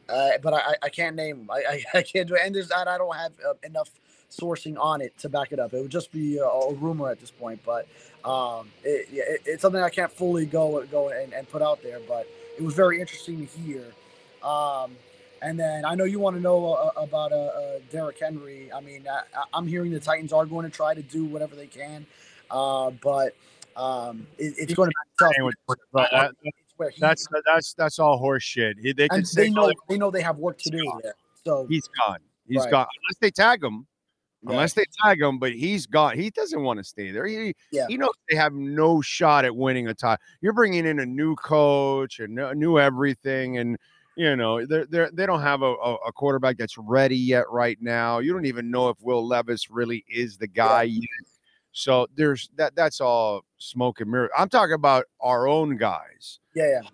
uh, 0.10 0.32
but 0.42 0.54
I, 0.54 0.76
I 0.84 0.90
can't 0.90 1.16
name 1.16 1.42
him. 1.42 1.52
I, 1.52 1.84
I, 1.94 2.02
can't 2.04 2.28
do 2.28 2.36
it, 2.36 2.42
and 2.44 2.54
there's 2.54 2.72
I 2.72 2.84
don't 2.98 3.16
have 3.16 3.32
uh, 3.48 3.54
enough 3.64 3.92
sourcing 4.32 4.78
on 4.80 5.02
it 5.02 5.18
to 5.20 5.30
back 5.30 5.52
it 5.52 5.60
up. 5.60 5.74
It 5.74 5.82
would 5.82 5.92
just 5.92 6.12
be 6.12 6.38
a, 6.38 6.46
a 6.46 6.74
rumor 6.74 7.10
at 7.10 7.20
this 7.20 7.32
point, 7.32 7.62
but 7.66 7.88
um, 8.24 8.70
it, 8.84 9.08
it, 9.12 9.42
it's 9.46 9.62
something 9.62 9.82
I 9.82 9.90
can't 9.90 10.12
fully 10.12 10.46
go 10.46 10.84
go 10.86 11.10
and, 11.10 11.34
and 11.34 11.50
put 11.50 11.62
out 11.62 11.84
there, 11.84 12.00
but 12.08 12.28
it 12.58 12.64
was 12.64 12.74
very 12.74 13.00
interesting 13.00 13.46
to 13.46 13.60
hear. 13.60 13.86
Um, 14.44 14.96
and 15.42 15.60
then 15.60 15.86
I 15.86 15.96
know 15.96 16.04
you 16.04 16.20
want 16.20 16.36
to 16.36 16.42
know 16.42 16.74
uh, 16.74 16.92
uh 16.96 17.02
about 17.02 17.32
uh, 17.32 17.36
uh, 17.36 17.80
Derrick 17.92 18.20
Henry. 18.20 18.72
I 18.72 18.80
mean, 18.82 19.06
I, 19.08 19.58
am 19.58 19.68
hearing 19.68 19.92
the 19.92 20.00
Titans 20.00 20.34
are 20.34 20.46
going 20.46 20.70
to 20.70 20.76
try 20.76 20.94
to 20.94 21.02
do 21.02 21.26
whatever 21.26 21.56
they 21.56 21.68
can, 21.68 22.06
uh, 22.50 22.92
but 23.02 23.36
um, 23.76 24.28
it, 24.38 24.54
it's 24.58 24.74
going 24.74 24.90
to 24.90 24.96
be 25.20 25.26
tough. 25.26 25.78
That, 25.94 26.34
that's 27.00 27.28
that's 27.46 27.74
that's 27.74 28.00
all 28.00 28.20
horseshit. 28.22 28.96
They, 28.96 29.08
and 29.12 29.26
they 29.36 29.50
know 29.50 29.72
they 29.90 29.98
know 29.98 30.12
they 30.12 30.22
have 30.22 30.38
work 30.38 30.58
to 30.60 30.70
do 30.70 31.00
there. 31.04 31.16
So 31.44 31.66
he's 31.68 31.88
gone. 32.06 32.20
He's 32.48 32.62
right. 32.62 32.72
gone 32.72 32.88
unless 33.04 33.18
they 33.20 33.32
tag 33.32 33.64
him. 33.64 33.88
Yeah. 34.44 34.52
Unless 34.52 34.74
they 34.74 34.86
tag 35.04 35.22
him, 35.22 35.38
but 35.38 35.52
he's 35.52 35.86
gone. 35.86 36.18
He 36.18 36.32
doesn't 36.32 36.64
want 36.64 36.80
to 36.80 36.84
stay 36.84 37.12
there. 37.12 37.28
He, 37.28 37.54
yeah. 37.72 37.86
he 37.88 37.98
knows 37.98 38.12
they 38.30 38.36
have 38.36 38.54
no 38.54 39.00
shot 39.02 39.46
at 39.46 39.56
winning 39.56 39.88
a 39.88 39.94
tie. 39.94 40.18
You're 40.42 40.54
bringing 40.54 40.86
in 40.86 41.00
a 41.00 41.06
new 41.06 41.36
coach 41.36 42.20
and 42.20 42.36
new 42.56 42.80
everything, 42.80 43.60
and 43.60 43.78
you 44.16 44.36
know 44.36 44.66
they're, 44.66 44.86
they're 44.88 45.12
they 45.12 45.28
don't 45.28 45.42
have 45.42 45.62
a, 45.62 45.72
a, 45.74 46.12
quarterback 46.12 46.58
that's 46.58 46.78
ready 46.78 47.18
yet 47.18 47.46
right 47.52 47.78
now. 47.82 48.18
You 48.18 48.34
don't 48.34 48.46
even 48.46 48.72
know 48.72 48.90
if 48.90 48.98
Will 49.02 49.26
Levis 49.26 49.70
really 49.70 50.04
is 50.10 50.38
the 50.38 50.48
guy 50.48 50.84
yeah. 50.84 51.02
yet. 51.02 51.28
So 51.72 52.08
there's 52.16 52.50
that. 52.56 52.76
That's 52.76 53.00
all 53.00 53.46
smoke 53.58 54.02
and 54.02 54.10
mirror. 54.10 54.30
I'm 54.36 54.50
talking 54.50 54.74
about 54.74 55.06
our 55.20 55.48
own 55.48 55.78
guys. 55.78 56.40
Yeah, 56.56 56.82
yeah. 56.82 56.90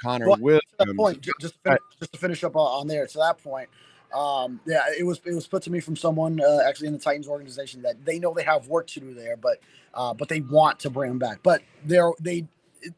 Connor 0.00 0.28
well, 0.28 0.38
Williams. 0.38 0.62
point, 0.96 1.20
just 1.20 1.40
to, 1.40 1.50
finish, 1.64 1.80
just 1.98 2.12
to 2.12 2.18
finish 2.18 2.44
up 2.44 2.56
on 2.56 2.86
there. 2.86 3.06
To 3.06 3.18
that 3.18 3.42
point, 3.42 3.68
um, 4.14 4.60
yeah, 4.64 4.82
it 4.96 5.04
was 5.04 5.20
it 5.24 5.34
was 5.34 5.46
put 5.46 5.62
to 5.64 5.70
me 5.70 5.80
from 5.80 5.96
someone 5.96 6.40
uh, 6.40 6.60
actually 6.66 6.86
in 6.86 6.92
the 6.92 6.98
Titans 6.98 7.26
organization 7.26 7.82
that 7.82 8.04
they 8.04 8.18
know 8.18 8.32
they 8.32 8.44
have 8.44 8.68
work 8.68 8.86
to 8.88 9.00
do 9.00 9.12
there, 9.12 9.36
but 9.36 9.58
uh, 9.92 10.14
but 10.14 10.28
they 10.28 10.40
want 10.40 10.78
to 10.80 10.90
bring 10.90 11.10
him 11.10 11.18
back. 11.18 11.40
But 11.42 11.62
they're 11.84 12.12
they 12.20 12.46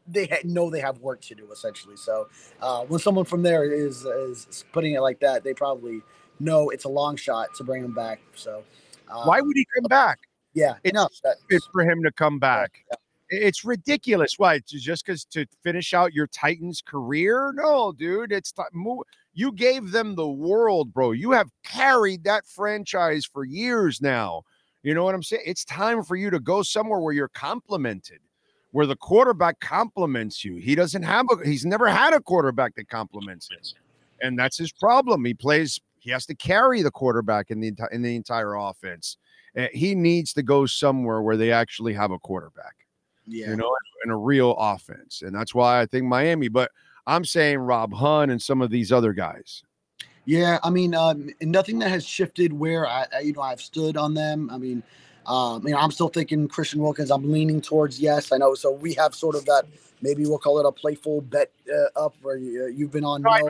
they 0.07 0.29
know 0.43 0.69
they 0.69 0.81
have 0.81 0.99
work 0.99 1.21
to 1.21 1.35
do 1.35 1.51
essentially. 1.51 1.97
So 1.97 2.27
uh, 2.61 2.83
when 2.85 2.99
someone 2.99 3.25
from 3.25 3.41
there 3.41 3.63
is 3.63 4.05
is 4.05 4.63
putting 4.71 4.93
it 4.93 5.01
like 5.01 5.19
that, 5.21 5.43
they 5.43 5.53
probably 5.53 6.01
know 6.39 6.69
it's 6.69 6.85
a 6.85 6.89
long 6.89 7.15
shot 7.15 7.53
to 7.55 7.63
bring 7.63 7.83
him 7.83 7.93
back. 7.93 8.21
So 8.35 8.63
why 9.07 9.41
would 9.41 9.55
he 9.55 9.65
come 9.75 9.87
back? 9.89 10.19
Yeah, 10.53 10.75
it's, 10.83 10.93
no, 10.93 11.07
it's 11.49 11.67
for 11.71 11.83
him 11.83 12.03
to 12.03 12.11
come 12.11 12.39
back. 12.39 12.83
Yeah. 12.89 12.97
It's 13.29 13.65
ridiculous. 13.65 14.35
Why? 14.37 14.59
Just 14.59 15.05
because 15.05 15.25
to 15.25 15.45
finish 15.61 15.93
out 15.93 16.13
your 16.13 16.27
Titans 16.27 16.81
career? 16.81 17.51
No, 17.55 17.91
dude. 17.91 18.31
It's 18.31 18.51
t- 18.51 18.63
move 18.71 18.99
you 19.37 19.51
gave 19.51 19.91
them 19.91 20.15
the 20.15 20.27
world, 20.27 20.91
bro. 20.91 21.11
You 21.11 21.29
have 21.29 21.51
carried 21.63 22.23
that 22.23 22.47
franchise 22.47 23.23
for 23.23 23.45
years 23.45 24.01
now. 24.01 24.41
You 24.81 24.95
know 24.95 25.03
what 25.03 25.13
I'm 25.13 25.21
saying? 25.21 25.43
It's 25.45 25.63
time 25.63 26.01
for 26.01 26.15
you 26.15 26.31
to 26.31 26.39
go 26.39 26.63
somewhere 26.63 26.99
where 26.99 27.13
you're 27.13 27.27
complimented, 27.27 28.17
where 28.71 28.87
the 28.87 28.95
quarterback 28.95 29.59
compliments 29.59 30.43
you. 30.43 30.55
He 30.55 30.73
doesn't 30.73 31.03
have 31.03 31.27
a, 31.29 31.47
he's 31.47 31.67
never 31.67 31.87
had 31.87 32.15
a 32.15 32.19
quarterback 32.19 32.73
that 32.77 32.89
compliments 32.89 33.47
him. 33.51 33.59
And 34.23 34.39
that's 34.39 34.57
his 34.57 34.71
problem. 34.71 35.23
He 35.23 35.35
plays, 35.35 35.79
he 35.99 36.09
has 36.09 36.25
to 36.25 36.35
carry 36.35 36.81
the 36.81 36.89
quarterback 36.89 37.51
in 37.51 37.59
the, 37.59 37.75
in 37.91 38.01
the 38.01 38.15
entire 38.15 38.55
offense. 38.55 39.17
Uh, 39.55 39.67
he 39.71 39.93
needs 39.93 40.33
to 40.33 40.41
go 40.41 40.65
somewhere 40.65 41.21
where 41.21 41.37
they 41.37 41.51
actually 41.51 41.93
have 41.93 42.09
a 42.09 42.17
quarterback. 42.17 42.73
Yeah. 43.27 43.51
You 43.51 43.57
know, 43.57 43.71
in 44.03 44.09
a 44.09 44.17
real 44.17 44.55
offense. 44.57 45.21
And 45.21 45.35
that's 45.35 45.53
why 45.53 45.79
I 45.79 45.85
think 45.85 46.05
Miami, 46.05 46.47
but 46.47 46.71
I'm 47.07 47.25
saying 47.25 47.59
Rob 47.59 47.93
Hunt 47.93 48.31
and 48.31 48.41
some 48.41 48.61
of 48.61 48.69
these 48.69 48.91
other 48.91 49.13
guys. 49.13 49.63
Yeah, 50.25 50.59
I 50.61 50.69
mean, 50.69 50.93
um, 50.93 51.29
nothing 51.41 51.79
that 51.79 51.89
has 51.89 52.05
shifted 52.05 52.51
where 52.51 52.85
I, 52.85 53.07
you 53.23 53.31
know, 53.31 53.41
I've 53.41 53.61
stood 53.61 53.95
on 53.95 54.13
them. 54.13 54.49
I 54.51 54.57
mean, 54.57 54.83
um, 55.25 55.65
you 55.65 55.73
know, 55.73 55.79
I'm 55.79 55.89
still 55.89 56.09
thinking 56.09 56.49
Christian 56.49 56.81
Wilkins. 56.81 57.11
I'm 57.11 57.31
leaning 57.31 57.61
towards 57.61 57.97
yes. 57.97 58.33
I 58.33 58.37
know. 58.37 58.53
So 58.53 58.71
we 58.73 58.93
have 58.95 59.15
sort 59.15 59.35
of 59.35 59.45
that. 59.45 59.63
Maybe 60.01 60.25
we'll 60.25 60.37
call 60.37 60.59
it 60.59 60.65
a 60.65 60.71
playful 60.71 61.21
bet 61.21 61.51
uh, 61.73 62.05
up 62.05 62.13
where 62.21 62.35
you, 62.35 62.61
have 62.61 62.89
uh, 62.89 62.91
been 62.91 63.05
on. 63.05 63.21
No, 63.21 63.29
no, 63.29 63.49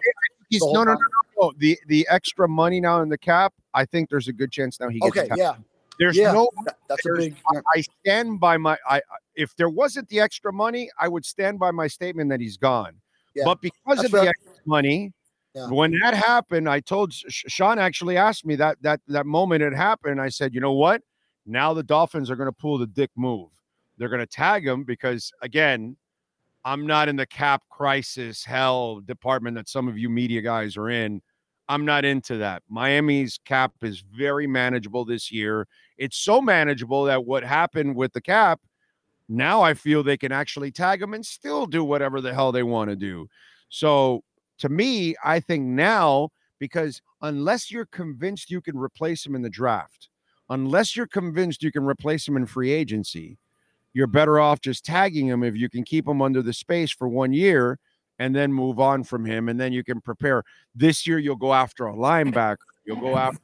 he's, 0.50 0.62
no, 0.62 0.84
no, 0.84 0.94
no, 0.94 0.98
no, 1.40 1.54
The 1.58 1.78
the 1.88 2.08
extra 2.12 2.48
money 2.48 2.80
now 2.80 3.02
in 3.02 3.10
the 3.10 3.18
cap. 3.18 3.54
I 3.74 3.84
think 3.84 4.12
there's 4.12 4.28
a 4.28 4.34
good 4.34 4.52
chance 4.52 4.80
now 4.80 4.90
he 4.90 5.00
gets. 5.00 5.18
Okay, 5.18 5.28
yeah. 5.36 5.56
There's 6.00 6.16
yeah, 6.16 6.32
no. 6.32 6.52
That's 6.88 7.06
a 7.08 7.18
big. 7.18 7.36
Yeah. 7.54 7.62
I 7.76 7.82
stand 8.02 8.40
by 8.40 8.58
my. 8.58 8.78
I 8.88 9.02
if 9.36 9.56
there 9.56 9.70
wasn't 9.70 10.10
the 10.10 10.20
extra 10.20 10.54
money, 10.54 10.92
I 11.00 11.08
would 11.08 11.26
stand 11.26 11.58
by 11.58 11.72
my 11.72 11.88
statement 11.88 12.30
that 12.30 12.40
he's 12.40 12.58
gone. 12.58 13.02
Yeah. 13.38 13.44
But 13.46 13.62
because 13.62 13.98
That's 13.98 14.06
of 14.06 14.12
the 14.12 14.34
money, 14.66 15.14
yeah. 15.54 15.70
when 15.70 15.92
that 16.02 16.16
happened, 16.16 16.68
I 16.68 16.80
told 16.80 17.14
Sean 17.14 17.78
actually 17.78 18.18
asked 18.18 18.46
me 18.46 18.56
that 18.56 18.82
that 18.82 19.00
that 19.08 19.26
moment 19.26 19.62
it 19.62 19.74
happened. 19.74 20.20
I 20.20 20.30
said, 20.30 20.54
you 20.54 20.60
know 20.60 20.74
what? 20.74 21.02
Now 21.46 21.74
the 21.74 21.84
Dolphins 21.84 22.32
are 22.32 22.36
going 22.36 22.50
to 22.50 22.56
pull 22.56 22.78
the 22.78 22.88
dick 22.88 23.12
move. 23.16 23.50
They're 23.98 24.10
going 24.10 24.20
to 24.20 24.26
tag 24.26 24.68
him 24.68 24.84
because 24.84 25.32
again, 25.42 25.96
I'm 26.66 26.86
not 26.88 27.08
in 27.08 27.16
the 27.16 27.26
cap 27.26 27.64
crisis 27.70 28.44
hell 28.44 29.02
department 29.02 29.56
that 29.56 29.70
some 29.70 29.88
of 29.88 29.98
you 29.98 30.10
media 30.10 30.42
guys 30.42 30.76
are 30.78 30.90
in. 30.90 31.22
I'm 31.70 31.86
not 31.86 32.06
into 32.06 32.38
that. 32.38 32.64
Miami's 32.70 33.40
cap 33.46 33.74
is 33.84 34.04
very 34.16 34.48
manageable 34.48 35.06
this 35.06 35.32
year. 35.32 35.68
It's 35.98 36.18
so 36.18 36.42
manageable 36.42 37.04
that 37.06 37.26
what 37.26 37.44
happened 37.44 37.96
with 37.96 38.14
the 38.14 38.22
cap 38.22 38.62
now 39.30 39.62
I 39.62 39.74
feel 39.74 40.04
they 40.04 40.18
can 40.18 40.32
actually 40.32 40.72
tag 40.72 41.00
them 41.00 41.14
and 41.14 41.26
still 41.26 41.66
do 41.66 41.84
whatever 41.84 42.22
the 42.22 42.34
hell 42.34 42.52
they 42.52 42.64
want 42.64 42.90
to 42.90 42.96
do. 42.96 43.28
So 43.70 44.24
to 44.60 44.70
me, 44.70 45.16
I 45.24 45.40
think 45.40 45.66
now, 45.66 46.30
because 46.60 47.02
unless 47.22 47.72
you're 47.72 47.86
convinced 47.86 48.50
you 48.50 48.62
can 48.62 48.78
replace 48.78 49.26
him 49.26 49.36
in 49.36 49.42
the 49.42 49.50
draft, 49.50 50.10
unless 50.50 50.96
you're 50.96 51.08
convinced 51.08 51.64
you 51.64 51.72
can 51.72 51.84
replace 51.84 52.28
him 52.28 52.38
in 52.38 52.46
free 52.46 52.72
agency, 52.72 53.38
you're 53.94 54.08
better 54.08 54.40
off 54.40 54.62
just 54.62 54.86
tagging 54.86 55.28
him 55.28 55.44
if 55.44 55.56
you 55.56 55.70
can 55.70 55.84
keep 55.84 56.08
him 56.08 56.22
under 56.22 56.42
the 56.42 56.54
space 56.54 56.92
for 56.92 57.08
one 57.08 57.34
year 57.34 57.80
and 58.20 58.36
then 58.36 58.52
move 58.52 58.80
on 58.80 59.04
from 59.04 59.26
him. 59.26 59.50
And 59.50 59.60
then 59.60 59.74
you 59.74 59.84
can 59.84 60.02
prepare. 60.02 60.44
This 60.76 61.06
year, 61.06 61.20
you'll 61.20 61.36
go 61.36 61.54
after 61.54 61.88
a 61.88 61.94
linebacker, 61.94 62.58
you'll 62.86 63.02
go 63.02 63.18
after 63.18 63.42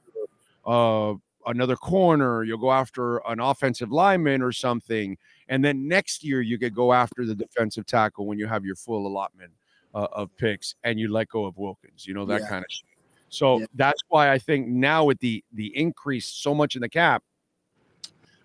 uh, 0.66 1.14
another 1.46 1.76
corner, 1.76 2.44
you'll 2.44 2.58
go 2.58 2.72
after 2.72 3.18
an 3.28 3.40
offensive 3.40 3.92
lineman 3.92 4.42
or 4.42 4.52
something. 4.52 5.18
And 5.50 5.64
then 5.64 5.88
next 5.88 6.24
year, 6.24 6.42
you 6.42 6.58
could 6.58 6.74
go 6.76 6.94
after 6.94 7.26
the 7.26 7.36
defensive 7.36 7.86
tackle 7.86 8.26
when 8.26 8.40
you 8.40 8.48
have 8.48 8.66
your 8.66 8.76
full 8.76 9.06
allotment 9.08 9.52
uh, 9.94 10.08
of 10.12 10.36
picks 10.38 10.76
and 10.84 11.00
you 11.00 11.12
let 11.12 11.30
go 11.30 11.46
of 11.46 11.58
Wilkins, 11.58 12.06
you 12.08 12.14
know, 12.14 12.26
that 12.26 12.42
Yeah. 12.42 12.48
kind 12.50 12.66
of 12.66 12.72
shit. 12.72 12.88
So 13.30 13.60
Yeah. 13.60 13.66
that's 13.76 14.02
why 14.10 14.32
I 14.32 14.40
think 14.40 14.68
now 14.68 15.06
with 15.06 15.20
the 15.20 15.44
the 15.54 15.76
increase 15.78 16.28
so 16.28 16.54
much 16.54 16.76
in 16.76 16.82
the 16.82 16.90
cap, 16.90 17.24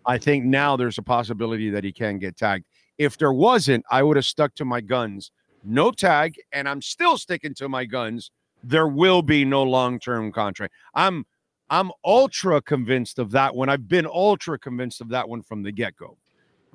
I 0.06 0.18
think 0.18 0.44
now 0.44 0.76
there's 0.76 0.98
a 0.98 1.02
possibility 1.02 1.70
that 1.70 1.84
he 1.84 1.92
can 1.92 2.18
get 2.18 2.36
tagged. 2.36 2.64
If 2.96 3.18
there 3.18 3.32
wasn't, 3.32 3.84
I 3.90 4.02
would 4.02 4.16
have 4.16 4.24
stuck 4.24 4.54
to 4.56 4.64
my 4.64 4.80
guns. 4.80 5.30
No 5.62 5.90
tag, 5.90 6.36
and 6.52 6.68
I'm 6.68 6.80
still 6.80 7.18
sticking 7.18 7.54
to 7.54 7.68
my 7.68 7.84
guns. 7.84 8.30
There 8.62 8.88
will 8.88 9.22
be 9.22 9.44
no 9.44 9.62
long-term 9.62 10.32
contract. 10.32 10.72
I'm 10.94 11.24
I'm 11.70 11.92
ultra 12.02 12.62
convinced 12.62 13.18
of 13.18 13.30
that 13.32 13.54
one. 13.54 13.68
I've 13.68 13.88
been 13.88 14.06
ultra 14.06 14.58
convinced 14.58 15.02
of 15.02 15.10
that 15.10 15.28
one 15.28 15.42
from 15.42 15.62
the 15.62 15.70
get-go. 15.70 16.16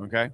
Okay. 0.02 0.30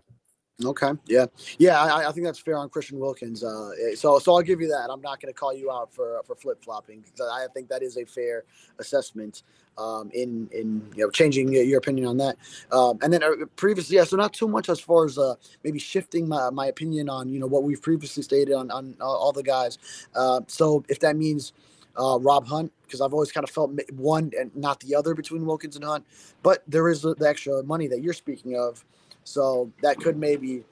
Okay. 0.64 0.92
Yeah. 1.08 1.26
Yeah. 1.58 1.82
I, 1.82 2.10
I 2.10 2.12
think 2.12 2.26
that's 2.26 2.40
fair 2.40 2.58
on 2.58 2.68
Christian 2.70 3.00
Wilkins. 3.00 3.44
Uh, 3.44 3.70
eh, 3.82 3.96
so 3.96 4.20
so 4.20 4.36
I'll 4.36 4.42
give 4.42 4.60
you 4.60 4.68
that. 4.68 4.90
I'm 4.90 5.02
not 5.02 5.22
going 5.22 5.34
to 5.34 5.38
call 5.38 5.54
you 5.56 5.72
out 5.72 5.94
for 5.94 6.22
for 6.26 6.36
flip 6.36 6.62
flopping. 6.64 7.02
because 7.02 7.22
I 7.32 7.48
think 7.54 7.70
that 7.70 7.82
is 7.82 7.98
a 7.98 8.06
fair 8.06 8.44
assessment. 8.78 9.44
Um, 9.78 10.12
in 10.14 10.50
in 10.52 10.86
you 10.94 11.06
know 11.06 11.10
changing 11.10 11.54
your, 11.54 11.78
opinion 11.78 12.06
on 12.08 12.18
that. 12.18 12.36
Um, 12.70 13.00
and 13.02 13.14
then 13.14 13.24
uh, 13.24 13.46
previously, 13.56 13.96
yeah. 13.96 14.04
So 14.04 14.18
not 14.18 14.34
too 14.34 14.50
much 14.50 14.68
as 14.68 14.82
far 14.82 15.06
as 15.06 15.18
uh, 15.18 15.36
maybe 15.64 15.80
shifting 15.80 16.28
my, 16.28 16.50
my 16.50 16.66
opinion 16.66 17.08
on 17.08 17.30
you 17.30 17.40
know 17.40 17.48
what 17.48 17.64
we've 17.64 17.82
previously 17.82 18.22
stated 18.22 18.54
on 18.54 18.70
on 18.72 18.98
uh, 19.00 19.06
all 19.06 19.32
the 19.32 19.44
guys. 19.44 19.78
Uh, 20.14 20.42
so 20.48 20.84
if 20.90 21.00
that 21.00 21.16
means 21.16 21.54
uh, 21.98 22.20
Rob 22.20 22.46
Hunt, 22.48 22.74
because 22.84 23.00
I've 23.00 23.14
always 23.14 23.32
kind 23.32 23.46
of 23.46 23.50
felt 23.50 23.72
one 23.94 24.32
and 24.38 24.54
not 24.54 24.82
the 24.82 24.96
other 24.96 25.14
between 25.14 25.46
Wilkins 25.46 25.78
and 25.78 25.86
Hunt, 25.86 26.06
but 26.44 26.64
there 26.68 26.90
is 26.90 27.02
the 27.04 27.16
extra 27.26 27.64
money 27.64 27.88
that 27.88 28.02
you're 28.02 28.14
speaking 28.14 28.58
of. 28.58 28.84
So 29.30 29.72
that 29.84 30.00
could 30.00 30.18
maybe, 30.18 30.64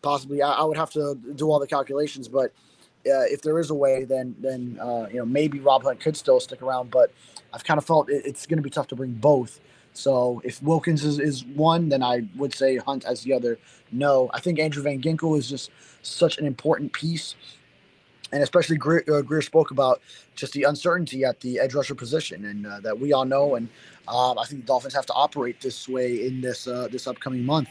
possibly, 0.00 0.40
I, 0.40 0.52
I 0.52 0.64
would 0.64 0.78
have 0.78 0.90
to 0.92 1.18
do 1.34 1.50
all 1.50 1.58
the 1.58 1.66
calculations, 1.66 2.28
but 2.28 2.50
uh, 3.06 3.22
if 3.30 3.42
there 3.42 3.58
is 3.60 3.70
a 3.70 3.74
way, 3.74 4.04
then 4.04 4.34
then 4.40 4.78
uh, 4.80 5.06
you 5.10 5.18
know 5.18 5.26
maybe 5.26 5.60
Rob 5.60 5.84
Hunt 5.84 6.00
could 6.00 6.16
still 6.16 6.40
stick 6.40 6.62
around. 6.62 6.90
But 6.90 7.12
I've 7.52 7.62
kind 7.62 7.78
of 7.78 7.84
felt 7.84 8.10
it, 8.10 8.24
it's 8.24 8.46
going 8.46 8.56
to 8.56 8.62
be 8.62 8.70
tough 8.70 8.88
to 8.88 8.96
bring 8.96 9.12
both. 9.12 9.60
So 9.92 10.42
if 10.44 10.62
Wilkins 10.62 11.04
is, 11.04 11.18
is 11.18 11.44
one, 11.44 11.88
then 11.88 12.02
I 12.02 12.26
would 12.36 12.54
say 12.54 12.78
Hunt 12.78 13.04
as 13.04 13.22
the 13.22 13.32
other. 13.32 13.58
No, 13.92 14.30
I 14.34 14.40
think 14.40 14.58
Andrew 14.58 14.82
Van 14.82 15.00
Ginkel 15.00 15.38
is 15.38 15.48
just 15.48 15.70
such 16.02 16.38
an 16.38 16.46
important 16.46 16.92
piece, 16.92 17.34
and 18.32 18.42
especially 18.42 18.76
Grier, 18.76 19.04
uh, 19.12 19.22
Grier 19.22 19.42
spoke 19.42 19.70
about 19.70 20.00
just 20.34 20.52
the 20.54 20.64
uncertainty 20.64 21.24
at 21.24 21.40
the 21.40 21.60
edge 21.60 21.74
rusher 21.74 21.94
position, 21.94 22.46
and 22.46 22.66
uh, 22.66 22.80
that 22.80 22.98
we 22.98 23.12
all 23.12 23.24
know. 23.24 23.54
And 23.54 23.68
um, 24.08 24.38
I 24.38 24.44
think 24.46 24.62
the 24.62 24.66
Dolphins 24.66 24.94
have 24.94 25.06
to 25.06 25.14
operate 25.14 25.60
this 25.60 25.88
way 25.88 26.26
in 26.26 26.40
this 26.40 26.66
uh, 26.66 26.88
this 26.90 27.06
upcoming 27.06 27.44
month. 27.44 27.68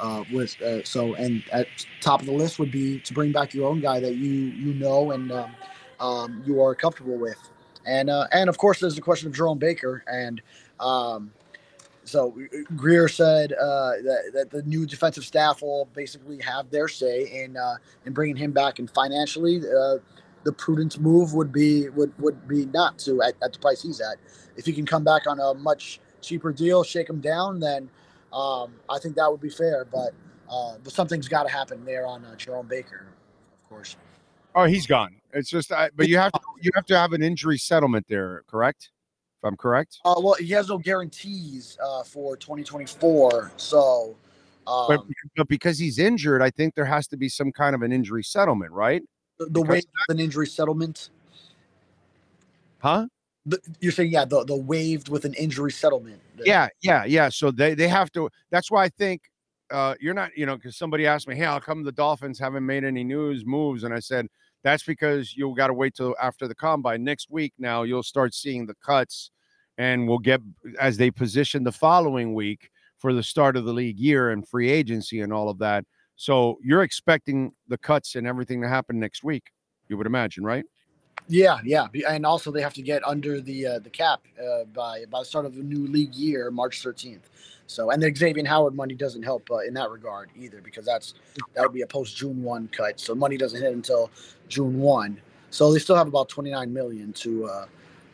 Uh, 0.00 0.22
with 0.32 0.60
uh, 0.62 0.82
so 0.84 1.14
and 1.14 1.42
at 1.52 1.66
top 2.00 2.20
of 2.20 2.26
the 2.26 2.32
list 2.32 2.58
would 2.58 2.70
be 2.70 3.00
to 3.00 3.12
bring 3.12 3.32
back 3.32 3.52
your 3.52 3.68
own 3.68 3.80
guy 3.80 3.98
that 3.98 4.14
you 4.14 4.30
you 4.30 4.74
know 4.74 5.10
and 5.10 5.32
um, 5.32 5.50
um, 5.98 6.42
you 6.46 6.62
are 6.62 6.74
comfortable 6.74 7.16
with, 7.16 7.38
and 7.84 8.08
uh, 8.08 8.26
and 8.32 8.48
of 8.48 8.58
course 8.58 8.78
there's 8.78 8.94
the 8.94 9.00
question 9.00 9.26
of 9.26 9.34
Jerome 9.34 9.58
Baker 9.58 10.04
and 10.06 10.40
um, 10.78 11.32
so 12.08 12.34
Grier 12.74 13.06
said 13.06 13.52
uh, 13.52 13.92
that, 14.02 14.30
that 14.32 14.50
the 14.50 14.62
new 14.62 14.86
defensive 14.86 15.24
staff 15.24 15.60
will 15.60 15.88
basically 15.94 16.40
have 16.40 16.70
their 16.70 16.88
say 16.88 17.44
in 17.44 17.56
uh, 17.56 17.76
in 18.06 18.12
bringing 18.14 18.36
him 18.36 18.52
back 18.52 18.78
and 18.78 18.90
financially. 18.90 19.58
Uh, 19.58 19.96
the 20.44 20.52
prudent 20.52 20.98
move 20.98 21.34
would 21.34 21.52
be 21.52 21.90
would 21.90 22.12
would 22.18 22.48
be 22.48 22.64
not 22.66 22.98
to 23.00 23.20
at, 23.22 23.34
at 23.42 23.52
the 23.52 23.58
price 23.58 23.82
he's 23.82 24.00
at. 24.00 24.16
If 24.56 24.64
he 24.64 24.72
can 24.72 24.86
come 24.86 25.04
back 25.04 25.26
on 25.26 25.38
a 25.38 25.52
much 25.54 26.00
cheaper 26.22 26.52
deal, 26.52 26.82
shake 26.82 27.10
him 27.10 27.20
down, 27.20 27.60
then 27.60 27.90
um, 28.32 28.72
I 28.88 28.98
think 28.98 29.16
that 29.16 29.30
would 29.30 29.40
be 29.40 29.50
fair. 29.50 29.84
But 29.84 30.12
uh, 30.50 30.76
but 30.82 30.92
something's 30.92 31.28
got 31.28 31.44
to 31.44 31.48
happen 31.48 31.84
there 31.84 32.06
on 32.06 32.24
uh, 32.24 32.34
Jerome 32.36 32.66
Baker, 32.66 33.06
of 33.52 33.68
course. 33.68 33.96
Oh, 34.54 34.64
he's 34.64 34.86
gone. 34.86 35.14
It's 35.32 35.50
just, 35.50 35.70
I, 35.70 35.90
but 35.94 36.08
you 36.08 36.16
have 36.16 36.32
to, 36.32 36.40
you 36.60 36.70
have 36.74 36.86
to 36.86 36.98
have 36.98 37.12
an 37.12 37.22
injury 37.22 37.58
settlement 37.58 38.06
there, 38.08 38.42
correct? 38.48 38.90
If 39.40 39.46
I'm 39.46 39.56
correct. 39.56 39.98
Uh, 40.04 40.14
well, 40.18 40.34
he 40.34 40.48
has 40.48 40.68
no 40.68 40.78
guarantees 40.78 41.76
uh, 41.84 42.02
for 42.02 42.36
2024, 42.36 43.52
so. 43.56 44.16
Um, 44.66 44.86
But, 44.88 45.00
but 45.36 45.48
because 45.48 45.78
he's 45.78 45.98
injured, 45.98 46.42
I 46.42 46.50
think 46.50 46.74
there 46.74 46.86
has 46.86 47.06
to 47.08 47.16
be 47.16 47.28
some 47.28 47.52
kind 47.52 47.74
of 47.74 47.82
an 47.82 47.92
injury 47.92 48.24
settlement, 48.24 48.72
right? 48.72 49.02
the, 49.38 49.46
the 49.46 49.62
way 49.62 49.78
of 49.78 49.84
an 50.08 50.20
injury 50.20 50.46
settlement. 50.46 51.10
Huh? 52.80 53.06
The, 53.48 53.58
you're 53.80 53.92
saying, 53.92 54.12
yeah, 54.12 54.24
the, 54.24 54.44
the 54.44 54.56
waived 54.56 55.08
with 55.08 55.24
an 55.24 55.34
injury 55.34 55.72
settlement. 55.72 56.20
Yeah, 56.44 56.68
yeah, 56.82 57.04
yeah. 57.04 57.28
So 57.28 57.50
they 57.50 57.74
they 57.74 57.88
have 57.88 58.12
to. 58.12 58.28
That's 58.50 58.70
why 58.70 58.84
I 58.84 58.88
think 58.88 59.22
uh, 59.70 59.94
you're 60.00 60.14
not. 60.14 60.36
You 60.36 60.46
know, 60.46 60.56
because 60.56 60.76
somebody 60.76 61.06
asked 61.06 61.26
me, 61.26 61.34
"Hey, 61.34 61.44
how 61.44 61.58
come 61.58 61.82
the 61.82 61.92
Dolphins 61.92 62.38
haven't 62.38 62.66
made 62.66 62.84
any 62.84 63.04
news 63.04 63.44
moves?" 63.46 63.84
And 63.84 63.94
I 63.94 64.00
said, 64.00 64.28
"That's 64.62 64.82
because 64.82 65.34
you 65.34 65.54
got 65.56 65.68
to 65.68 65.72
wait 65.72 65.94
till 65.94 66.14
after 66.20 66.46
the 66.46 66.54
combine 66.54 67.04
next 67.04 67.30
week. 67.30 67.54
Now 67.58 67.84
you'll 67.84 68.02
start 68.02 68.34
seeing 68.34 68.66
the 68.66 68.74
cuts, 68.84 69.30
and 69.78 70.06
we'll 70.06 70.18
get 70.18 70.40
as 70.78 70.96
they 70.96 71.10
position 71.10 71.64
the 71.64 71.72
following 71.72 72.34
week 72.34 72.70
for 72.98 73.12
the 73.12 73.22
start 73.22 73.56
of 73.56 73.64
the 73.64 73.72
league 73.72 73.98
year 73.98 74.30
and 74.30 74.46
free 74.46 74.70
agency 74.70 75.20
and 75.20 75.32
all 75.32 75.48
of 75.48 75.58
that. 75.58 75.84
So 76.16 76.58
you're 76.62 76.82
expecting 76.82 77.52
the 77.68 77.78
cuts 77.78 78.16
and 78.16 78.26
everything 78.26 78.60
to 78.62 78.68
happen 78.68 78.98
next 78.98 79.22
week. 79.22 79.44
You 79.88 79.96
would 79.96 80.06
imagine, 80.06 80.44
right? 80.44 80.64
Yeah, 81.26 81.58
yeah, 81.64 81.88
and 82.08 82.24
also 82.24 82.50
they 82.50 82.62
have 82.62 82.74
to 82.74 82.82
get 82.82 83.06
under 83.06 83.40
the 83.40 83.66
uh, 83.66 83.78
the 83.80 83.90
cap 83.90 84.22
uh, 84.40 84.64
by 84.72 85.04
by 85.10 85.20
the 85.20 85.24
start 85.24 85.44
of 85.44 85.54
the 85.54 85.62
new 85.62 85.86
league 85.86 86.14
year, 86.14 86.50
March 86.50 86.82
13th. 86.82 87.20
So, 87.66 87.90
and 87.90 88.02
the 88.02 88.10
Xavien 88.10 88.46
Howard 88.46 88.74
money 88.74 88.94
doesn't 88.94 89.22
help 89.22 89.50
uh, 89.50 89.58
in 89.58 89.74
that 89.74 89.90
regard 89.90 90.30
either, 90.34 90.62
because 90.62 90.86
that's 90.86 91.14
that 91.54 91.62
would 91.62 91.74
be 91.74 91.82
a 91.82 91.86
post 91.86 92.16
June 92.16 92.42
one 92.42 92.68
cut. 92.68 92.98
So 92.98 93.14
money 93.14 93.36
doesn't 93.36 93.60
hit 93.60 93.74
until 93.74 94.10
June 94.48 94.78
one. 94.78 95.20
So 95.50 95.70
they 95.72 95.78
still 95.78 95.96
have 95.96 96.08
about 96.08 96.30
29 96.30 96.72
million 96.72 97.12
to 97.14 97.46
uh, 97.46 97.66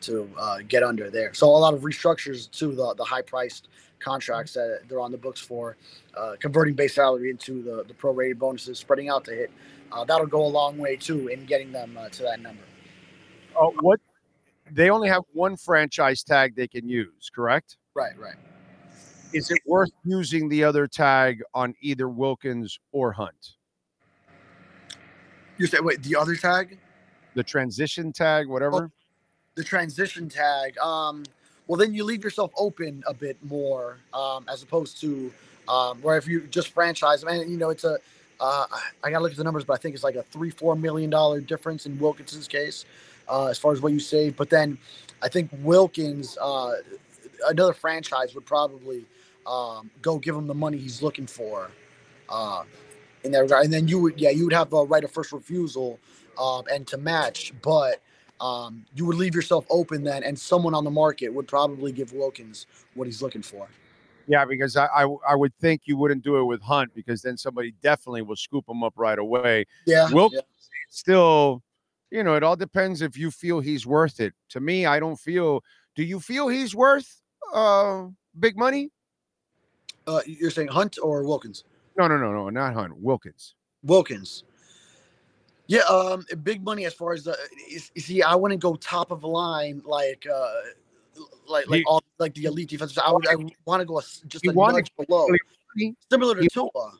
to 0.03 0.29
uh, 0.37 0.59
get 0.67 0.83
under 0.83 1.09
there. 1.09 1.33
So 1.35 1.47
a 1.47 1.51
lot 1.51 1.73
of 1.73 1.83
restructures 1.83 2.51
to 2.59 2.75
the 2.75 2.95
the 2.95 3.05
high 3.05 3.23
priced 3.23 3.69
contracts 4.01 4.55
that 4.55 4.81
they're 4.89 5.01
on 5.01 5.13
the 5.13 5.19
books 5.19 5.41
for, 5.41 5.77
uh, 6.17 6.35
converting 6.41 6.75
base 6.75 6.97
salary 6.97 7.31
into 7.31 7.63
the 7.63 7.85
the 7.87 7.95
prorated 7.95 8.39
bonuses, 8.39 8.81
spreading 8.81 9.09
out 9.09 9.25
to 9.27 9.31
hit. 9.31 9.53
That'll 10.09 10.27
go 10.27 10.45
a 10.45 10.49
long 10.49 10.79
way 10.79 10.97
too 10.97 11.29
in 11.29 11.47
getting 11.47 11.71
them 11.71 11.97
to 12.11 12.23
that 12.25 12.41
number. 12.41 12.63
Oh, 13.59 13.73
what? 13.81 14.01
They 14.71 14.91
only 14.91 15.09
have 15.09 15.23
one 15.33 15.57
franchise 15.57 16.23
tag 16.23 16.57
they 16.57 16.67
can 16.69 16.89
use, 16.89 17.31
correct? 17.35 17.77
Right, 17.95 18.19
right. 18.19 18.35
is 19.33 19.51
it 19.51 19.59
worth 19.67 19.91
using 20.05 20.49
the 20.49 20.65
other 20.65 20.87
tag 20.87 21.43
on 21.55 21.75
either 21.81 22.09
Wilkins 22.09 22.79
or 22.93 23.13
Hunt? 23.13 23.53
You 25.59 25.67
say 25.67 25.79
wait, 25.81 26.03
the 26.03 26.17
other 26.17 26.35
tag, 26.35 26.79
The 27.35 27.43
transition 27.45 28.13
tag, 28.13 28.49
whatever. 28.49 28.91
the 29.55 29.63
transition 29.63 30.29
tag. 30.29 30.77
Um, 30.79 31.25
well, 31.67 31.79
then 31.79 31.95
you 31.95 32.03
leave 32.05 32.25
yourself 32.25 32.51
open 32.57 33.03
a 33.07 33.15
bit 33.15 33.37
more, 33.45 33.99
um, 34.13 34.45
as 34.49 34.63
opposed 34.63 35.01
to 35.03 35.33
um, 35.69 35.99
where 36.03 36.17
if 36.19 36.27
you 36.27 36.43
just 36.49 36.69
franchise 36.71 37.21
them, 37.21 37.29
and 37.31 37.51
you 37.51 37.57
know 37.57 37.71
it's 37.71 37.85
a. 37.85 37.99
Uh, 38.41 38.67
I 39.05 39.11
gotta 39.11 39.23
look 39.23 39.31
at 39.31 39.39
the 39.39 39.45
numbers, 39.45 39.65
but 39.65 39.75
I 39.75 39.77
think 39.77 39.95
it's 39.95 40.03
like 40.03 40.17
a 40.17 40.23
three, 40.25 40.51
four 40.51 40.75
million 40.75 41.09
dollar 41.09 41.41
difference 41.41 41.87
in 41.87 41.97
Wilkinson's 42.01 42.49
case, 42.49 42.85
uh, 43.29 43.47
as 43.47 43.59
far 43.59 43.72
as 43.72 43.81
what 43.81 43.93
you 43.93 44.01
say. 44.01 44.31
But 44.31 44.51
then, 44.51 44.79
I 45.22 45.29
think 45.29 45.51
Wilkins, 45.62 46.37
uh, 46.41 46.77
another 47.49 47.72
franchise 47.72 48.35
would 48.35 48.47
probably 48.47 49.05
um, 49.47 49.91
go 50.03 50.18
give 50.18 50.35
him 50.35 50.47
the 50.47 50.55
money 50.55 50.79
he's 50.79 51.03
looking 51.03 51.27
for, 51.27 51.70
uh, 52.29 52.64
in 53.22 53.33
that 53.33 53.41
regard. 53.41 53.64
And 53.64 53.72
then 53.72 53.89
you 53.89 53.99
would, 54.01 54.20
yeah, 54.20 54.31
you 54.31 54.45
would 54.45 54.53
have 54.53 54.72
a 54.72 54.85
right 54.85 55.05
of 55.05 55.11
first 55.11 55.33
refusal, 55.33 55.99
um, 56.39 56.64
and 56.70 56.87
to 56.89 56.97
match, 56.99 57.53
but 57.62 58.01
um, 58.41 58.85
you 58.95 59.07
would 59.07 59.16
leave 59.16 59.35
yourself 59.35 59.64
open 59.70 60.03
then, 60.03 60.25
and 60.25 60.39
someone 60.39 60.75
on 60.75 60.85
the 60.85 60.91
market 60.91 61.29
would 61.29 61.47
probably 61.47 61.93
give 61.93 62.12
Wilkins 62.12 62.66
what 62.95 63.07
he's 63.07 63.22
looking 63.22 63.43
for. 63.43 63.68
Yeah, 64.27 64.45
because 64.45 64.77
I, 64.77 64.87
I 64.87 65.07
I 65.29 65.35
would 65.35 65.55
think 65.61 65.83
you 65.85 65.97
wouldn't 65.97 66.25
do 66.25 66.39
it 66.39 66.45
with 66.45 66.62
Hunt 66.62 66.95
because 66.95 67.22
then 67.22 67.37
somebody 67.37 67.75
definitely 67.83 68.22
will 68.22 68.37
scoop 68.37 68.68
him 68.68 68.83
up 68.83 68.95
right 68.97 69.18
away. 69.18 69.66
Yeah, 69.87 70.11
Wilkins 70.11 70.43
yeah. 70.47 70.68
still, 70.89 71.62
you 72.11 72.23
know, 72.23 72.35
it 72.35 72.43
all 72.43 72.57
depends 72.57 73.03
if 73.03 73.17
you 73.17 73.31
feel 73.31 73.61
he's 73.61 73.87
worth 73.87 74.21
it. 74.21 74.33
To 74.51 74.61
me, 74.61 74.87
I 74.87 75.01
don't 75.01 75.17
feel. 75.17 75.63
Do 75.97 76.03
you 76.03 76.21
feel 76.21 76.49
he's 76.49 76.75
worth 76.75 77.21
uh 77.53 78.07
big 78.39 78.57
money? 78.57 78.91
Uh, 80.07 80.21
you're 80.27 80.51
saying 80.51 80.69
Hunt 80.69 80.99
or 81.03 81.25
Wilkins? 81.25 81.65
No, 81.97 82.07
no, 82.09 82.17
no, 82.19 82.33
no, 82.33 82.51
not 82.51 82.75
Hunt. 82.75 82.97
Wilkins. 82.99 83.55
Wilkins. 83.83 84.45
Yeah, 85.67 85.81
um, 85.83 86.27
big 86.43 86.63
money 86.63 86.85
as 86.85 86.93
far 86.93 87.15
as 87.15 87.25
the. 87.25 87.37
You 87.71 87.81
you 87.95 88.01
see, 88.03 88.23
I 88.23 88.35
wouldn't 88.35 88.61
go 88.61 88.75
top 88.77 89.11
of 89.11 89.23
the 89.23 89.29
line 89.29 89.81
like, 89.87 90.27
uh, 90.33 90.51
like 91.49 91.69
like 91.69 91.79
He- 91.79 91.85
all 91.87 92.03
like 92.19 92.35
the 92.35 92.45
elite 92.45 92.69
defenses. 92.69 92.99
I 92.99 93.11
would 93.11 93.27
I 93.29 93.37
want 93.65 93.81
to 93.81 93.87
go 93.87 94.01
just 94.27 94.47
a 94.47 94.53
wanted 94.53 94.87
nudge 94.99 95.07
below, 95.09 95.27
similar 96.11 96.35
to 96.35 96.43
he- 96.43 96.49
Tua. 96.49 96.93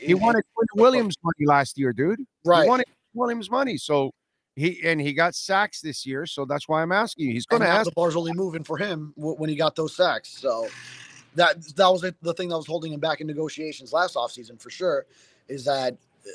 He 0.00 0.14
wanted 0.14 0.42
Quinn 0.54 0.66
Williams 0.76 1.14
money 1.22 1.46
last 1.46 1.78
year, 1.78 1.92
dude. 1.92 2.20
right. 2.44 2.62
He 2.62 2.68
wanted 2.68 2.86
Williams 3.14 3.50
money. 3.50 3.76
So 3.76 4.12
he 4.56 4.80
and 4.82 4.98
he 5.00 5.12
got 5.12 5.34
sacks 5.34 5.82
this 5.82 6.06
year. 6.06 6.24
So 6.26 6.46
that's 6.46 6.66
why 6.66 6.82
I'm 6.82 6.90
asking 6.90 7.26
you. 7.26 7.32
He's 7.32 7.46
going 7.46 7.62
to 7.62 7.68
ask. 7.68 7.84
the 7.84 7.92
bar's 7.92 8.16
only 8.16 8.32
moving 8.32 8.64
for 8.64 8.78
him 8.78 9.12
when 9.16 9.50
he 9.50 9.54
got 9.54 9.76
those 9.76 9.94
sacks. 9.94 10.30
So 10.30 10.68
that 11.34 11.62
that 11.76 11.88
was 11.88 12.00
the 12.00 12.34
thing 12.34 12.48
that 12.48 12.56
was 12.56 12.66
holding 12.66 12.92
him 12.92 13.00
back 13.00 13.20
in 13.20 13.26
negotiations 13.26 13.92
last 13.92 14.16
offseason 14.16 14.60
for 14.60 14.70
sure. 14.70 15.04
Is 15.48 15.66
that 15.66 15.92
uh, 15.92 16.30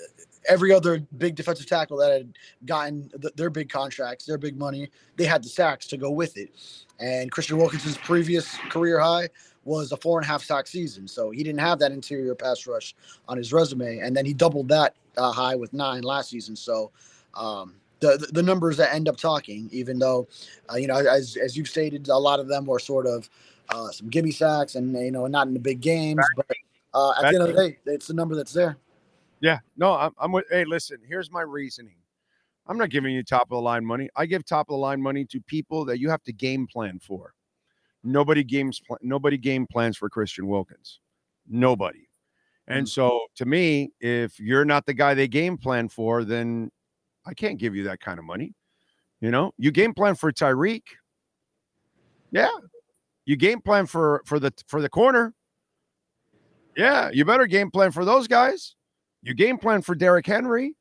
every 0.47 0.71
other 0.71 0.99
big 1.17 1.35
defensive 1.35 1.65
tackle 1.65 1.97
that 1.97 2.11
had 2.11 2.33
gotten 2.65 3.09
th- 3.19 3.33
their 3.33 3.49
big 3.49 3.69
contracts, 3.69 4.25
their 4.25 4.37
big 4.37 4.57
money, 4.57 4.89
they 5.17 5.25
had 5.25 5.43
the 5.43 5.49
sacks 5.49 5.87
to 5.87 5.97
go 5.97 6.11
with 6.11 6.37
it. 6.37 6.51
And 6.99 7.31
Christian 7.31 7.57
Wilkinson's 7.57 7.97
previous 7.97 8.55
career 8.69 8.99
high 8.99 9.29
was 9.63 9.91
a 9.91 9.97
four 9.97 10.19
and 10.19 10.25
a 10.25 10.27
half 10.27 10.43
sack 10.43 10.67
season, 10.67 11.07
so 11.07 11.31
he 11.31 11.43
didn't 11.43 11.59
have 11.59 11.79
that 11.79 11.91
interior 11.91 12.35
pass 12.35 12.67
rush 12.67 12.95
on 13.27 13.37
his 13.37 13.51
resume. 13.51 13.97
And 13.97 14.15
then 14.15 14.27
he 14.27 14.33
doubled 14.33 14.67
that 14.67 14.95
uh, 15.17 15.31
high 15.31 15.55
with 15.55 15.73
nine 15.73 16.03
last 16.03 16.29
season. 16.29 16.55
So. 16.55 16.91
Um, 17.33 17.75
the, 18.01 18.27
the- 18.31 18.43
numbers 18.43 18.77
that 18.77 18.93
end 18.93 19.07
up 19.07 19.17
talking, 19.17 19.69
even 19.71 19.99
though 19.99 20.27
uh, 20.71 20.75
you 20.75 20.87
know, 20.87 20.97
as 20.97 21.37
as 21.37 21.55
you've 21.55 21.69
stated, 21.69 22.09
a 22.09 22.17
lot 22.17 22.39
of 22.39 22.47
them 22.47 22.65
were 22.65 22.79
sort 22.79 23.05
of 23.07 23.29
uh, 23.69 23.89
some 23.91 24.09
gimme 24.09 24.31
sacks 24.31 24.75
and 24.75 24.93
you 24.93 25.11
know, 25.11 25.27
not 25.27 25.47
in 25.47 25.53
the 25.53 25.59
big 25.59 25.79
games. 25.79 26.25
But 26.35 26.47
uh, 26.93 27.11
at 27.11 27.21
the 27.21 27.27
end 27.27 27.49
of 27.49 27.55
the 27.55 27.69
day, 27.69 27.77
it's 27.85 28.07
the 28.07 28.13
number 28.13 28.35
that's 28.35 28.53
there. 28.53 28.77
Yeah, 29.39 29.59
no, 29.77 29.93
I'm, 29.93 30.11
I'm 30.19 30.31
with. 30.31 30.45
Hey, 30.49 30.65
listen, 30.65 30.97
here's 31.07 31.31
my 31.31 31.41
reasoning. 31.41 31.95
I'm 32.67 32.77
not 32.77 32.89
giving 32.89 33.13
you 33.13 33.23
top 33.23 33.43
of 33.43 33.49
the 33.49 33.61
line 33.61 33.85
money. 33.85 34.09
I 34.15 34.25
give 34.25 34.45
top 34.45 34.69
of 34.69 34.73
the 34.73 34.77
line 34.77 35.01
money 35.01 35.25
to 35.25 35.41
people 35.41 35.83
that 35.85 35.99
you 35.99 36.09
have 36.09 36.23
to 36.23 36.33
game 36.33 36.67
plan 36.67 36.99
for. 36.99 37.33
Nobody 38.03 38.43
games. 38.43 38.79
Pl- 38.79 38.99
nobody 39.01 39.37
game 39.37 39.65
plans 39.67 39.97
for 39.97 40.09
Christian 40.09 40.47
Wilkins. 40.47 40.99
Nobody. 41.47 42.07
And 42.67 42.85
Mm. 42.85 42.89
so, 42.89 43.19
to 43.35 43.45
me, 43.45 43.91
if 43.99 44.39
you're 44.39 44.65
not 44.65 44.85
the 44.85 44.93
guy 44.93 45.13
they 45.13 45.27
game 45.27 45.57
plan 45.57 45.89
for, 45.89 46.23
then 46.23 46.71
I 47.25 47.33
can't 47.33 47.59
give 47.59 47.75
you 47.75 47.83
that 47.83 47.99
kind 47.99 48.19
of 48.19 48.25
money. 48.25 48.53
You 49.19 49.31
know, 49.31 49.53
you 49.57 49.71
game 49.71 49.93
plan 49.93 50.15
for 50.15 50.31
Tyreek. 50.31 50.83
Yeah, 52.31 52.49
you 53.25 53.35
game 53.35 53.61
plan 53.61 53.85
for 53.85 54.23
for 54.25 54.39
the 54.39 54.53
for 54.67 54.81
the 54.81 54.89
corner. 54.89 55.33
Yeah, 56.75 57.09
you 57.13 57.25
better 57.25 57.45
game 57.45 57.69
plan 57.69 57.91
for 57.91 58.05
those 58.05 58.27
guys. 58.27 58.75
You 59.21 59.33
game 59.33 59.57
plan 59.57 59.81
for 59.81 59.93
Derrick 59.93 60.25
Henry. 60.25 60.75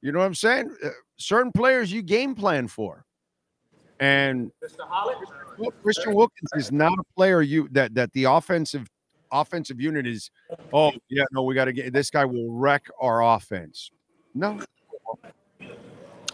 You 0.00 0.12
know 0.12 0.20
what 0.20 0.26
I'm 0.26 0.34
saying? 0.34 0.74
Uh, 0.82 0.90
certain 1.18 1.52
players 1.52 1.92
you 1.92 2.02
game 2.02 2.34
plan 2.34 2.68
for. 2.68 3.04
And 3.98 4.52
Christian 5.82 6.14
Wilkins 6.14 6.50
is 6.54 6.70
not 6.70 6.92
a 6.92 7.04
player 7.16 7.42
you 7.42 7.68
that 7.72 7.94
that 7.94 8.12
the 8.12 8.24
offensive 8.24 8.86
offensive 9.32 9.80
unit 9.80 10.06
is. 10.06 10.30
Oh 10.72 10.92
yeah, 11.08 11.24
no, 11.32 11.42
we 11.42 11.54
got 11.54 11.64
to 11.66 11.72
get 11.72 11.92
this 11.92 12.10
guy 12.10 12.24
will 12.24 12.50
wreck 12.52 12.86
our 13.00 13.22
offense. 13.22 13.90
No, 14.34 14.60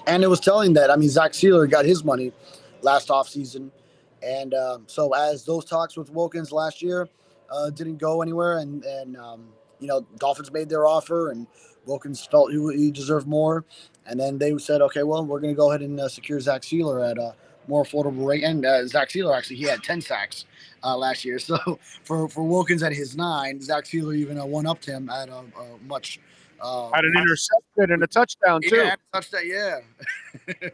And 0.06 0.22
it 0.22 0.28
was 0.28 0.40
telling 0.40 0.72
that 0.74 0.90
I 0.90 0.96
mean 0.96 1.08
Zach 1.08 1.32
Sieler 1.32 1.70
got 1.70 1.84
his 1.84 2.04
money 2.04 2.32
last 2.82 3.08
offseason. 3.08 3.70
And 4.22 4.54
um, 4.54 4.84
so 4.86 5.14
as 5.14 5.44
those 5.44 5.64
talks 5.64 5.96
with 5.96 6.10
Wilkins 6.10 6.52
last 6.52 6.82
year 6.82 7.08
uh, 7.52 7.70
didn't 7.70 7.98
go 7.98 8.22
anywhere, 8.22 8.58
and 8.58 8.84
and 8.84 9.16
um, 9.16 9.48
you 9.78 9.86
know 9.86 10.06
Dolphins 10.18 10.50
made 10.52 10.68
their 10.68 10.86
offer, 10.86 11.30
and 11.30 11.46
Wilkins 11.86 12.24
felt 12.26 12.50
he, 12.52 12.58
he 12.76 12.90
deserved 12.90 13.26
more, 13.26 13.64
and 14.06 14.18
then 14.18 14.38
they 14.38 14.56
said, 14.58 14.80
okay, 14.80 15.02
well 15.02 15.24
we're 15.24 15.40
going 15.40 15.54
to 15.54 15.58
go 15.58 15.70
ahead 15.70 15.82
and 15.82 16.00
uh, 16.00 16.08
secure 16.08 16.40
Zach 16.40 16.62
Sieler 16.62 17.08
at 17.08 17.18
a 17.18 17.34
more 17.68 17.84
affordable 17.84 18.26
rate. 18.26 18.42
And 18.42 18.64
uh, 18.64 18.86
Zach 18.86 19.10
Sieler 19.10 19.36
actually 19.36 19.56
he 19.56 19.64
had 19.64 19.82
ten 19.82 20.00
sacks 20.00 20.46
uh, 20.82 20.96
last 20.96 21.24
year, 21.24 21.38
so 21.38 21.78
for 22.04 22.28
for 22.28 22.42
Wilkins 22.42 22.82
at 22.82 22.92
his 22.92 23.16
nine, 23.16 23.60
Zach 23.60 23.84
Sieler 23.84 24.16
even 24.16 24.38
uh, 24.38 24.46
one 24.46 24.66
upped 24.66 24.86
him 24.86 25.10
at 25.10 25.28
a, 25.28 25.38
a 25.38 25.78
much. 25.86 26.18
Uh, 26.62 26.90
had 26.92 27.04
an 27.04 27.12
interception 27.16 27.92
and 27.92 28.02
a 28.02 28.06
touchdown 28.06 28.60
too. 28.62 28.76
yeah, 28.76 28.94
touchdown, 29.12 29.42
yeah. 29.44 29.78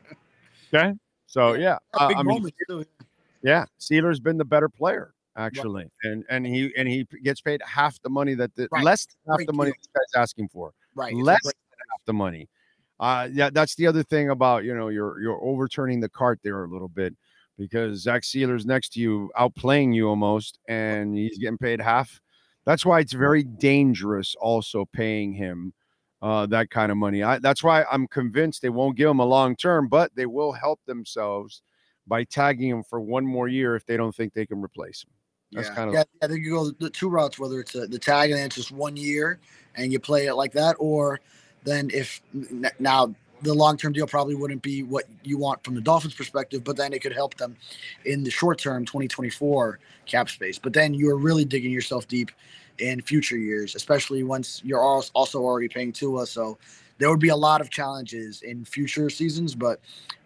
Okay, 0.74 0.92
so 1.26 1.54
yeah, 1.54 1.78
uh, 1.94 2.08
Big 2.08 2.18
I 2.18 2.22
mean. 2.22 2.46
Yeah, 3.42 3.64
Steelers 3.80 4.22
been 4.22 4.36
the 4.36 4.44
better 4.44 4.68
player 4.68 5.14
actually, 5.36 5.86
and 6.02 6.24
and 6.28 6.44
he 6.46 6.72
and 6.76 6.86
he 6.88 7.06
gets 7.22 7.40
paid 7.40 7.62
half 7.64 8.00
the 8.02 8.10
money 8.10 8.34
that 8.34 8.54
the 8.54 8.68
Right. 8.70 8.84
less 8.84 9.06
than 9.06 9.32
half 9.32 9.36
Great 9.38 9.46
the 9.46 9.52
money 9.54 9.70
deal. 9.70 9.76
this 9.80 9.88
guy's 10.14 10.20
asking 10.22 10.48
for, 10.48 10.72
Right. 10.94 11.14
less 11.14 11.42
than 11.42 11.52
half 11.90 12.04
the 12.06 12.12
money. 12.12 12.48
Uh, 13.00 13.28
yeah, 13.32 13.48
that's 13.48 13.76
the 13.76 13.86
other 13.86 14.02
thing 14.02 14.28
about 14.30 14.64
you 14.64 14.74
know 14.74 14.88
you're 14.88 15.20
you're 15.22 15.40
overturning 15.42 16.00
the 16.00 16.08
cart 16.08 16.40
there 16.42 16.64
a 16.64 16.68
little 16.68 16.88
bit 16.88 17.14
because 17.56 18.02
Zach 18.02 18.22
Sieler's 18.22 18.66
next 18.66 18.90
to 18.94 19.00
you, 19.00 19.30
outplaying 19.38 19.94
you 19.94 20.08
almost, 20.08 20.58
and 20.68 21.16
he's 21.16 21.38
getting 21.38 21.58
paid 21.58 21.80
half. 21.80 22.20
That's 22.66 22.84
why 22.84 23.00
it's 23.00 23.12
very 23.14 23.42
dangerous 23.44 24.34
also 24.38 24.84
paying 24.92 25.32
him 25.32 25.72
uh, 26.22 26.46
that 26.46 26.70
kind 26.70 26.90
of 26.90 26.98
money. 26.98 27.22
I, 27.22 27.38
that's 27.38 27.62
why 27.62 27.84
I'm 27.90 28.06
convinced 28.08 28.62
they 28.62 28.68
won't 28.68 28.96
give 28.96 29.10
him 29.10 29.20
a 29.20 29.24
long 29.24 29.56
term, 29.56 29.88
but 29.88 30.14
they 30.14 30.26
will 30.26 30.52
help 30.52 30.80
themselves 30.86 31.62
by 32.06 32.24
tagging 32.24 32.70
him 32.70 32.82
for 32.82 33.00
one 33.00 33.24
more 33.24 33.48
year 33.48 33.76
if 33.76 33.86
they 33.86 33.96
don't 33.96 34.14
think 34.14 34.32
they 34.32 34.46
can 34.46 34.62
replace 34.62 35.04
him. 35.04 35.10
That's 35.52 35.68
yeah. 35.68 35.74
kind 35.74 35.88
of 35.88 35.94
yeah, 35.94 36.04
I 36.22 36.26
think 36.26 36.44
you 36.44 36.50
go 36.50 36.70
the 36.78 36.90
two 36.90 37.08
routes, 37.08 37.38
whether 37.38 37.60
it's 37.60 37.74
uh 37.74 37.86
the 37.88 37.98
tag 37.98 38.30
and 38.30 38.40
it's 38.40 38.56
just 38.56 38.70
one 38.70 38.96
year 38.96 39.38
and 39.76 39.92
you 39.92 39.98
play 39.98 40.26
it 40.26 40.34
like 40.34 40.52
that, 40.52 40.76
or 40.78 41.20
then 41.64 41.90
if 41.92 42.20
now 42.78 43.14
the 43.42 43.54
long 43.54 43.76
term 43.76 43.92
deal 43.92 44.06
probably 44.06 44.34
wouldn't 44.34 44.62
be 44.62 44.82
what 44.82 45.04
you 45.22 45.38
want 45.38 45.62
from 45.64 45.74
the 45.74 45.80
Dolphins 45.80 46.14
perspective, 46.14 46.64
but 46.64 46.76
then 46.76 46.92
it 46.92 47.00
could 47.00 47.12
help 47.12 47.34
them 47.36 47.56
in 48.04 48.24
the 48.24 48.30
short 48.30 48.58
term 48.58 48.84
2024 48.84 49.78
cap 50.06 50.28
space. 50.28 50.58
But 50.58 50.72
then 50.72 50.92
you're 50.92 51.16
really 51.16 51.44
digging 51.44 51.70
yourself 51.70 52.08
deep 52.08 52.30
in 52.78 53.00
future 53.00 53.36
years, 53.36 53.74
especially 53.74 54.22
once 54.22 54.62
you're 54.64 54.82
also 54.82 55.40
already 55.40 55.68
paying 55.68 55.92
Tua. 55.92 56.26
So 56.26 56.58
there 56.98 57.10
would 57.10 57.20
be 57.20 57.28
a 57.28 57.36
lot 57.36 57.60
of 57.60 57.70
challenges 57.70 58.42
in 58.42 58.64
future 58.64 59.10
seasons, 59.10 59.54
but 59.54 59.80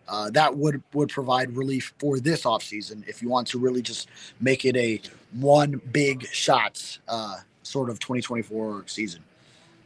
uh, 0.08 0.30
that 0.30 0.54
would 0.54 0.82
would 0.92 1.08
provide 1.08 1.56
relief 1.56 1.94
for 1.98 2.18
this 2.18 2.42
offseason 2.42 3.06
if 3.08 3.22
you 3.22 3.28
want 3.28 3.46
to 3.48 3.58
really 3.58 3.82
just 3.82 4.08
make 4.40 4.64
it 4.64 4.76
a 4.76 5.00
one 5.40 5.80
big 5.92 6.26
shots 6.26 6.98
uh, 7.08 7.36
sort 7.62 7.88
of 7.88 7.98
2024 7.98 8.84
season. 8.86 9.22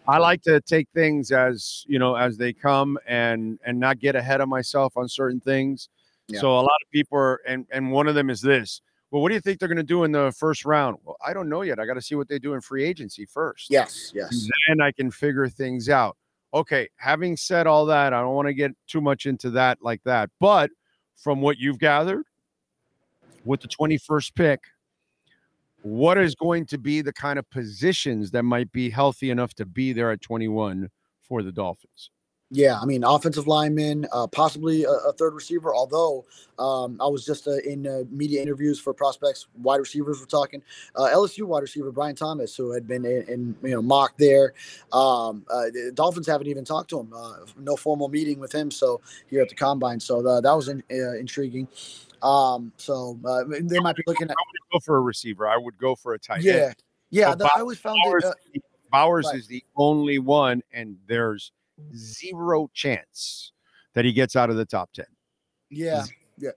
I 0.09 0.19
like 0.19 0.43
to 0.43 0.61
take 0.61 0.89
things 0.95 1.33
as 1.33 1.85
you 1.87 1.99
know 1.99 2.15
as 2.15 2.37
they 2.37 2.53
come 2.53 2.99
and 3.07 3.59
and 3.65 3.79
not 3.79 3.99
get 3.99 4.17
ahead 4.17 4.41
of 4.41 4.49
myself 4.49 4.97
on 4.97 5.09
certain 5.09 5.41
things. 5.41 5.89
Yeah. 6.29 6.41
So 6.41 6.53
a 6.53 6.61
lot 6.61 6.65
of 6.65 6.91
people 6.93 7.19
are 7.19 7.41
and 7.47 7.67
and 7.71 7.91
one 7.91 8.09
of 8.09 8.15
them 8.15 8.31
is 8.31 8.41
this. 8.41 8.81
Well, 9.17 9.23
what 9.23 9.31
do 9.31 9.35
you 9.35 9.41
think 9.41 9.59
they're 9.59 9.69
going 9.71 9.79
to 9.79 9.83
do 9.83 10.05
in 10.05 10.13
the 10.13 10.31
first 10.37 10.67
round? 10.67 10.99
Well, 11.03 11.17
I 11.27 11.33
don't 11.33 11.49
know 11.49 11.63
yet. 11.63 11.79
I 11.79 11.87
got 11.87 11.95
to 11.95 12.03
see 12.03 12.17
what 12.17 12.29
they 12.29 12.39
do 12.39 12.53
in 12.53 12.61
free 12.61 12.85
agency 12.85 13.25
first. 13.25 13.71
Yes, 13.71 14.13
yes. 14.15 14.47
Then 14.69 14.83
I 14.83 14.93
can 14.93 15.11
figure 15.11 15.49
things 15.49 15.89
out. 15.89 16.19
Okay, 16.53 16.91
having 16.97 17.35
said 17.35 17.67
all 17.67 17.87
that, 17.87 18.13
I 18.13 18.21
don't 18.21 18.35
want 18.35 18.49
to 18.49 18.53
get 18.53 18.73
too 18.87 19.01
much 19.01 19.25
into 19.25 19.49
that 19.53 19.79
like 19.81 20.03
that. 20.05 20.29
But 20.39 20.71
from 21.17 21.41
what 21.41 21.57
you've 21.57 21.79
gathered 21.79 22.25
with 23.47 23.63
the 23.63 23.69
21st 23.69 24.35
pick, 24.35 24.61
what 25.81 26.19
is 26.19 26.35
going 26.35 26.67
to 26.67 26.77
be 26.77 27.01
the 27.01 27.15
kind 27.15 27.39
of 27.39 27.49
positions 27.49 28.31
that 28.33 28.43
might 28.43 28.71
be 28.71 28.91
healthy 28.91 29.31
enough 29.31 29.55
to 29.55 29.65
be 29.65 29.95
there 29.95 30.11
at 30.11 30.21
21 30.21 30.91
for 31.23 31.43
the 31.43 31.53
Dolphins? 31.53 32.11
Yeah, 32.53 32.79
I 32.79 32.85
mean, 32.85 33.03
offensive 33.03 33.49
lineman, 33.49 34.07
uh, 34.13 34.29
possibly 34.29 34.85
a, 34.85 34.91
a 34.91 35.13
third 35.13 35.35
receiver. 35.35 35.75
Although 35.75 36.25
um, 36.61 36.97
I 37.01 37.07
was 37.09 37.27
just 37.27 37.49
uh, 37.49 37.57
in 37.59 37.89
uh, 37.89 38.05
media 38.09 38.41
interviews 38.41 38.79
for 38.79 38.95
prospects, 38.95 39.49
wide 39.57 39.79
receivers 39.79 40.21
were 40.21 40.27
talking. 40.27 40.63
Uh, 40.95 41.09
LSU 41.13 41.43
wide 41.43 41.63
receiver 41.63 41.91
Brian 41.91 42.15
Thomas, 42.15 42.55
who 42.55 42.71
had 42.71 42.87
been 42.87 43.05
in, 43.05 43.23
in 43.23 43.57
you 43.65 43.71
know 43.71 43.83
mocked 43.83 44.19
there. 44.19 44.55
Um, 44.93 45.45
uh, 45.51 45.71
the 45.73 45.91
Dolphins 45.93 46.29
haven't 46.29 46.47
even 46.47 46.65
talked 46.65 46.89
to 46.91 47.01
him. 47.01 47.13
Uh, 47.13 47.39
no 47.59 47.75
formal 47.75 48.09
meeting 48.09 48.39
with 48.39 48.53
him. 48.53 48.71
So 48.71 49.01
here 49.29 49.43
at 49.43 49.49
the 49.49 49.57
combine, 49.57 49.99
so 49.99 50.23
the, 50.23 50.41
that 50.41 50.53
was 50.53 50.69
in, 50.69 50.85
uh, 50.89 51.17
intriguing. 51.17 51.67
Um, 52.23 52.73
so 52.77 53.19
uh, 53.25 53.43
they 53.49 53.81
might 53.81 53.97
be 53.97 54.05
looking 54.07 54.29
at 54.29 54.31
I 54.31 54.45
would 54.53 54.73
go 54.73 54.85
for 54.85 54.99
a 54.99 55.01
receiver. 55.01 55.49
I 55.49 55.57
would 55.57 55.79
go 55.79 55.97
for 55.97 56.15
a 56.15 56.19
tight 56.19 56.43
yeah, 56.43 56.53
end. 56.53 56.77
yeah. 57.11 57.35
So 57.37 57.45
I 57.45 57.61
always 57.61 57.79
found 57.79 57.99
Bowers, 58.05 58.25
it. 58.25 58.29
Uh, 58.29 58.61
Bowers 58.93 59.27
right. 59.27 59.35
is 59.35 59.49
the 59.49 59.65
only 59.77 60.21
one, 60.21 60.63
and 60.73 60.97
there's 61.09 61.51
zero 61.95 62.71
chance 62.75 63.53
that 63.95 64.05
he 64.05 64.13
gets 64.13 64.37
out 64.37 64.51
of 64.51 64.57
the 64.57 64.65
top 64.65 64.93
10. 64.93 65.05
Yeah, 65.71 66.05
yeah, 66.39 66.51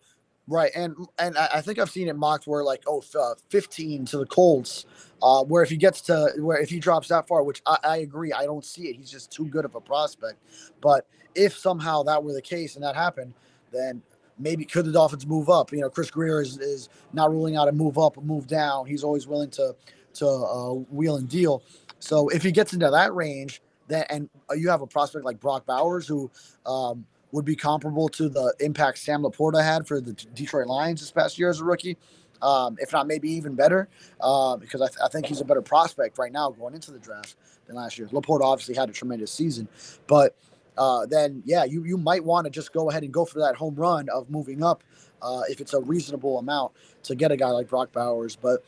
right. 0.47 0.72
And 0.76 0.95
and 1.17 1.38
I, 1.38 1.61
think 1.61 1.80
I've 1.80 1.89
seen 1.89 2.07
it 2.07 2.15
mocked 2.15 2.45
where 2.45 2.63
like 2.63 2.84
oh 2.86 3.03
uh, 3.20 3.34
15 3.49 4.05
to 4.05 4.17
the 4.20 4.26
Colts, 4.28 4.86
uh, 5.24 5.43
where 5.43 5.63
if 5.63 5.70
he 5.70 5.78
gets 5.78 6.01
to 6.01 6.32
where 6.38 6.59
if 6.59 6.70
he 6.70 6.80
drops 6.80 7.07
that 7.07 7.28
far, 7.28 7.41
which 7.43 7.61
I, 7.65 7.78
I 7.84 7.97
agree, 7.97 8.34
I 8.34 8.43
don't 8.43 8.63
see 8.63 8.84
it. 8.84 8.95
He's 8.95 9.09
just 9.09 9.32
too 9.32 9.45
good 9.45 9.65
of 9.65 9.74
a 9.74 9.82
prospect. 9.82 10.38
But 10.80 11.07
if 11.34 11.57
somehow 11.57 12.03
that 12.03 12.24
were 12.24 12.34
the 12.34 12.41
case 12.41 12.76
and 12.76 12.84
that 12.84 12.95
happened, 12.95 13.34
then 13.72 14.03
maybe 14.38 14.63
could 14.63 14.86
the 14.86 14.91
Dolphins 14.91 15.26
move 15.26 15.49
up? 15.49 15.72
You 15.72 15.82
know, 15.82 15.89
Chris 15.89 16.11
Grier 16.11 16.41
is 16.41 16.59
is 16.59 16.89
not 17.13 17.32
ruling 17.32 17.55
out 17.55 17.67
a 17.67 17.72
move 17.72 17.97
up 17.97 18.17
or 18.17 18.22
move 18.22 18.45
down. 18.45 18.86
He's 18.86 19.03
always 19.03 19.28
willing 19.28 19.49
to 19.51 19.76
to 20.15 20.28
uh, 20.28 20.74
wheel 20.91 21.15
and 21.15 21.28
deal. 21.28 21.63
So 21.99 22.30
if 22.30 22.43
he 22.43 22.51
gets 22.51 22.74
into 22.74 22.89
that 22.89 23.13
range, 23.13 23.61
then 23.89 24.05
and 24.09 24.29
you 24.55 24.69
have 24.69 24.81
a 24.81 24.87
prospect 24.87 25.25
like 25.25 25.39
Brock 25.39 25.65
Bowers 25.65 26.07
who. 26.07 26.31
Um, 26.65 27.05
would 27.31 27.45
be 27.45 27.55
comparable 27.55 28.09
to 28.09 28.29
the 28.29 28.53
impact 28.59 28.97
Sam 28.97 29.21
LaPorta 29.21 29.63
had 29.63 29.87
for 29.87 30.01
the 30.01 30.13
Detroit 30.13 30.67
Lions 30.67 31.01
this 31.01 31.11
past 31.11 31.37
year 31.37 31.49
as 31.49 31.59
a 31.59 31.63
rookie. 31.63 31.97
um, 32.41 32.77
if 32.79 32.93
not 32.93 33.05
maybe 33.05 33.29
even 33.29 33.53
better, 33.53 33.89
uh, 34.21 34.55
because 34.55 34.81
I, 34.81 34.87
th- 34.87 34.99
I, 35.03 35.09
think 35.09 35.25
he's 35.25 35.41
a 35.41 35.45
better 35.45 35.61
prospect 35.61 36.17
right 36.17 36.31
now 36.31 36.49
going 36.51 36.73
into 36.73 36.91
the 36.91 36.99
draft 36.99 37.35
than 37.67 37.75
last 37.75 37.97
year. 37.97 38.07
Laporta 38.07 38.41
obviously 38.41 38.75
had 38.75 38.89
a 38.89 38.93
tremendous 38.93 39.29
season, 39.31 39.67
but 40.07 40.37
uh, 40.77 41.05
then 41.05 41.43
yeah, 41.45 41.65
you 41.65 41.83
you 41.83 41.97
might 41.97 42.23
want 42.23 42.45
to 42.45 42.49
just 42.49 42.71
go 42.71 42.89
ahead 42.89 43.03
and 43.03 43.11
go 43.11 43.25
for 43.25 43.39
that 43.39 43.55
home 43.55 43.75
run 43.75 44.07
of 44.07 44.29
moving 44.29 44.63
up 44.63 44.83
uh, 45.21 45.41
if 45.49 45.59
it's 45.59 45.73
a 45.73 45.81
reasonable 45.81 46.39
amount 46.39 46.71
to 47.03 47.13
get 47.13 47.29
a 47.29 47.37
guy 47.37 47.49
like 47.49 47.67
Brock 47.67 47.91
Bowers, 47.91 48.35
but. 48.35 48.63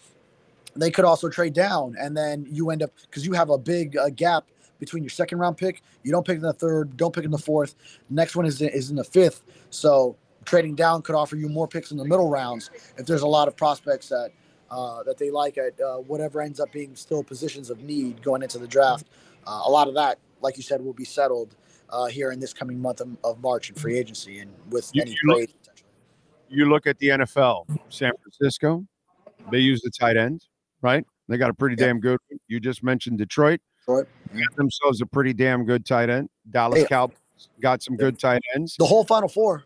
They 0.73 0.89
could 0.89 1.03
also 1.03 1.27
trade 1.27 1.51
down, 1.51 1.97
and 1.99 2.15
then 2.15 2.47
you 2.49 2.69
end 2.69 2.81
up 2.81 2.91
because 3.01 3.25
you 3.25 3.33
have 3.33 3.49
a 3.49 3.57
big 3.57 3.97
uh, 3.97 4.09
gap 4.09 4.45
between 4.81 5.03
your 5.03 5.11
second 5.11 5.37
round 5.37 5.55
pick. 5.55 5.81
You 6.03 6.11
don't 6.11 6.25
pick 6.25 6.35
in 6.35 6.41
the 6.41 6.51
third, 6.51 6.97
don't 6.97 7.13
pick 7.13 7.23
in 7.23 7.31
the 7.31 7.37
fourth. 7.37 7.75
Next 8.09 8.35
one 8.35 8.45
is 8.45 8.61
is 8.61 8.89
in 8.89 8.97
the 8.97 9.03
fifth. 9.05 9.43
So 9.69 10.17
trading 10.43 10.75
down 10.75 11.03
could 11.03 11.15
offer 11.15 11.37
you 11.37 11.47
more 11.47 11.67
picks 11.67 11.91
in 11.91 11.97
the 11.97 12.03
middle 12.03 12.27
rounds 12.27 12.71
if 12.97 13.05
there's 13.05 13.21
a 13.21 13.27
lot 13.27 13.47
of 13.47 13.55
prospects 13.55 14.09
that 14.09 14.31
uh, 14.71 15.03
that 15.03 15.17
they 15.17 15.29
like 15.29 15.57
at 15.57 15.79
uh, 15.79 15.97
whatever 15.97 16.41
ends 16.41 16.59
up 16.59 16.71
being 16.71 16.95
still 16.95 17.23
positions 17.23 17.69
of 17.69 17.81
need 17.83 18.21
going 18.23 18.41
into 18.41 18.57
the 18.57 18.67
draft. 18.67 19.05
Uh, 19.45 19.61
a 19.65 19.69
lot 19.69 19.87
of 19.87 19.93
that, 19.93 20.17
like 20.41 20.57
you 20.57 20.63
said, 20.63 20.83
will 20.83 20.93
be 20.93 21.05
settled 21.05 21.55
uh, 21.89 22.07
here 22.07 22.31
in 22.31 22.39
this 22.39 22.53
coming 22.53 22.81
month 22.81 23.01
of, 23.01 23.09
of, 23.23 23.39
March 23.41 23.69
in 23.69 23.75
free 23.75 23.97
agency 23.97 24.39
and 24.39 24.51
with 24.69 24.89
you, 24.93 25.01
any 25.01 25.11
you 25.11 25.17
trade. 25.35 25.53
Look, 25.65 25.83
you 26.49 26.69
look 26.69 26.87
at 26.87 26.97
the 26.99 27.09
NFL, 27.09 27.65
San 27.89 28.13
Francisco, 28.21 28.85
they 29.51 29.59
use 29.59 29.81
the 29.81 29.91
tight 29.91 30.15
end, 30.15 30.45
right? 30.81 31.05
They 31.27 31.37
got 31.37 31.49
a 31.49 31.53
pretty 31.53 31.75
damn 31.75 31.99
good. 31.99 32.19
You 32.47 32.59
just 32.59 32.81
mentioned 32.81 33.17
Detroit. 33.17 33.59
Detroit. 33.91 34.07
Got 34.33 34.55
themselves 34.55 35.01
a 35.01 35.05
pretty 35.05 35.33
damn 35.33 35.65
good 35.65 35.85
tight 35.85 36.09
end. 36.09 36.29
Dallas 36.49 36.81
hey, 36.81 36.87
Cowboys 36.87 37.17
got 37.61 37.83
some 37.83 37.95
good 37.95 38.19
tight 38.19 38.41
ends. 38.55 38.75
The 38.77 38.85
whole 38.85 39.03
Final 39.03 39.29
Four. 39.29 39.63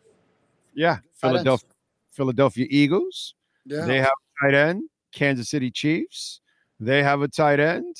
Yeah, 0.73 0.97
Philadelphia, 1.13 1.69
Philadelphia 2.11 2.67
Eagles. 2.69 3.35
Yeah. 3.65 3.85
They 3.85 3.97
have 3.97 4.07
a 4.07 4.45
tight 4.45 4.53
end. 4.55 4.83
Kansas 5.13 5.49
City 5.49 5.71
Chiefs. 5.71 6.41
They 6.79 7.03
have 7.03 7.21
a 7.21 7.27
tight 7.27 7.59
end. 7.59 7.95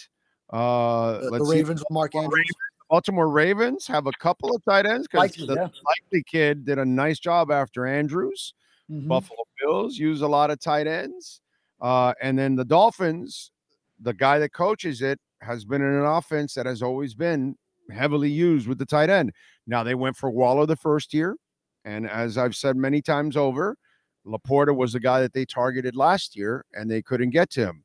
Uh, 0.49 1.19
the, 1.19 1.39
the 1.39 1.45
Ravens 1.45 1.81
with 1.81 1.91
Mark 1.91 2.15
Andrews. 2.15 2.45
Baltimore 2.89 3.29
Ravens 3.29 3.87
have 3.87 4.05
a 4.05 4.11
couple 4.19 4.55
of 4.55 4.63
tight 4.63 4.85
ends 4.85 5.07
because 5.09 5.33
the 5.35 5.55
yeah. 5.55 5.61
likely 5.61 6.23
kid 6.27 6.65
did 6.65 6.77
a 6.77 6.85
nice 6.85 7.19
job 7.19 7.51
after 7.51 7.85
Andrews. 7.85 8.53
Mm-hmm. 8.91 9.07
Buffalo 9.07 9.43
Bills 9.59 9.97
use 9.97 10.21
a 10.21 10.27
lot 10.27 10.51
of 10.51 10.59
tight 10.59 10.85
ends. 10.85 11.41
Uh, 11.81 12.13
and 12.21 12.37
then 12.37 12.55
the 12.55 12.65
Dolphins, 12.65 13.51
the 13.99 14.13
guy 14.13 14.39
that 14.39 14.53
coaches 14.53 15.01
it 15.01 15.19
has 15.41 15.65
been 15.65 15.81
in 15.81 15.93
an 15.93 16.05
offense 16.05 16.53
that 16.53 16.65
has 16.65 16.81
always 16.81 17.13
been 17.13 17.55
heavily 17.91 18.29
used 18.29 18.67
with 18.67 18.77
the 18.77 18.85
tight 18.85 19.09
end. 19.09 19.31
Now 19.67 19.83
they 19.83 19.95
went 19.95 20.17
for 20.17 20.29
Waller 20.29 20.65
the 20.65 20.75
first 20.75 21.13
year. 21.13 21.35
And 21.83 22.09
as 22.09 22.37
I've 22.37 22.55
said 22.55 22.75
many 22.75 23.01
times 23.01 23.37
over, 23.37 23.77
LaPorta 24.25 24.75
was 24.75 24.93
the 24.93 24.99
guy 24.99 25.21
that 25.21 25.33
they 25.33 25.45
targeted 25.45 25.95
last 25.95 26.35
year 26.35 26.65
and 26.73 26.89
they 26.89 27.01
couldn't 27.01 27.29
get 27.29 27.49
to 27.51 27.61
him. 27.61 27.83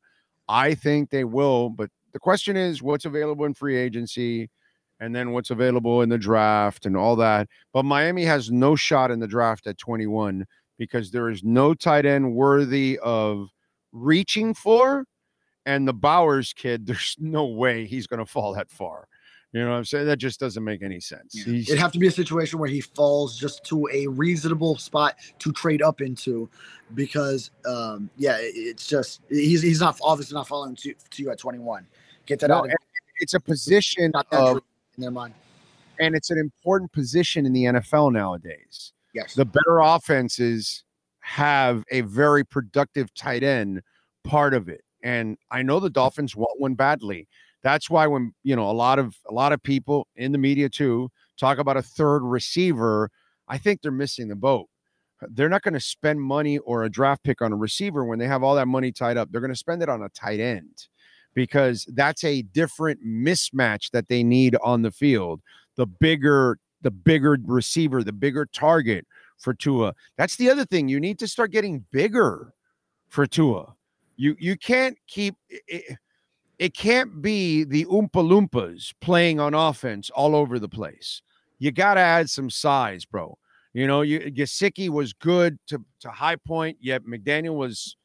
I 0.49 0.75
think 0.75 1.11
they 1.11 1.25
will, 1.25 1.69
but 1.69 1.91
the 2.13 2.19
question 2.19 2.57
is 2.57 2.83
what's 2.83 3.05
available 3.05 3.45
in 3.45 3.55
free 3.55 3.77
agency 3.77 4.49
and 4.99 5.15
then 5.15 5.33
what's 5.33 5.51
available 5.51 6.03
in 6.03 6.09
the 6.09 6.19
draft 6.19 6.87
and 6.87 6.97
all 6.97 7.17
that. 7.17 7.49
But 7.73 7.85
Miami 7.85 8.25
has 8.25 8.51
no 8.51 8.75
shot 8.75 9.11
in 9.11 9.21
the 9.21 9.27
draft 9.27 9.67
at 9.67 9.79
21 9.79 10.47
because 10.79 11.11
there 11.11 11.29
is 11.29 11.45
no 11.45 11.75
tight 11.75 12.07
end 12.07 12.35
worthy 12.35 12.99
of 13.03 13.49
reaching 13.93 14.55
for. 14.55 15.05
And 15.67 15.87
the 15.87 15.93
Bowers 15.93 16.53
kid, 16.53 16.87
there's 16.87 17.17
no 17.19 17.47
way 17.47 17.87
he's 17.87 18.07
going 18.07 18.19
to 18.21 18.27
fall 18.27 18.55
that 18.55 18.71
far. 18.71 19.09
You 19.53 19.65
know 19.65 19.71
what 19.71 19.77
I'm 19.79 19.85
saying? 19.85 20.07
That 20.07 20.19
just 20.19 20.39
doesn't 20.39 20.63
make 20.63 20.81
any 20.81 21.01
sense. 21.01 21.35
Yeah. 21.35 21.55
It'd 21.63 21.79
have 21.79 21.91
to 21.93 21.99
be 21.99 22.07
a 22.07 22.11
situation 22.13 22.61
where 22.61 22.69
he 22.69 22.81
falls 22.81 23.37
just 23.37 23.65
to 23.65 23.89
a 23.93 24.07
reasonable 24.07 24.77
spot 24.77 25.17
to 25.41 25.53
trade 25.53 25.83
up 25.83 26.01
into 26.01 26.49
because 26.95 27.51
um 27.67 28.09
yeah, 28.17 28.37
it's 28.41 28.87
just 28.87 29.23
he's 29.29 29.61
he's 29.61 29.81
not 29.81 29.99
obviously 30.03 30.37
not 30.37 30.47
falling 30.47 30.77
to, 30.77 30.95
to 30.95 31.23
you 31.23 31.31
at 31.31 31.39
21. 31.39 31.85
Get 32.27 32.39
that 32.41 32.49
no, 32.49 32.59
out. 32.59 32.67
Of- 32.67 32.75
it's 33.17 33.35
a 33.35 33.41
position 33.41 34.13
of, 34.31 34.59
in 34.97 35.03
their 35.03 35.11
mind. 35.11 35.35
And 35.99 36.15
it's 36.15 36.31
an 36.31 36.39
important 36.39 36.93
position 36.93 37.45
in 37.45 37.53
the 37.53 37.65
NFL 37.65 38.13
nowadays. 38.13 38.93
Yes. 39.15 39.35
The 39.35 39.45
better 39.45 39.81
offenses 39.81 40.85
have 41.21 41.85
a 41.91 42.01
very 42.03 42.45
productive 42.45 43.13
tight 43.15 43.43
end 43.43 43.83
part 44.25 44.55
of 44.55 44.69
it. 44.69 44.83
And 45.03 45.37
I 45.51 45.63
know 45.63 45.81
the 45.81 45.89
mm. 45.89 45.95
Dolphins 45.95 46.37
want 46.37 46.61
one 46.61 46.75
badly. 46.75 47.29
That's 47.63 47.91
why 47.91 48.07
when 48.07 48.33
you 48.43 48.57
know 48.57 48.71
a 48.71 48.73
lot 48.73 48.99
of 48.99 49.15
a 49.29 49.33
lot 49.33 49.53
of 49.53 49.63
people 49.63 50.07
in 50.17 50.33
the 50.33 50.39
media 50.39 50.69
too 50.69 51.11
talk 51.39 51.59
about 51.59 51.77
a 51.77 51.83
third 51.83 52.21
receiver, 52.21 53.11
I 53.49 53.59
think 53.59 53.83
they're 53.83 53.93
missing 53.93 54.29
the 54.29 54.37
boat. 54.37 54.69
They're 55.29 55.51
not 55.51 55.63
going 55.63 55.75
to 55.75 55.81
spend 55.81 56.21
money 56.21 56.59
or 56.59 56.85
a 56.85 56.91
draft 56.91 57.23
pick 57.23 57.43
on 57.43 57.53
a 57.53 57.57
receiver 57.57 58.07
when 58.07 58.19
they 58.19 58.27
have 58.27 58.43
all 58.43 58.55
that 58.55 58.69
money 58.69 58.91
tied 58.91 59.19
up. 59.19 59.29
They're 59.31 59.43
going 59.43 59.53
to 59.53 59.57
spend 59.57 59.83
it 59.83 59.91
on 59.91 60.03
a 60.03 60.09
tight 60.11 60.41
end 60.41 60.87
because 61.35 61.87
that's 61.95 62.25
a 62.25 62.41
different 62.43 63.05
mismatch 63.05 63.91
that 63.91 64.09
they 64.09 64.23
need 64.23 64.57
on 64.63 64.81
the 64.81 64.91
field. 64.91 65.43
The 65.77 65.87
bigger 65.87 66.59
the 66.83 66.91
bigger 66.91 67.37
receiver, 67.45 68.03
the 68.03 68.13
bigger 68.13 68.47
target 68.47 69.07
for 69.39 69.55
Tua. 69.55 69.95
That's 70.17 70.37
the 70.37 70.51
other 70.51 70.65
thing. 70.65 70.89
You 70.89 71.01
need 71.01 71.19
to 71.19 71.29
start 71.29 71.51
getting 71.51 71.85
bigger 71.91 72.53
for 73.09 73.27
Tua. 73.27 73.75
You 74.21 74.37
you 74.39 74.59
can't 74.59 74.99
keep 75.07 75.35
it, 75.49 75.97
it 76.59 76.75
can't 76.75 77.23
be 77.23 77.65
the 77.65 77.87
Oompa 77.87 78.11
Loompas 78.11 78.93
playing 79.01 79.41
on 79.41 79.55
offense 79.55 80.11
all 80.11 80.37
over 80.37 80.59
the 80.59 80.69
place. 80.69 81.23
You 81.59 81.73
got 81.73 81.95
to 81.95 82.01
add 82.01 82.29
some 82.29 82.51
size, 82.51 83.07
bro. 83.07 83.39
You 83.73 83.87
know, 83.87 84.03
you 84.03 84.21
Gesicki 84.21 84.91
was 84.91 85.15
good 85.15 85.59
to, 85.69 85.83
to 86.01 86.11
high 86.11 86.37
point, 86.37 86.77
yet 86.83 87.05
McDaniel 87.05 87.57
was 87.57 87.97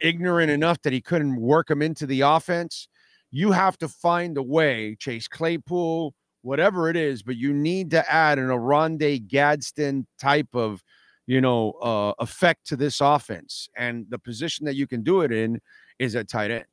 ignorant 0.00 0.52
enough 0.52 0.80
that 0.82 0.92
he 0.92 1.00
couldn't 1.00 1.34
work 1.34 1.72
him 1.72 1.82
into 1.82 2.06
the 2.06 2.20
offense. 2.20 2.86
You 3.32 3.50
have 3.50 3.76
to 3.78 3.88
find 3.88 4.38
a 4.38 4.44
way, 4.44 4.94
Chase 5.00 5.26
Claypool, 5.26 6.14
whatever 6.42 6.88
it 6.88 6.94
is, 6.94 7.24
but 7.24 7.36
you 7.36 7.52
need 7.52 7.90
to 7.90 8.12
add 8.12 8.38
an 8.38 8.48
Oronde 8.48 9.26
Gadsden 9.26 10.06
type 10.20 10.54
of, 10.54 10.84
you 11.26 11.40
know, 11.40 11.72
uh, 11.82 12.12
effect 12.18 12.66
to 12.68 12.76
this 12.76 13.00
offense. 13.00 13.68
And 13.76 14.06
the 14.08 14.18
position 14.18 14.64
that 14.66 14.76
you 14.76 14.86
can 14.86 15.02
do 15.02 15.22
it 15.22 15.32
in 15.32 15.60
is 15.98 16.14
at 16.16 16.28
tight 16.28 16.50
end. 16.50 16.64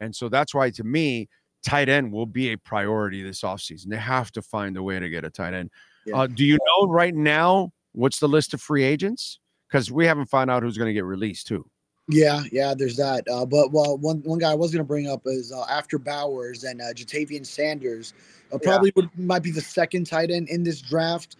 And 0.00 0.14
so 0.14 0.28
that's 0.28 0.54
why, 0.54 0.70
to 0.70 0.84
me, 0.84 1.28
tight 1.64 1.88
end 1.88 2.12
will 2.12 2.26
be 2.26 2.52
a 2.52 2.58
priority 2.58 3.22
this 3.22 3.42
offseason. 3.42 3.88
They 3.88 3.96
have 3.96 4.30
to 4.32 4.42
find 4.42 4.76
a 4.76 4.82
way 4.82 4.98
to 4.98 5.08
get 5.08 5.24
a 5.24 5.30
tight 5.30 5.54
end. 5.54 5.70
Yeah. 6.06 6.18
Uh, 6.18 6.26
do 6.26 6.44
you 6.44 6.58
know 6.58 6.88
right 6.88 7.14
now 7.14 7.72
what's 7.92 8.18
the 8.18 8.28
list 8.28 8.52
of 8.52 8.60
free 8.60 8.84
agents? 8.84 9.40
Because 9.68 9.90
we 9.90 10.06
haven't 10.06 10.26
found 10.26 10.50
out 10.50 10.62
who's 10.62 10.76
going 10.76 10.90
to 10.90 10.94
get 10.94 11.04
released 11.04 11.46
too. 11.46 11.68
Yeah, 12.08 12.42
yeah, 12.52 12.74
there's 12.76 12.96
that. 12.96 13.26
Uh, 13.30 13.46
but 13.46 13.72
well, 13.72 13.96
one 13.96 14.18
one 14.24 14.38
guy 14.38 14.50
I 14.50 14.54
was 14.54 14.70
going 14.70 14.84
to 14.84 14.86
bring 14.86 15.08
up 15.08 15.22
is 15.24 15.52
uh, 15.52 15.64
after 15.70 15.98
Bowers 15.98 16.64
and 16.64 16.82
uh, 16.82 16.92
Ja'Tavion 16.92 17.46
Sanders, 17.46 18.12
uh, 18.52 18.58
probably 18.58 18.92
yeah. 18.94 19.04
would 19.04 19.18
might 19.18 19.42
be 19.42 19.50
the 19.50 19.62
second 19.62 20.04
tight 20.04 20.30
end 20.30 20.50
in 20.50 20.62
this 20.62 20.82
draft. 20.82 21.36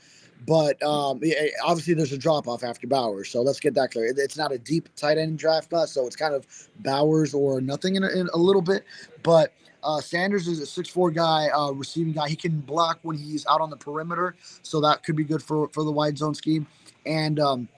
But 0.47 0.83
um, 0.83 1.21
obviously, 1.65 1.95
there's 1.95 2.13
a 2.13 2.19
drop 2.19 2.49
off 2.49 2.65
after 2.65 2.87
Bowers, 2.87 3.31
so 3.31 3.41
let's 3.43 3.61
get 3.61 3.75
that 3.75 3.93
clear. 3.93 4.13
It's 4.17 4.37
not 4.37 4.53
a 4.53 4.59
deep 4.59 4.89
tight 4.97 5.17
end 5.17 5.39
draft 5.39 5.71
class, 5.71 5.93
so 5.93 6.07
it's 6.07 6.17
kind 6.17 6.35
of 6.35 6.47
Bowers 6.81 7.33
or 7.33 7.61
nothing 7.61 7.97
in 7.97 8.05
a, 8.05 8.09
in 8.09 8.29
a 8.35 8.39
little 8.39 8.63
bit. 8.63 8.85
But 9.23 9.53
uh, 9.83 10.01
Sanders 10.01 10.49
is 10.49 10.61
a 10.61 10.67
six-four 10.67 11.13
guy, 11.13 11.49
uh, 11.49 11.71
receiving 11.71 12.13
guy. 12.13 12.29
He 12.29 12.37
can 12.37 12.61
block 12.61 12.99
when 13.03 13.17
he's 13.17 13.47
out 13.47 13.61
on 13.61 13.71
the 13.71 13.77
perimeter, 13.77 14.35
so 14.63 14.81
that 14.81 15.03
could 15.05 15.17
be 15.17 15.25
good 15.25 15.43
for 15.43 15.69
for 15.69 15.85
the 15.85 15.93
wide 15.93 16.19
zone 16.19 16.35
scheme. 16.35 16.67
And 17.07 17.39
um, 17.39 17.69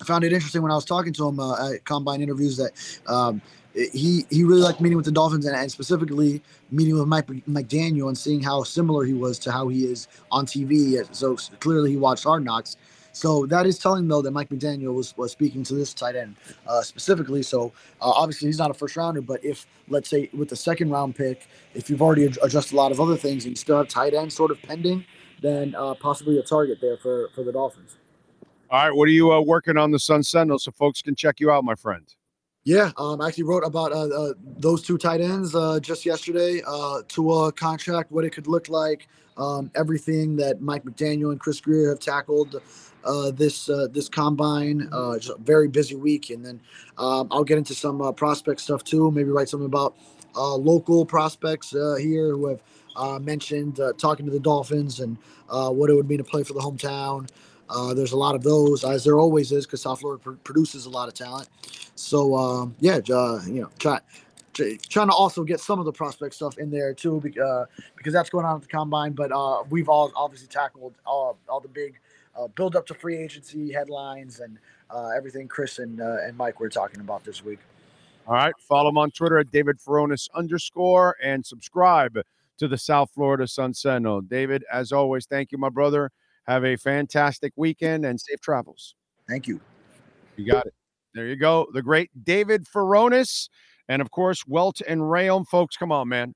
I 0.00 0.04
found 0.04 0.24
it 0.24 0.32
interesting 0.32 0.62
when 0.62 0.72
I 0.72 0.76
was 0.76 0.84
talking 0.84 1.12
to 1.12 1.28
him 1.28 1.38
uh, 1.38 1.74
at 1.74 1.84
combine 1.84 2.22
interviews 2.22 2.56
that 2.56 2.72
um, 3.06 3.42
he 3.74 4.26
he 4.30 4.44
really 4.44 4.60
liked 4.60 4.80
meeting 4.80 4.96
with 4.96 5.06
the 5.06 5.12
Dolphins 5.12 5.46
and, 5.46 5.56
and, 5.56 5.70
specifically 5.70 6.42
meeting 6.70 6.98
with 6.98 7.06
Mike 7.06 7.26
McDaniel 7.26 8.08
and 8.08 8.16
seeing 8.16 8.42
how 8.42 8.62
similar 8.62 9.04
he 9.04 9.14
was 9.14 9.38
to 9.40 9.52
how 9.52 9.68
he 9.68 9.84
is 9.86 10.08
on 10.30 10.46
TV. 10.46 11.06
So 11.14 11.36
clearly 11.60 11.90
he 11.90 11.96
watched 11.96 12.24
Hard 12.24 12.44
Knocks. 12.44 12.76
So 13.12 13.44
that 13.46 13.66
is 13.66 13.78
telling 13.78 14.08
though 14.08 14.22
that 14.22 14.30
Mike 14.30 14.48
McDaniel 14.48 14.94
was, 14.94 15.16
was 15.16 15.32
speaking 15.32 15.62
to 15.64 15.74
this 15.74 15.92
tight 15.92 16.16
end 16.16 16.36
uh, 16.66 16.82
specifically. 16.82 17.42
So 17.42 17.72
uh, 18.00 18.10
obviously 18.10 18.48
he's 18.48 18.58
not 18.58 18.70
a 18.70 18.74
first 18.74 18.96
rounder, 18.96 19.20
but 19.20 19.44
if 19.44 19.66
let's 19.88 20.08
say 20.08 20.30
with 20.32 20.48
the 20.48 20.56
second 20.56 20.90
round 20.90 21.14
pick, 21.14 21.46
if 21.74 21.90
you've 21.90 22.02
already 22.02 22.24
adjusted 22.24 22.74
a 22.74 22.76
lot 22.76 22.90
of 22.90 23.00
other 23.00 23.16
things 23.16 23.44
and 23.44 23.52
you 23.52 23.56
still 23.56 23.78
have 23.78 23.88
tight 23.88 24.14
end 24.14 24.32
sort 24.32 24.50
of 24.50 24.60
pending, 24.62 25.04
then 25.42 25.74
uh, 25.74 25.94
possibly 25.94 26.38
a 26.38 26.42
target 26.42 26.78
there 26.80 26.96
for 26.96 27.28
for 27.34 27.44
the 27.44 27.52
Dolphins. 27.52 27.96
All 28.70 28.86
right, 28.86 28.96
what 28.96 29.06
are 29.06 29.12
you 29.12 29.30
uh, 29.32 29.40
working 29.40 29.76
on 29.76 29.90
the 29.90 29.98
Sun 29.98 30.22
Sentinel 30.22 30.58
so 30.58 30.70
folks 30.70 31.02
can 31.02 31.14
check 31.14 31.40
you 31.40 31.50
out, 31.50 31.62
my 31.62 31.74
friend? 31.74 32.06
Yeah, 32.64 32.92
um, 32.96 33.20
I 33.20 33.26
actually 33.26 33.44
wrote 33.44 33.64
about 33.64 33.90
uh, 33.92 34.06
uh, 34.06 34.32
those 34.58 34.82
two 34.82 34.96
tight 34.96 35.20
ends 35.20 35.52
uh, 35.54 35.80
just 35.80 36.06
yesterday. 36.06 36.62
Uh, 36.64 37.02
to 37.08 37.32
a 37.32 37.52
contract, 37.52 38.12
what 38.12 38.24
it 38.24 38.30
could 38.30 38.46
look 38.46 38.68
like, 38.68 39.08
um, 39.36 39.68
everything 39.74 40.36
that 40.36 40.60
Mike 40.60 40.84
McDaniel 40.84 41.32
and 41.32 41.40
Chris 41.40 41.60
Grier 41.60 41.88
have 41.88 41.98
tackled 41.98 42.62
uh, 43.04 43.32
this 43.32 43.68
uh, 43.68 43.88
this 43.90 44.08
combine. 44.08 44.88
Uh, 44.92 45.18
just 45.18 45.36
a 45.36 45.42
very 45.42 45.66
busy 45.66 45.96
week, 45.96 46.30
and 46.30 46.46
then 46.46 46.60
um, 46.98 47.26
I'll 47.32 47.42
get 47.42 47.58
into 47.58 47.74
some 47.74 48.14
prospect 48.14 48.60
stuff 48.60 48.84
too. 48.84 49.10
Maybe 49.10 49.30
write 49.30 49.48
something 49.48 49.66
about 49.66 49.96
local 50.36 51.04
prospects 51.04 51.70
here 51.70 52.28
who 52.28 52.46
have 52.46 53.22
mentioned 53.22 53.80
talking 53.98 54.24
to 54.24 54.30
the 54.32 54.38
Dolphins 54.38 55.00
and 55.00 55.18
what 55.48 55.90
it 55.90 55.94
would 55.94 56.08
mean 56.08 56.18
to 56.18 56.24
play 56.24 56.44
for 56.44 56.52
the 56.52 56.60
hometown. 56.60 57.28
Uh, 57.72 57.94
there's 57.94 58.12
a 58.12 58.16
lot 58.16 58.34
of 58.34 58.42
those, 58.42 58.84
as 58.84 59.04
there 59.04 59.18
always 59.18 59.52
is, 59.52 59.66
because 59.66 59.82
South 59.82 60.00
Florida 60.00 60.22
pr- 60.22 60.32
produces 60.44 60.86
a 60.86 60.90
lot 60.90 61.08
of 61.08 61.14
talent. 61.14 61.48
So 61.94 62.36
um, 62.36 62.74
yeah, 62.80 63.00
uh, 63.10 63.40
you 63.46 63.62
know, 63.62 63.70
try, 63.78 63.98
trying 64.54 65.08
to 65.08 65.14
also 65.14 65.44
get 65.44 65.60
some 65.60 65.78
of 65.78 65.84
the 65.84 65.92
prospect 65.92 66.34
stuff 66.34 66.58
in 66.58 66.70
there 66.70 66.92
too, 66.92 67.22
uh, 67.42 67.64
because 67.96 68.12
that's 68.12 68.30
going 68.30 68.44
on 68.44 68.56
at 68.56 68.62
the 68.62 68.68
combine. 68.68 69.12
But 69.12 69.32
uh, 69.32 69.62
we've 69.70 69.88
all 69.88 70.12
obviously 70.14 70.48
tackled 70.48 70.94
all, 71.06 71.38
all 71.48 71.60
the 71.60 71.68
big 71.68 71.98
uh, 72.36 72.48
build 72.48 72.76
up 72.76 72.86
to 72.86 72.94
free 72.94 73.16
agency 73.16 73.72
headlines 73.72 74.40
and 74.40 74.58
uh, 74.90 75.08
everything 75.16 75.48
Chris 75.48 75.78
and 75.78 76.00
and 76.00 76.36
Mike 76.36 76.60
were 76.60 76.68
talking 76.68 77.00
about 77.00 77.24
this 77.24 77.44
week. 77.44 77.58
All 78.26 78.34
right, 78.34 78.54
follow 78.58 78.90
him 78.90 78.98
on 78.98 79.10
Twitter 79.10 79.38
at 79.38 79.50
David 79.50 79.78
Furones 79.78 80.28
underscore 80.34 81.16
and 81.22 81.44
subscribe 81.44 82.18
to 82.58 82.68
the 82.68 82.78
South 82.78 83.10
Florida 83.12 83.48
Sun 83.48 83.74
Sentinel. 83.74 84.20
David, 84.20 84.64
as 84.72 84.92
always, 84.92 85.26
thank 85.26 85.50
you, 85.50 85.58
my 85.58 85.68
brother. 85.68 86.10
Have 86.46 86.64
a 86.64 86.76
fantastic 86.76 87.52
weekend 87.56 88.04
and 88.04 88.20
safe 88.20 88.40
travels. 88.40 88.94
Thank 89.28 89.46
you. 89.46 89.60
You 90.36 90.50
got 90.50 90.66
it. 90.66 90.74
There 91.14 91.26
you 91.26 91.36
go. 91.36 91.66
The 91.72 91.82
great 91.82 92.10
David 92.24 92.66
Furones. 92.66 93.48
And 93.88 94.00
of 94.00 94.10
course, 94.10 94.46
Welt 94.46 94.80
and 94.86 95.02
Rheaume, 95.02 95.46
folks. 95.46 95.76
Come 95.76 95.92
on, 95.92 96.08
man. 96.08 96.34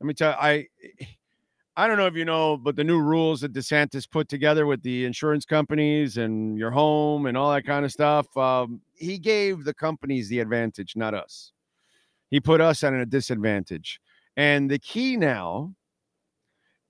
Let 0.00 0.06
me 0.06 0.14
tell 0.14 0.30
you, 0.30 0.36
I 0.38 0.66
I 1.76 1.88
don't 1.88 1.96
know 1.96 2.06
if 2.06 2.14
you 2.14 2.24
know, 2.24 2.56
but 2.56 2.76
the 2.76 2.84
new 2.84 3.00
rules 3.00 3.40
that 3.40 3.52
DeSantis 3.52 4.08
put 4.08 4.28
together 4.28 4.64
with 4.64 4.82
the 4.82 5.04
insurance 5.04 5.44
companies 5.44 6.18
and 6.18 6.56
your 6.56 6.70
home 6.70 7.26
and 7.26 7.36
all 7.36 7.52
that 7.52 7.66
kind 7.66 7.84
of 7.84 7.90
stuff, 7.90 8.34
um, 8.36 8.80
he 8.94 9.18
gave 9.18 9.64
the 9.64 9.74
companies 9.74 10.28
the 10.28 10.38
advantage, 10.38 10.94
not 10.94 11.14
us. 11.14 11.52
He 12.30 12.38
put 12.38 12.60
us 12.60 12.84
at 12.84 12.94
a 12.94 13.04
disadvantage. 13.04 14.00
And 14.36 14.70
the 14.70 14.78
key 14.78 15.16
now 15.16 15.74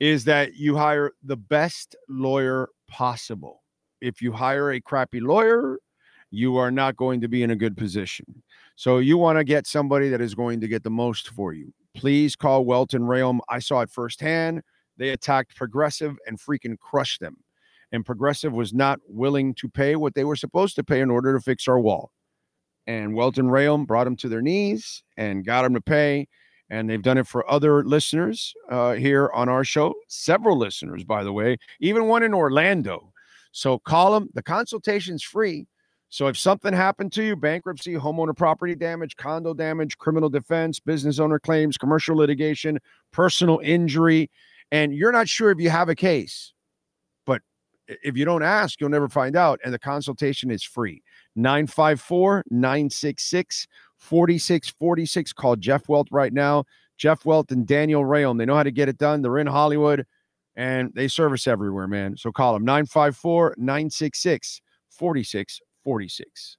is 0.05 0.25
that 0.25 0.55
you 0.55 0.77
hire 0.77 1.13
the 1.23 1.37
best 1.37 1.97
lawyer 2.11 2.69
possible. 2.89 3.63
If 4.03 4.21
you 4.21 4.33
hire 4.33 4.73
a 4.73 4.81
crappy 4.81 5.19
lawyer, 5.19 5.79
you 6.31 6.59
are 6.59 6.71
not 6.71 6.95
going 6.97 7.23
to 7.23 7.29
be 7.29 7.43
in 7.43 7.53
a 7.53 7.57
good 7.57 7.75
position. 7.75 8.27
So 8.77 8.99
you 8.99 9.17
want 9.17 9.39
to 9.39 9.45
get 9.45 9.67
somebody 9.67 10.11
that 10.11 10.21
is 10.21 10.35
going 10.35 10.61
to 10.61 10.69
get 10.69 10.83
the 10.83 10.91
most 10.91 11.31
for 11.31 11.55
you. 11.55 11.73
Please 11.95 12.37
call 12.37 12.67
Welt 12.67 12.93
and 12.93 13.09
Rheaume. 13.09 13.41
I 13.49 13.61
saw 13.61 13.81
it 13.81 13.89
firsthand. 13.89 14.61
They 14.99 15.09
attacked 15.09 15.57
Progressive 15.57 16.19
and 16.27 16.39
freaking 16.39 16.79
crushed 16.79 17.21
them. 17.21 17.39
And 17.91 18.05
Progressive 18.05 18.53
was 18.53 18.75
not 18.75 19.01
willing 19.09 19.55
to 19.55 19.71
pay 19.71 19.97
what 19.97 20.15
they 20.15 20.25
were 20.25 20.37
supposed 20.37 20.77
to 20.77 20.85
pay 20.85 21.01
in 21.01 21.11
order 21.11 21.33
to 21.33 21.41
fix 21.41 21.67
our 21.67 21.81
wall. 21.81 22.11
And 22.87 23.15
Welt 23.15 23.39
and 23.39 23.49
Rheaume 23.49 23.87
brought 23.87 24.05
them 24.05 24.17
to 24.17 24.29
their 24.29 24.43
knees 24.43 25.03
and 25.17 25.47
got 25.47 25.63
them 25.63 25.73
to 25.73 25.81
pay. 25.81 26.27
And 26.71 26.89
they've 26.89 27.03
done 27.03 27.19
it 27.19 27.27
for 27.27 27.49
other 27.51 27.85
listeners 27.85 28.55
uh, 28.71 28.95
here 28.95 29.31
on 29.35 29.49
our 29.49 29.65
show. 29.65 29.95
Several 30.09 30.57
listeners, 30.57 31.05
by 31.05 31.23
the 31.23 31.33
way, 31.33 31.59
even 31.81 32.07
one 32.07 32.23
in 32.23 32.33
Orlando. 32.33 33.13
So 33.53 33.79
call 33.79 34.13
them. 34.13 34.31
The 34.35 34.43
consultation's 34.43 35.23
free. 35.23 35.67
So 36.09 36.29
if 36.29 36.39
something 36.39 36.73
happened 36.73 37.13
to 37.15 37.25
you, 37.25 37.35
bankruptcy, 37.37 37.95
homeowner 37.95 38.37
property 38.37 38.75
damage, 38.75 39.17
condo 39.17 39.53
damage, 39.53 39.99
criminal 39.99 40.29
defense, 40.29 40.79
business 40.79 41.19
owner 41.19 41.39
claims, 41.41 41.77
commercial 41.77 42.17
litigation, 42.17 42.79
personal 43.11 43.61
injury, 43.65 44.31
and 44.71 44.95
you're 44.95 45.13
not 45.13 45.29
sure 45.29 45.51
if 45.51 45.59
you 45.59 45.71
have 45.71 45.89
a 45.89 45.95
case, 45.95 46.53
but 47.27 47.43
if 47.87 48.17
you 48.17 48.25
don't 48.25 48.43
ask, 48.43 48.81
you'll 48.81 48.91
never 48.91 49.09
find 49.09 49.37
out. 49.37 49.61
And 49.65 49.75
the 49.75 49.79
consultation 49.79 50.51
is 50.51 50.63
free. 50.63 51.03
954 51.37 52.45
966 52.49 53.67
4646. 53.99 55.33
Call 55.33 55.57
Jeff 55.57 55.89
Welt 55.89 56.09
right 56.11 56.33
now. 56.33 56.65
Jeff 56.97 57.25
Welt 57.25 57.51
and 57.51 57.67
Daniel 57.67 58.05
Rheaume. 58.05 58.39
They 58.39 58.47
know 58.47 58.55
how 58.55 58.63
to 58.63 58.71
get 58.71 58.89
it 58.89 58.99
done. 58.99 59.23
They're 59.23 59.39
in 59.39 59.47
Hollywood 59.47 60.07
and 60.57 60.93
they 60.95 61.09
service 61.09 61.47
everywhere, 61.47 61.89
man. 61.89 62.17
So 62.17 62.31
call 62.31 62.55
them 62.55 62.65
954 62.65 63.55
966 63.59 64.61
4646. 64.91 66.57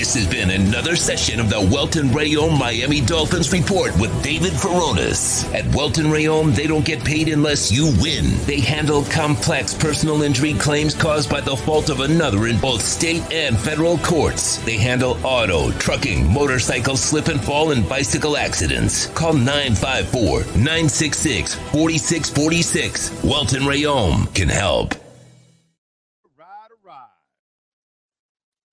46. 0.00 0.14
This 0.14 0.14
has 0.14 0.26
been 0.26 0.50
another 0.50 0.96
session 0.96 1.40
of 1.40 1.50
the 1.50 1.60
Welt 1.60 1.96
and 1.96 2.10
Rheaume 2.10 2.58
Miami 2.58 3.00
Dolphins 3.02 3.52
Report 3.52 3.96
with 3.98 4.22
David 4.22 4.52
Furones. 4.52 5.52
At 5.54 5.72
Welt 5.74 5.98
and 5.98 6.10
Rheaume, 6.10 6.54
they 6.54 6.66
don't 6.66 6.84
get 6.84 7.04
paid 7.04 7.28
unless 7.28 7.70
you 7.70 7.92
win. 8.00 8.24
They 8.46 8.60
handle 8.60 9.04
complex 9.04 9.74
personal 9.74 10.22
injury 10.22 10.54
claims 10.54 10.94
caused 10.94 11.28
by 11.28 11.40
the 11.42 11.56
fault 11.56 11.90
of 11.90 12.00
another 12.00 12.46
in 12.46 12.58
both 12.58 12.82
state 12.82 13.30
and 13.30 13.58
federal 13.58 13.98
courts. 13.98 14.56
They 14.64 14.78
handle 14.78 15.18
auto, 15.24 15.70
trucking, 15.72 16.32
motorcycle 16.32 16.96
slip 16.96 17.28
and 17.28 17.40
fall, 17.40 17.72
and 17.72 17.86
bicycle 17.88 18.36
accidents. 18.36 19.06
Call 19.08 19.34
954 19.34 20.40
966 20.56 21.54
4646. 21.54 23.22
Welt 23.22 23.52
and 23.52 23.66
Rheaume 23.66 24.34
can 24.34 24.48
help. 24.48 24.94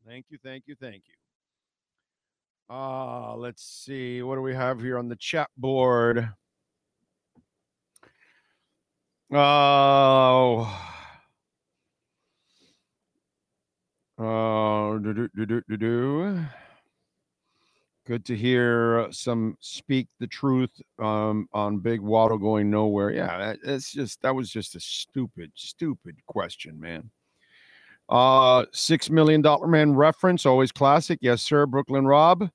Thank 0.07 0.25
you, 0.29 0.37
thank 0.41 0.63
you, 0.67 0.75
thank 0.79 1.03
you. 1.05 1.16
Uh, 2.69 3.35
let's 3.35 3.63
see. 3.63 4.21
What 4.21 4.35
do 4.35 4.41
we 4.41 4.53
have 4.53 4.81
here 4.81 4.97
on 4.97 5.07
the 5.07 5.15
chat 5.15 5.49
board? 5.57 6.29
Oh. 9.31 10.67
Uh, 14.17 14.97
do, 14.97 15.29
do, 15.45 15.77
do. 15.77 16.45
Good 18.05 18.25
to 18.25 18.35
hear 18.35 19.07
some 19.11 19.57
speak 19.59 20.07
the 20.19 20.27
truth 20.27 20.71
um, 20.97 21.47
on 21.53 21.79
Big 21.79 22.01
Waddle 22.01 22.37
going 22.37 22.69
nowhere. 22.69 23.11
Yeah, 23.11 23.55
that's 23.63 23.91
just 23.91 24.21
that 24.21 24.33
was 24.33 24.49
just 24.49 24.75
a 24.75 24.79
stupid, 24.79 25.51
stupid 25.55 26.15
question, 26.25 26.79
man. 26.79 27.11
Uh, 28.09 28.65
six 28.71 29.09
million 29.09 29.41
dollar 29.41 29.67
man 29.67 29.93
reference, 29.93 30.45
always 30.45 30.71
classic. 30.71 31.19
Yes, 31.21 31.41
sir. 31.41 31.65
Brooklyn 31.65 32.05
Rob. 32.05 32.49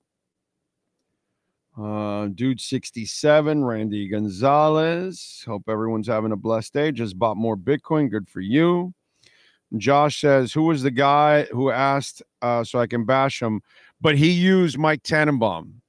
Uh, 1.78 2.26
dude 2.34 2.60
67, 2.60 3.64
Randy 3.64 4.06
Gonzalez. 4.08 5.42
Hope 5.46 5.62
everyone's 5.68 6.06
having 6.06 6.32
a 6.32 6.36
blessed 6.36 6.74
day. 6.74 6.92
Just 6.92 7.18
bought 7.18 7.36
more 7.36 7.56
Bitcoin. 7.56 8.10
Good 8.10 8.28
for 8.28 8.40
you. 8.40 8.92
Josh 9.78 10.20
says, 10.20 10.52
Who 10.52 10.64
was 10.64 10.82
the 10.82 10.90
guy 10.90 11.44
who 11.44 11.70
asked 11.70 12.22
uh, 12.42 12.62
so 12.62 12.78
I 12.78 12.86
can 12.86 13.06
bash 13.06 13.40
him? 13.40 13.62
But 14.02 14.16
he 14.16 14.30
used 14.30 14.76
Mike 14.76 15.02
Tannenbaum 15.02 15.80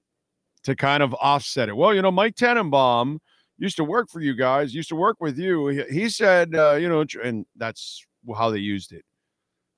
to 0.63 0.75
kind 0.75 1.03
of 1.03 1.13
offset 1.15 1.67
it. 1.67 1.75
Well, 1.75 1.93
you 1.93 2.01
know, 2.01 2.11
Mike 2.11 2.35
Tannenbaum 2.35 3.19
used 3.57 3.75
to 3.75 3.83
work 3.83 4.09
for 4.09 4.21
you 4.21 4.35
guys, 4.35 4.73
used 4.73 4.89
to 4.89 4.95
work 4.95 5.17
with 5.19 5.37
you. 5.37 5.67
He, 5.67 5.83
he 5.83 6.09
said, 6.09 6.55
uh, 6.55 6.75
you 6.75 6.87
know, 6.87 7.03
and 7.21 7.45
that's 7.57 8.05
how 8.33 8.49
they 8.51 8.59
used 8.59 8.93
it 8.93 9.03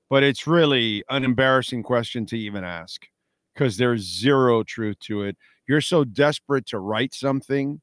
but 0.08 0.22
it's 0.22 0.46
really 0.46 1.02
an 1.10 1.24
embarrassing 1.24 1.82
question 1.82 2.26
to 2.26 2.38
even 2.38 2.64
ask 2.64 3.06
because 3.54 3.76
there's 3.76 4.02
zero 4.02 4.62
truth 4.62 4.98
to 5.00 5.22
it. 5.22 5.36
You're 5.68 5.80
so 5.80 6.04
desperate 6.04 6.66
to 6.66 6.78
write 6.78 7.14
something 7.14 7.80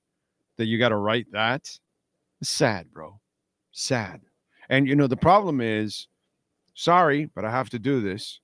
that 0.58 0.66
you 0.66 0.78
got 0.78 0.90
to 0.90 0.98
write 0.98 1.28
that. 1.32 1.70
It's 2.42 2.50
sad, 2.50 2.92
bro. 2.94 3.20
Sad. 3.72 4.22
And 4.70 4.88
you 4.88 4.96
know, 4.96 5.08
the 5.08 5.18
problem 5.18 5.62
is 5.62 6.08
sorry, 6.76 7.30
but 7.36 7.46
I 7.46 7.52
have 7.52 7.70
to 7.72 7.80
do 7.80 8.02
this. 8.02 8.40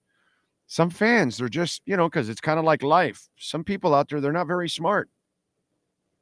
Some 0.68 0.90
fans, 0.90 1.38
they're 1.38 1.50
just, 1.50 1.82
you 1.86 1.98
know, 1.98 2.08
because 2.08 2.30
it's 2.30 2.42
kind 2.42 2.60
of 2.60 2.66
like 2.66 2.84
life. 2.84 3.28
Some 3.38 3.64
people 3.64 3.96
out 3.96 4.10
there, 4.10 4.22
they're 4.22 4.32
not 4.32 4.48
very 4.48 4.70
smart 4.70 5.10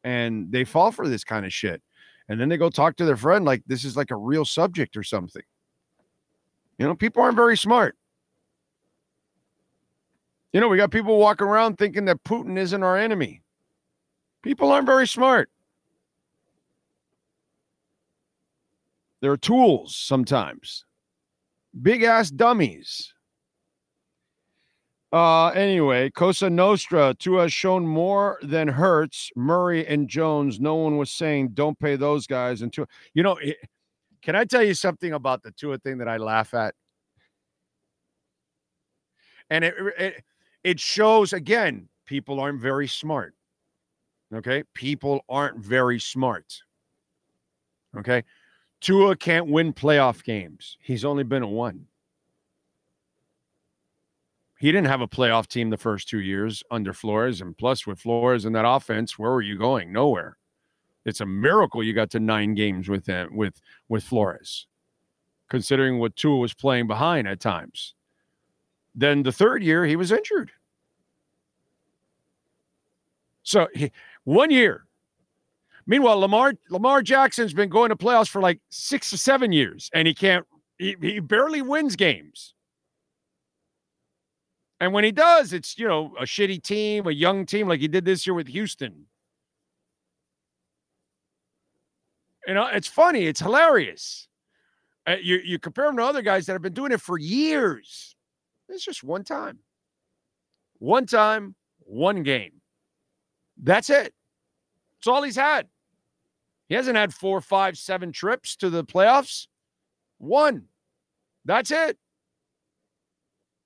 and 0.03 0.49
they 0.51 0.63
fall 0.63 0.91
for 0.91 1.07
this 1.09 1.25
kind 1.25 1.45
of 1.45 1.51
shit. 1.51 1.81
And 2.29 2.39
then 2.39 2.47
they 2.47 2.57
go 2.57 2.69
talk 2.69 2.95
to 2.97 3.05
their 3.05 3.17
friend 3.17 3.43
like 3.43 3.61
this 3.67 3.83
is 3.83 3.97
like 3.97 4.11
a 4.11 4.15
real 4.15 4.45
subject 4.45 4.95
or 4.95 5.03
something. 5.03 5.43
You 6.77 6.85
know, 6.85 6.95
people 6.95 7.23
aren't 7.23 7.35
very 7.35 7.57
smart. 7.57 7.95
You 10.53 10.61
know, 10.61 10.69
we 10.69 10.77
got 10.77 10.91
people 10.91 11.17
walking 11.17 11.47
around 11.47 11.77
thinking 11.77 12.05
that 12.05 12.23
Putin 12.23 12.57
isn't 12.57 12.83
our 12.83 12.97
enemy. 12.97 13.41
People 14.41 14.71
aren't 14.71 14.85
very 14.85 15.07
smart. 15.07 15.49
They're 19.19 19.37
tools 19.37 19.95
sometimes, 19.95 20.85
big 21.81 22.03
ass 22.03 22.29
dummies. 22.29 23.13
Uh, 25.11 25.47
anyway, 25.49 26.09
Cosa 26.09 26.49
Nostra, 26.49 27.15
Tua 27.17 27.43
has 27.43 27.53
shown 27.53 27.87
more 27.87 28.37
than 28.41 28.67
Hurts, 28.67 29.31
Murray, 29.35 29.87
and 29.87 30.07
Jones. 30.07 30.59
No 30.59 30.75
one 30.75 30.97
was 30.97 31.09
saying 31.09 31.49
don't 31.49 31.79
pay 31.79 31.95
those 31.95 32.27
guys. 32.27 32.61
And 32.61 32.71
Tua, 32.71 32.85
you 33.13 33.23
know, 33.23 33.37
can 34.21 34.35
I 34.35 34.45
tell 34.45 34.63
you 34.63 34.73
something 34.73 35.13
about 35.13 35.43
the 35.43 35.51
Tua 35.51 35.77
thing 35.77 35.99
that 35.99 36.07
I 36.07 36.17
laugh 36.17 36.53
at? 36.53 36.75
And 39.49 39.63
it 39.63 39.75
it, 39.97 40.23
it 40.63 40.79
shows 40.79 41.33
again, 41.33 41.89
people 42.05 42.39
aren't 42.39 42.61
very 42.61 42.87
smart. 42.87 43.33
Okay, 44.33 44.63
people 44.73 45.23
aren't 45.29 45.59
very 45.59 45.99
smart. 45.99 46.61
Okay, 47.97 48.23
Tua 48.81 49.15
can't 49.15 49.47
win 49.47 49.73
playoff 49.73 50.23
games. 50.23 50.77
He's 50.81 51.05
only 51.05 51.23
been 51.23 51.43
a 51.43 51.47
one. 51.47 51.87
He 54.59 54.71
didn't 54.71 54.87
have 54.87 55.01
a 55.01 55.07
playoff 55.07 55.47
team 55.47 55.69
the 55.69 55.77
first 55.77 56.09
two 56.09 56.19
years 56.19 56.63
under 56.71 56.91
Flores, 56.91 57.41
and 57.41 57.57
plus 57.57 57.85
with 57.85 57.99
Flores 57.99 58.43
and 58.45 58.55
that 58.55 58.67
offense, 58.67 59.17
where 59.17 59.31
were 59.31 59.41
you 59.41 59.57
going? 59.57 59.93
Nowhere. 59.93 60.36
It's 61.07 61.21
a 61.21 61.25
miracle 61.25 61.81
you 61.81 61.93
got 61.93 62.09
to 62.11 62.19
nine 62.19 62.53
games 62.53 62.89
with 62.89 63.07
him 63.07 63.35
with 63.35 63.61
with 63.87 64.03
Flores, 64.03 64.67
considering 65.49 65.99
what 65.99 66.17
Tua 66.17 66.35
was 66.35 66.53
playing 66.53 66.85
behind 66.85 67.29
at 67.29 67.39
times. 67.39 67.95
Then 68.93 69.23
the 69.23 69.31
third 69.31 69.63
year, 69.63 69.85
he 69.85 69.95
was 69.95 70.11
injured. 70.11 70.51
So 73.43 73.67
he, 73.73 73.91
one 74.25 74.51
year. 74.51 74.83
Meanwhile, 75.85 76.19
Lamar 76.19 76.53
Lamar 76.69 77.01
Jackson's 77.01 77.53
been 77.53 77.69
going 77.69 77.89
to 77.89 77.95
playoffs 77.95 78.27
for 78.27 78.41
like 78.41 78.59
six 78.69 79.13
or 79.13 79.17
seven 79.17 79.53
years, 79.53 79.89
and 79.93 80.09
he 80.09 80.13
can't. 80.13 80.45
He, 80.77 80.97
he 81.01 81.19
barely 81.21 81.61
wins 81.61 81.95
games. 81.95 82.53
And 84.81 84.93
when 84.93 85.05
he 85.05 85.11
does, 85.13 85.53
it's 85.53 85.79
you 85.79 85.87
know 85.87 86.13
a 86.19 86.23
shitty 86.23 86.61
team, 86.61 87.07
a 87.07 87.11
young 87.11 87.45
team, 87.45 87.69
like 87.69 87.79
he 87.79 87.87
did 87.87 88.03
this 88.03 88.27
year 88.27 88.33
with 88.33 88.47
Houston. 88.49 89.06
You 92.47 92.53
know, 92.53 92.67
it's 92.67 92.87
funny, 92.87 93.25
it's 93.25 93.41
hilarious. 93.41 94.27
Uh, 95.05 95.17
you 95.21 95.39
you 95.43 95.59
compare 95.59 95.87
him 95.87 95.97
to 95.97 96.03
other 96.03 96.21
guys 96.21 96.45
that 96.45 96.53
have 96.53 96.61
been 96.61 96.73
doing 96.73 96.91
it 96.91 97.01
for 97.01 97.17
years. 97.17 98.15
It's 98.69 98.83
just 98.83 99.03
one 99.03 99.23
time, 99.23 99.59
one 100.79 101.05
time, 101.05 101.55
one 101.79 102.23
game. 102.23 102.53
That's 103.61 103.89
it. 103.89 104.13
That's 104.97 105.07
all 105.07 105.23
he's 105.23 105.35
had. 105.35 105.67
He 106.69 106.75
hasn't 106.75 106.97
had 106.97 107.13
four, 107.13 107.39
five, 107.41 107.77
seven 107.77 108.11
trips 108.11 108.55
to 108.57 108.69
the 108.69 108.83
playoffs. 108.83 109.47
One. 110.17 110.65
That's 111.45 111.71
it. 111.71 111.97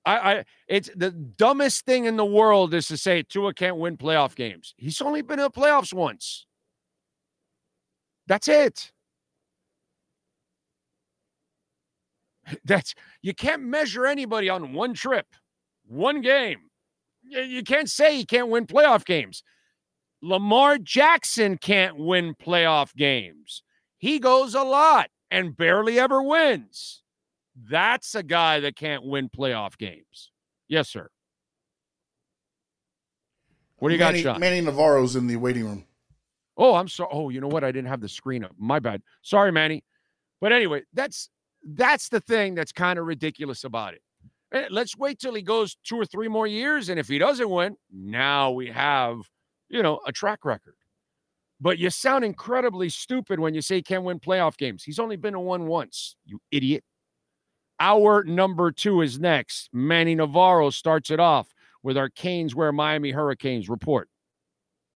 I, 0.04 0.16
I 0.16 0.44
it's 0.68 0.90
the 0.94 1.10
dumbest 1.10 1.84
thing 1.84 2.04
in 2.06 2.16
the 2.16 2.24
world 2.24 2.74
is 2.74 2.88
to 2.88 2.96
say 2.96 3.22
Tua 3.22 3.54
can't 3.54 3.76
win 3.76 3.96
playoff 3.96 4.34
games. 4.34 4.74
He's 4.76 5.00
only 5.00 5.22
been 5.22 5.38
in 5.38 5.44
the 5.44 5.50
playoffs 5.50 5.92
once. 5.92 6.46
That's 8.32 8.48
it. 8.48 8.92
That's 12.64 12.94
you 13.20 13.34
can't 13.34 13.60
measure 13.60 14.06
anybody 14.06 14.48
on 14.48 14.72
one 14.72 14.94
trip, 14.94 15.26
one 15.86 16.22
game. 16.22 16.60
You 17.22 17.62
can't 17.62 17.90
say 17.90 18.16
he 18.16 18.24
can't 18.24 18.48
win 18.48 18.66
playoff 18.66 19.04
games. 19.04 19.42
Lamar 20.22 20.78
Jackson 20.78 21.58
can't 21.58 21.98
win 21.98 22.34
playoff 22.34 22.94
games. 22.94 23.62
He 23.98 24.18
goes 24.18 24.54
a 24.54 24.62
lot 24.62 25.10
and 25.30 25.54
barely 25.54 26.00
ever 26.00 26.22
wins. 26.22 27.02
That's 27.54 28.14
a 28.14 28.22
guy 28.22 28.60
that 28.60 28.76
can't 28.76 29.04
win 29.04 29.28
playoff 29.28 29.76
games. 29.76 30.30
Yes, 30.68 30.88
sir. 30.88 31.10
What 33.76 33.90
do 33.90 33.94
you 33.94 34.00
Manny, 34.00 34.22
got, 34.22 34.32
Sean? 34.32 34.40
Manny 34.40 34.62
Navarro's 34.62 35.16
in 35.16 35.26
the 35.26 35.36
waiting 35.36 35.66
room. 35.66 35.84
Oh, 36.56 36.74
I'm 36.74 36.88
sorry. 36.88 37.10
Oh, 37.12 37.28
you 37.30 37.40
know 37.40 37.48
what? 37.48 37.64
I 37.64 37.72
didn't 37.72 37.88
have 37.88 38.00
the 38.00 38.08
screen 38.08 38.44
up. 38.44 38.52
My 38.58 38.78
bad. 38.78 39.02
Sorry, 39.22 39.50
Manny. 39.52 39.84
But 40.40 40.52
anyway, 40.52 40.82
that's 40.92 41.30
that's 41.64 42.08
the 42.08 42.20
thing 42.20 42.54
that's 42.54 42.72
kind 42.72 42.98
of 42.98 43.06
ridiculous 43.06 43.64
about 43.64 43.94
it. 43.94 44.02
Eh, 44.52 44.66
Let's 44.70 44.96
wait 44.96 45.18
till 45.18 45.34
he 45.34 45.42
goes 45.42 45.76
two 45.84 45.96
or 45.96 46.04
three 46.04 46.28
more 46.28 46.46
years, 46.46 46.88
and 46.88 46.98
if 47.00 47.08
he 47.08 47.18
doesn't 47.18 47.48
win, 47.48 47.76
now 47.92 48.50
we 48.50 48.68
have 48.68 49.18
you 49.68 49.82
know 49.82 50.00
a 50.06 50.12
track 50.12 50.44
record. 50.44 50.74
But 51.60 51.78
you 51.78 51.90
sound 51.90 52.24
incredibly 52.24 52.88
stupid 52.88 53.38
when 53.38 53.54
you 53.54 53.62
say 53.62 53.76
he 53.76 53.82
can't 53.82 54.02
win 54.04 54.18
playoff 54.18 54.56
games. 54.56 54.82
He's 54.82 54.98
only 54.98 55.16
been 55.16 55.34
to 55.34 55.40
one 55.40 55.66
once, 55.66 56.16
you 56.24 56.40
idiot. 56.50 56.82
Our 57.80 58.24
number 58.24 58.72
two 58.72 59.00
is 59.02 59.18
next. 59.18 59.68
Manny 59.72 60.14
Navarro 60.14 60.70
starts 60.70 61.10
it 61.10 61.20
off 61.20 61.48
with 61.82 61.96
our 61.96 62.08
Canes 62.08 62.54
where 62.54 62.72
Miami 62.72 63.10
Hurricanes 63.10 63.68
report. 63.68 64.08